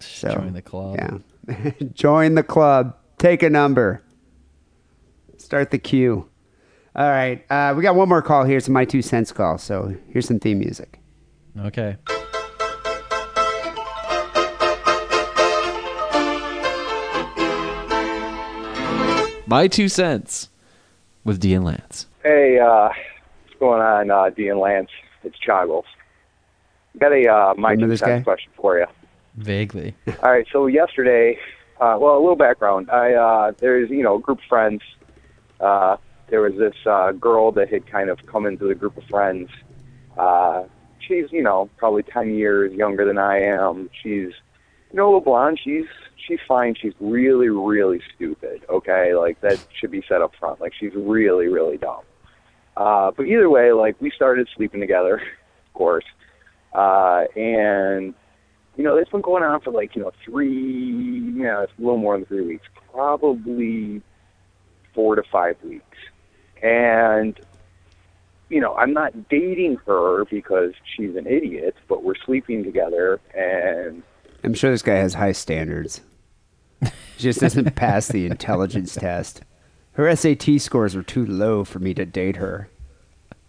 [0.00, 0.96] So Join the club.
[1.48, 2.96] Yeah, join the club.
[3.18, 4.02] Take a number.
[5.48, 6.28] Start the queue.
[6.94, 8.58] All right, uh, we got one more call here.
[8.58, 9.56] It's my two cents call.
[9.56, 11.00] So here's some theme music.
[11.58, 11.96] Okay.
[19.46, 20.50] My two cents
[21.24, 22.08] with D and Lance.
[22.22, 24.90] Hey, uh, what's going on, uh, D and Lance?
[25.24, 25.84] It's Choggles.
[26.98, 28.22] Got a uh, my Remember two cents guy?
[28.22, 28.86] question for you.
[29.36, 29.94] Vaguely.
[30.22, 31.38] All right, so yesterday,
[31.80, 32.90] uh, well, a little background.
[32.90, 34.82] I uh, there's you know a group of friends.
[35.60, 35.96] Uh,
[36.28, 39.50] there was this uh, girl that had kind of come into the group of friends.
[40.16, 40.64] Uh,
[40.98, 43.90] she's you know probably ten years younger than I am.
[44.02, 44.32] She's
[44.90, 45.58] you know a blonde.
[45.62, 45.86] She's
[46.26, 46.74] she's fine.
[46.74, 48.64] She's really really stupid.
[48.68, 50.60] Okay, like that should be said up front.
[50.60, 52.02] Like she's really really dumb.
[52.76, 55.16] Uh, but either way, like we started sleeping together,
[55.66, 56.04] of course,
[56.74, 58.14] uh, and
[58.78, 61.80] you know, it's been going on for like, you know, three, you know, it's a
[61.80, 64.00] little more than three weeks, probably
[64.98, 65.96] four to five weeks.
[66.60, 67.38] And,
[68.48, 74.02] you know, I'm not dating her because she's an idiot, but we're sleeping together and,
[74.42, 76.00] I'm sure this guy has high standards.
[76.80, 79.42] He just doesn't pass the intelligence test.
[79.92, 82.68] Her SAT scores were too low for me to date her.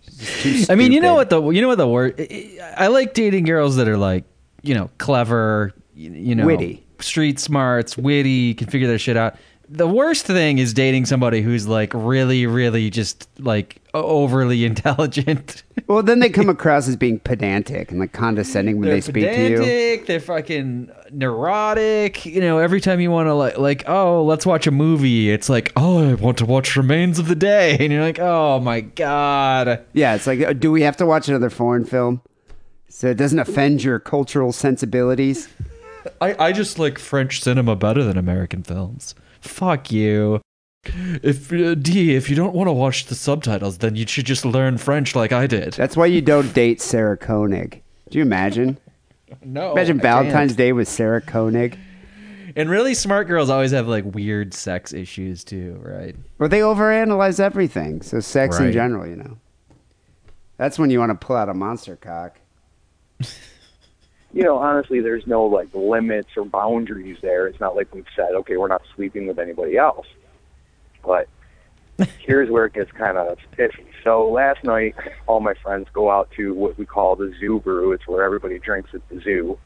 [0.02, 2.16] She's just too I mean, you know what the you know what the word.
[2.20, 4.24] I I like dating girls that are like
[4.64, 6.84] you know clever, you, you know, Witty.
[7.00, 9.36] street smarts, witty, can figure their shit out.
[9.72, 15.62] The worst thing is dating somebody who's like really, really just like overly intelligent.
[15.88, 19.26] Well, then they come across as being pedantic and like condescending when they're they speak
[19.26, 19.58] to you.
[19.60, 22.26] pedantic, They're fucking neurotic.
[22.26, 25.30] You know, every time you want to like, like, oh, let's watch a movie.
[25.30, 28.60] It's like, oh, I want to watch Remains of the Day, and you're like, oh
[28.60, 29.86] my god.
[29.94, 32.22] Yeah, it's like, uh, do we have to watch another foreign film
[32.88, 35.48] so it doesn't offend your cultural sensibilities?
[36.22, 39.14] I, I just like French cinema better than American films.
[39.42, 40.42] Fuck you.
[40.86, 44.46] If uh, D, if you don't want to watch the subtitles, then you should just
[44.46, 45.74] learn French like I did.
[45.74, 47.82] That's why you don't date Sarah Koenig.
[48.10, 48.78] Do you imagine?
[49.44, 50.58] No, imagine I Valentine's can't.
[50.58, 51.78] Day with Sarah Koenig.
[52.56, 56.16] And really smart girls always have like weird sex issues too, right?
[56.40, 58.02] Well, they overanalyze everything.
[58.02, 59.38] So sex in general, you know.
[60.58, 62.40] That's when you want to pull out a monster cock.
[64.34, 67.48] you know, honestly, there's no like limits or boundaries there.
[67.48, 70.08] It's not like we've said, okay, we're not sleeping with anybody else.
[71.04, 71.28] But
[72.20, 73.86] here's where it gets kind of iffy.
[74.04, 74.96] So last night,
[75.28, 77.92] all my friends go out to what we call the zoo brew.
[77.92, 79.58] It's where everybody drinks at the zoo.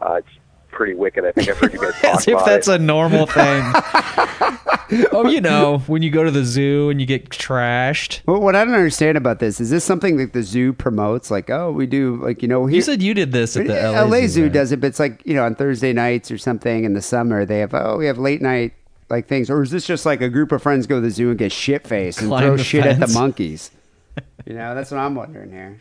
[0.00, 0.28] Uh, it's
[0.70, 1.24] pretty wicked.
[1.24, 2.80] I think I've heard you guys talk As if about that's it.
[2.80, 3.62] a normal thing.
[5.12, 8.20] oh, you know, when you go to the zoo and you get trashed.
[8.26, 11.30] Well, what I don't understand about this is this something that the zoo promotes?
[11.30, 14.02] Like, oh, we do, like, you know, You said you did this at the LA,
[14.04, 14.52] LA, Zoo right?
[14.52, 17.44] does it, but it's like, you know, on Thursday nights or something in the summer,
[17.44, 18.72] they have, oh, we have late night,
[19.10, 19.50] like, things.
[19.50, 21.52] Or is this just like a group of friends go to the zoo and get
[21.52, 23.14] shit faced and Climb throw the shit at the fence.
[23.14, 23.70] monkeys?
[24.46, 25.78] you know, that's what I'm wondering here.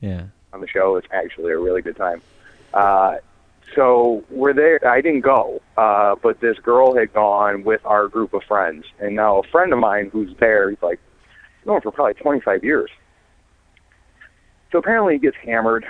[0.00, 0.24] Yeah.
[0.52, 0.96] on the show.
[0.96, 2.22] It's actually a really good time.
[2.72, 3.16] Uh,
[3.74, 4.86] so we're there.
[4.86, 9.16] I didn't go, uh, but this girl had gone with our group of friends, and
[9.16, 11.00] now a friend of mine who's there, he's like
[11.66, 12.90] known for probably 25 years.
[14.72, 15.86] So apparently he gets hammered,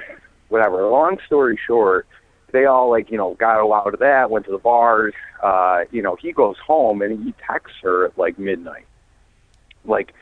[0.48, 0.86] whatever.
[0.88, 2.06] Long story short,
[2.52, 5.14] they all like you know got out of that, went to the bars.
[5.42, 8.86] Uh, you know, he goes home and he texts her at like midnight,
[9.84, 10.14] like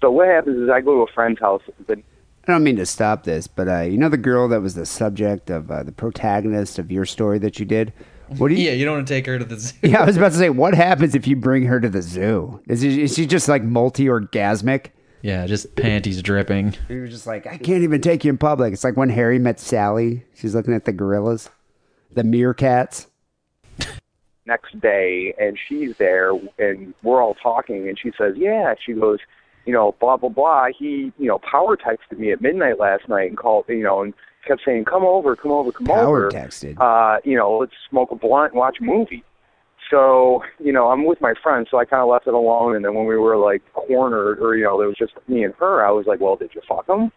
[0.00, 1.62] So what happens is I go to a friend's house.
[1.86, 2.02] The,
[2.50, 4.84] I don't mean to stop this, but uh, you know the girl that was the
[4.86, 7.92] subject of uh, the protagonist of your story that you did.
[8.38, 8.64] What do you?
[8.66, 9.74] Yeah, you don't want to take her to the zoo.
[9.82, 12.60] Yeah, I was about to say, what happens if you bring her to the zoo?
[12.68, 14.86] Is, she- is she just like multi-orgasmic?
[15.22, 16.76] Yeah, just panties dripping.
[16.88, 18.72] You're just like, I can't even take you in public.
[18.72, 20.24] It's like when Harry met Sally.
[20.34, 21.50] She's looking at the gorillas,
[22.12, 23.06] the meerkats.
[24.46, 29.18] next day and she's there and we're all talking and she says, Yeah, she goes,
[29.70, 30.66] you know, blah blah blah.
[30.76, 34.12] He, you know, power texted me at midnight last night and called you know, and
[34.46, 36.30] kept saying, Come over, come over, come Power over.
[36.32, 36.74] texted.
[36.80, 39.22] Uh, you know, let's smoke a blunt and watch a movie.
[39.92, 42.94] So, you know, I'm with my friend, so I kinda left it alone and then
[42.96, 45.92] when we were like cornered or, you know, there was just me and her, I
[45.92, 47.12] was like, Well, did you fuck him?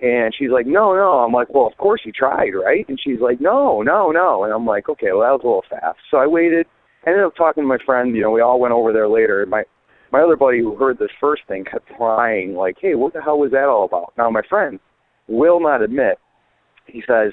[0.00, 1.20] And she's like, no, no.
[1.20, 2.84] I'm like, well, of course you tried, right?
[2.88, 4.42] And she's like, no, no, no.
[4.42, 5.98] And I'm like, okay, well, that was a little fast.
[6.10, 6.66] So I waited.
[7.06, 8.14] Ended up talking to my friend.
[8.14, 9.46] You know, we all went over there later.
[9.46, 9.62] My
[10.12, 13.38] my other buddy who heard this first thing kept crying, like, hey, what the hell
[13.38, 14.12] was that all about?
[14.18, 14.78] Now my friend
[15.26, 16.18] will not admit.
[16.86, 17.32] He says,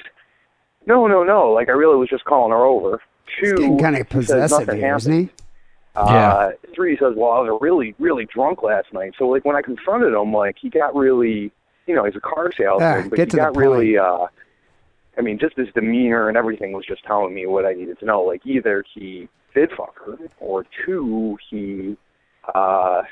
[0.85, 1.49] no, no, no.
[1.51, 3.01] Like I really was just calling her over.
[3.39, 5.01] Two, Getting kind of he says possessive nothing here, happened.
[5.01, 5.29] isn't he?
[5.95, 9.13] Uh, three he saes, well, I was really, really drunk last night.
[9.19, 11.51] So like when I confronted him, like he got really,
[11.87, 14.27] you know, he's a car salesman, Ah, but get he to the got really, uh,
[15.17, 18.05] I mean, just his demeanor and everything was just telling me what I needed to
[18.05, 18.21] know.
[18.21, 21.97] Like either he did fuck her, or two, he,
[22.55, 23.03] uh,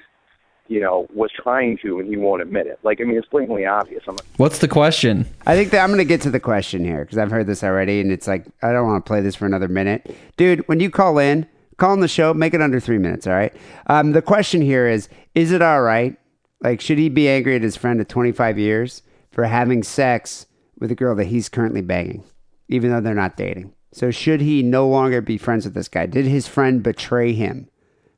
[0.68, 2.80] you know, was trying to and he won't admit it.
[2.84, 4.04] Like I mean, it's blatantly obvious.
[4.08, 5.26] I'm What's the question?
[5.46, 7.64] I think that I'm going to get to the question here because I've heard this
[7.64, 10.68] already, and it's like I don't want to play this for another minute, dude.
[10.68, 11.48] When you call in,
[11.78, 13.54] call in the show, make it under three minutes, all right?
[13.88, 16.18] Um, the question here is: Is it all right?
[16.62, 20.48] Like, should he be angry at his friend of 25 years for having sex
[20.80, 22.24] with a girl that he's currently banging,
[22.68, 23.74] even though they're not dating?
[23.94, 26.08] So, should he no longer be friends with this guy?
[26.08, 27.70] Did his friend betray him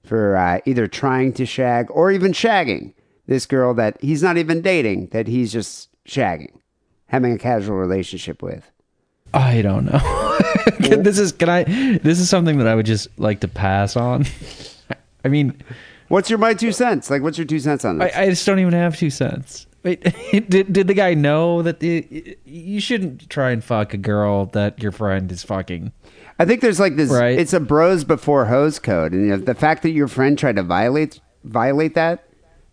[0.03, 2.93] for uh, either trying to shag or even shagging
[3.27, 6.59] this girl that he's not even dating, that he's just shagging?
[7.09, 8.71] having a casual relationship with.
[9.33, 9.99] I don't know.
[10.77, 11.63] Can- this is can I?
[11.63, 14.25] This is something that I would just like to pass on.
[15.25, 15.61] I mean,
[16.07, 17.09] what's your my two cents?
[17.09, 18.15] Like, what's your two cents on I, this?
[18.15, 19.67] I just don't even have two cents.
[19.83, 20.01] Wait,
[20.31, 24.81] did did the guy know that the, you shouldn't try and fuck a girl that
[24.81, 25.91] your friend is fucking?
[26.39, 27.11] I think there's like this.
[27.11, 27.37] Right.
[27.37, 30.55] It's a bros before hose code, and you know, the fact that your friend tried
[30.55, 32.27] to violate violate that,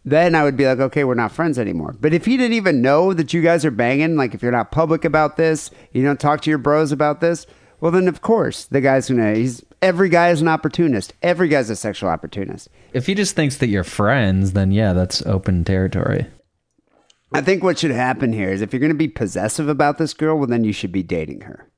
[0.05, 1.97] then I would be like, okay, we're not friends anymore.
[2.01, 4.71] But if he didn't even know that you guys are banging, like if you're not
[4.71, 7.45] public about this, you don't talk to your bros about this,
[7.81, 9.35] well, then of course the guy's gonna.
[9.35, 11.13] He's every guy is an opportunist.
[11.23, 12.69] Every guy's a sexual opportunist.
[12.93, 16.27] If he just thinks that you're friends, then yeah, that's open territory.
[17.33, 20.15] I think what should happen here is if you're going to be possessive about this
[20.15, 21.69] girl, well, then you should be dating her.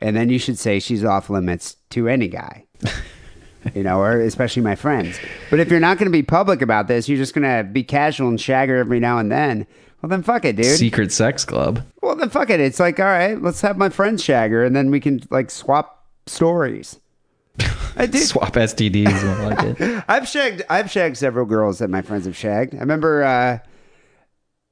[0.00, 2.64] And then you should say she's off limits to any guy,
[3.74, 5.18] you know, or especially my friends.
[5.50, 7.82] But if you're not going to be public about this, you're just going to be
[7.84, 9.66] casual and shag her every now and then.
[10.00, 10.78] Well, then fuck it, dude.
[10.78, 11.84] Secret sex club.
[12.00, 12.60] Well, then fuck it.
[12.60, 15.50] It's like, all right, let's have my friends shag her and then we can like
[15.50, 16.98] swap stories.
[17.96, 18.22] I did.
[18.26, 19.48] Swap STDs.
[19.48, 20.04] Like it.
[20.08, 20.62] I've shagged.
[20.70, 22.74] I've shagged several girls that my friends have shagged.
[22.74, 23.58] I remember uh,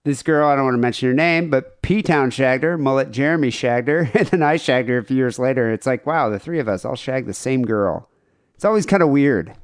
[0.04, 0.48] this girl.
[0.48, 2.78] I don't want to mention her name, but P Town shagged her.
[2.78, 5.70] Mullet Jeremy shagged her, and then I shagged her a few years later.
[5.70, 8.08] It's like, wow, the three of us all shagged the same girl.
[8.54, 9.54] It's always kind of weird.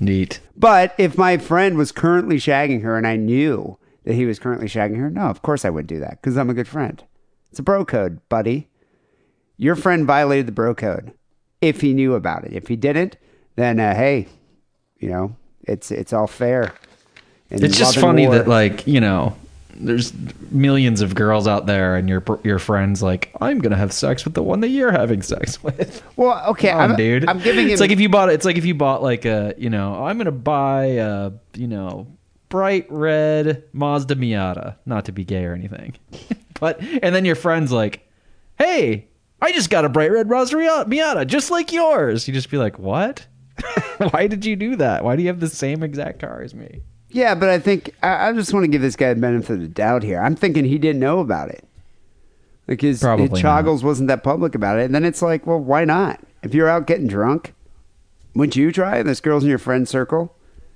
[0.00, 0.40] Neat.
[0.56, 4.68] But if my friend was currently shagging her and I knew that he was currently
[4.68, 7.02] shagging her, no, of course I would do that because I'm a good friend.
[7.50, 8.68] It's a bro code, buddy.
[9.56, 11.12] Your friend violated the bro code
[11.60, 12.52] if he knew about it.
[12.52, 13.16] If he didn't,
[13.56, 14.28] then uh, hey,
[14.98, 16.72] you know, it's it's all fair.
[17.50, 18.36] And It's just funny war.
[18.36, 19.36] that like you know,
[19.80, 20.12] there's
[20.50, 24.34] millions of girls out there, and your your friends like, I'm gonna have sex with
[24.34, 26.02] the one that you're having sex with.
[26.16, 27.28] Well, okay, Come on, I'm, dude.
[27.28, 27.72] I'm giving him.
[27.72, 28.30] It's like if you bought.
[28.30, 32.06] It's like if you bought like a you know, I'm gonna buy a you know
[32.48, 35.96] bright red Mazda Miata, not to be gay or anything,
[36.60, 38.06] but and then your friend's like,
[38.58, 39.06] hey.
[39.40, 42.26] I just got a bright red Mazda Miata, just like yours.
[42.26, 43.24] You just be like, "What?
[44.10, 45.04] Why did you do that?
[45.04, 48.28] Why do you have the same exact car as me?" Yeah, but I think I,
[48.28, 50.20] I just want to give this guy the benefit of the doubt here.
[50.20, 51.64] I'm thinking he didn't know about it.
[52.66, 54.84] Like his, his Choggles wasn't that public about it.
[54.84, 56.20] And then it's like, well, why not?
[56.42, 57.54] If you're out getting drunk,
[58.34, 59.02] wouldn't you try?
[59.02, 60.34] This girl's in your friend circle.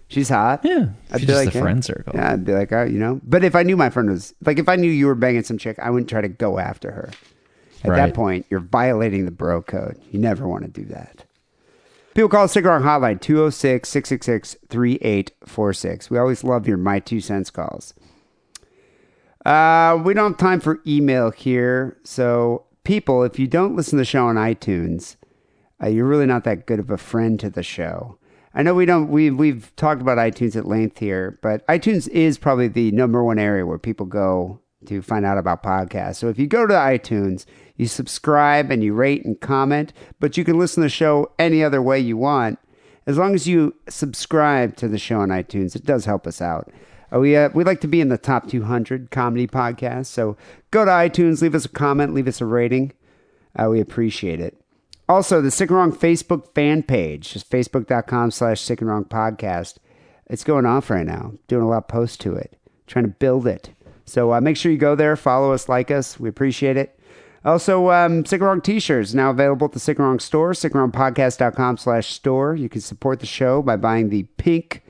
[0.09, 0.60] She's hot.
[0.64, 1.60] Yeah, I'd be just like, a hey.
[1.60, 2.12] friend circle.
[2.14, 3.20] Yeah, I'd be like, oh, you know.
[3.24, 5.59] But if I knew my friend was like, if I knew you were banging some
[5.59, 7.10] chick, I wouldn't try to go after her.
[7.84, 7.96] At Right.
[7.96, 10.00] that point, you're violating the bro code.
[10.10, 11.24] You never want to do that.
[12.14, 16.10] People call Sick and Wrong Hotline 206 666 3846.
[16.10, 17.94] We always love your My Two Cents calls.
[19.47, 21.97] Uh, we don't have time for email here.
[22.05, 25.16] So, people, if you don't listen to the show on iTunes,
[25.82, 28.18] uh, you're really not that good of a friend to the show.
[28.55, 32.36] I know we don't we we've talked about iTunes at length here, but iTunes is
[32.36, 36.16] probably the number one area where people go to find out about podcasts.
[36.16, 40.44] So if you go to iTunes, you subscribe and you rate and comment, but you
[40.44, 42.58] can listen to the show any other way you want.
[43.06, 46.70] As long as you subscribe to the show on iTunes, it does help us out.
[47.12, 50.06] Uh, we uh, we like to be in the top 200 comedy podcasts.
[50.06, 50.36] So
[50.70, 52.92] go to iTunes, leave us a comment, leave us a rating.
[53.58, 54.58] Uh, we appreciate it.
[55.08, 59.76] Also, the Sick and Wrong Facebook fan page, just facebook.com slash Sick and Wrong podcast.
[60.26, 61.32] It's going off right now.
[61.48, 63.70] Doing a lot of posts to it, trying to build it.
[64.06, 66.18] So uh, make sure you go there, follow us, like us.
[66.18, 66.98] We appreciate it.
[67.44, 72.55] Also, um, Sick and t-shirts now available at the Wrong store, sickandwrongpodcast.com slash store.
[72.55, 74.82] You can support the show by buying the pink,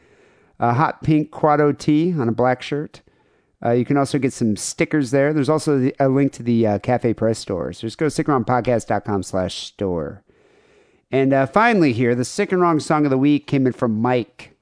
[0.61, 3.01] uh, hot pink Quado tee on a black shirt.
[3.65, 5.33] Uh, you can also get some stickers there.
[5.33, 7.73] There's also a link to the uh, Cafe Press store.
[7.73, 10.23] So just go to sickandwrongpodcast.com slash store.
[11.11, 14.01] And uh, finally here, the Sick and Wrong song of the week came in from
[14.01, 14.57] Mike.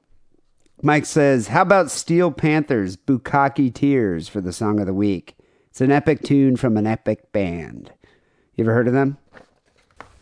[0.82, 5.36] Mike says, how about Steel Panthers, Bukkake Tears for the song of the week?
[5.70, 7.92] It's an epic tune from an epic band.
[8.56, 9.18] You ever heard of them?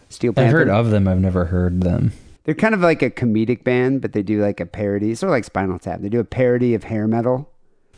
[0.09, 0.47] Steel Panther.
[0.47, 1.09] I've heard of them.
[1.09, 2.13] I've never heard them.
[2.45, 5.15] They're kind of like a comedic band, but they do like a parody.
[5.15, 6.01] Sort of like Spinal Tap.
[6.01, 7.51] They do a parody of hair metal.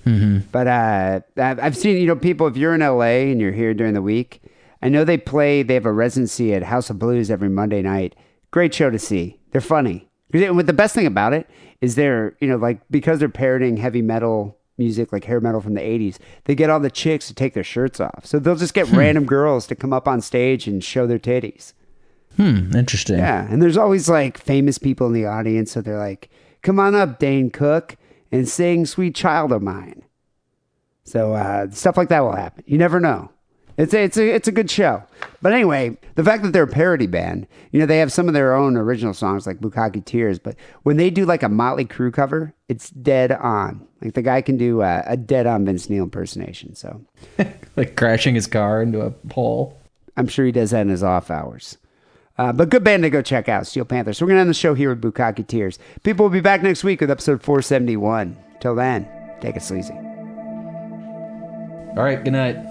[0.07, 0.49] Mm-hmm.
[0.51, 3.95] But uh, I've seen, you know, people, if you're in LA and you're here during
[3.95, 4.43] the week,
[4.83, 8.17] I know they play, they have a residency at House of Blues every Monday night.
[8.51, 9.39] Great show to see.
[9.51, 10.09] They're funny.
[10.33, 11.49] With the best thing about it
[11.81, 15.75] is they're, you know, like because they're parodying heavy metal music, like hair metal from
[15.75, 18.27] the 80s, they get all the chicks to take their shirts off.
[18.27, 21.75] So they'll just get random girls to come up on stage and show their titties.
[22.37, 22.75] Hmm.
[22.75, 23.19] Interesting.
[23.19, 26.31] Yeah, and there's always like famous people in the audience, so they're like,
[26.63, 27.97] "Come on up, Dane Cook,
[28.33, 30.03] and sing "Sweet Child of Mine."
[31.05, 32.65] So uh, stuff like that will happen.
[32.67, 33.31] You never know.
[33.81, 35.03] It's a, it's a it's a good show.
[35.41, 38.35] But anyway, the fact that they're a parody band, you know, they have some of
[38.35, 42.13] their own original songs like Bukkake Tears, but when they do like a Motley Crue
[42.13, 43.87] cover, it's dead on.
[44.03, 46.75] Like the guy can do a, a dead on Vince Neil impersonation.
[46.75, 47.01] So
[47.77, 49.79] Like crashing his car into a pole.
[50.17, 51.79] I'm sure he does that in his off hours.
[52.37, 54.13] Uh, but good band to go check out, Steel Panther.
[54.13, 55.79] So we're going to end the show here with Bukkake Tears.
[56.03, 58.37] People will be back next week with episode 471.
[58.61, 59.09] Till then,
[59.41, 59.95] take it sleazy.
[61.97, 62.23] All right.
[62.23, 62.70] Good night.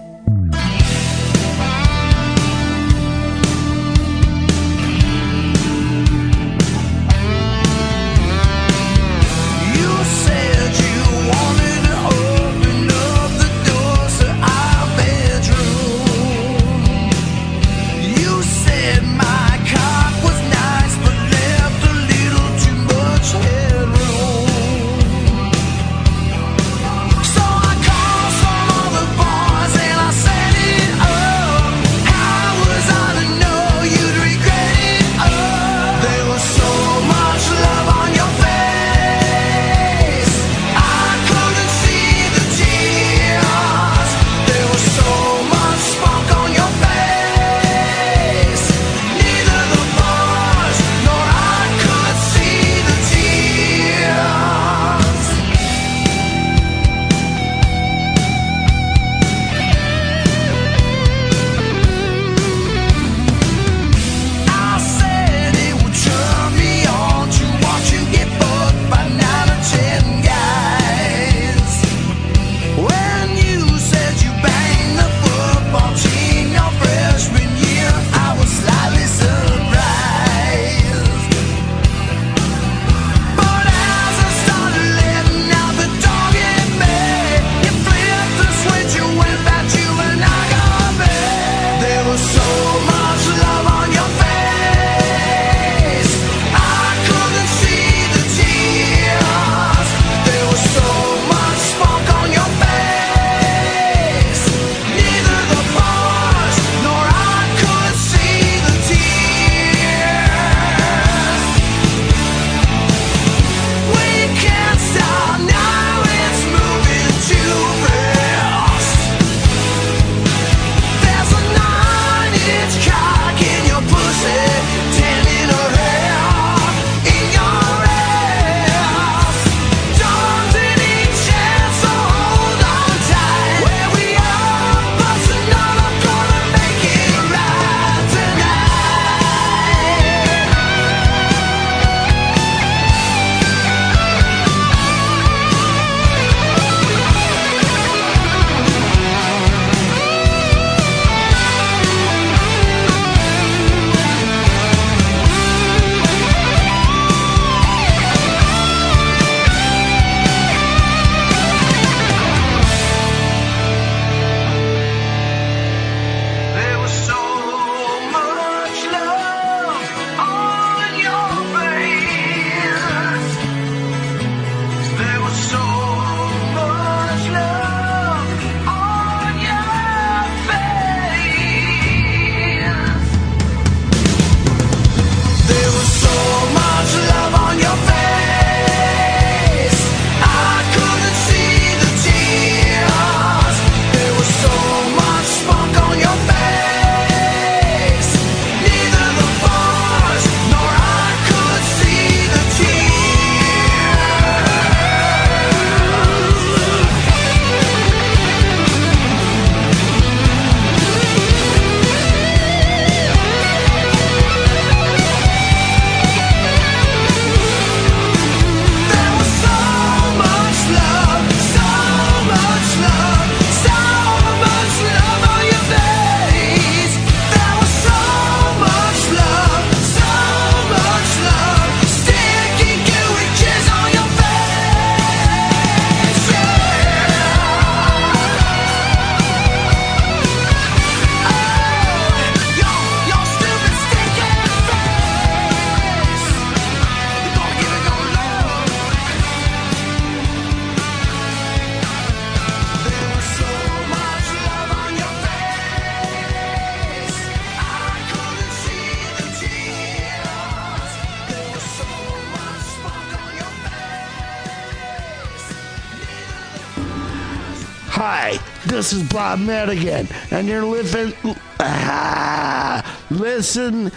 [268.90, 271.12] This is Bob Madigan, and you're living,
[271.60, 273.92] ah, listen,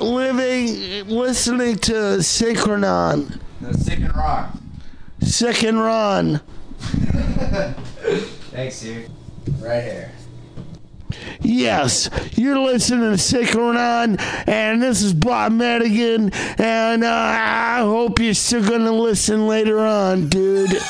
[0.00, 3.40] living, listening to Synchronon.
[3.60, 4.58] No, sick and.
[5.20, 6.40] Sick and Ron.
[8.50, 9.08] Thanks, dude.
[9.60, 10.12] Right here.
[11.40, 14.16] Yes, you're listening to Synchronon,
[14.48, 20.28] and this is Bob Madigan, and uh, I hope you're still gonna listen later on,
[20.28, 20.80] dude.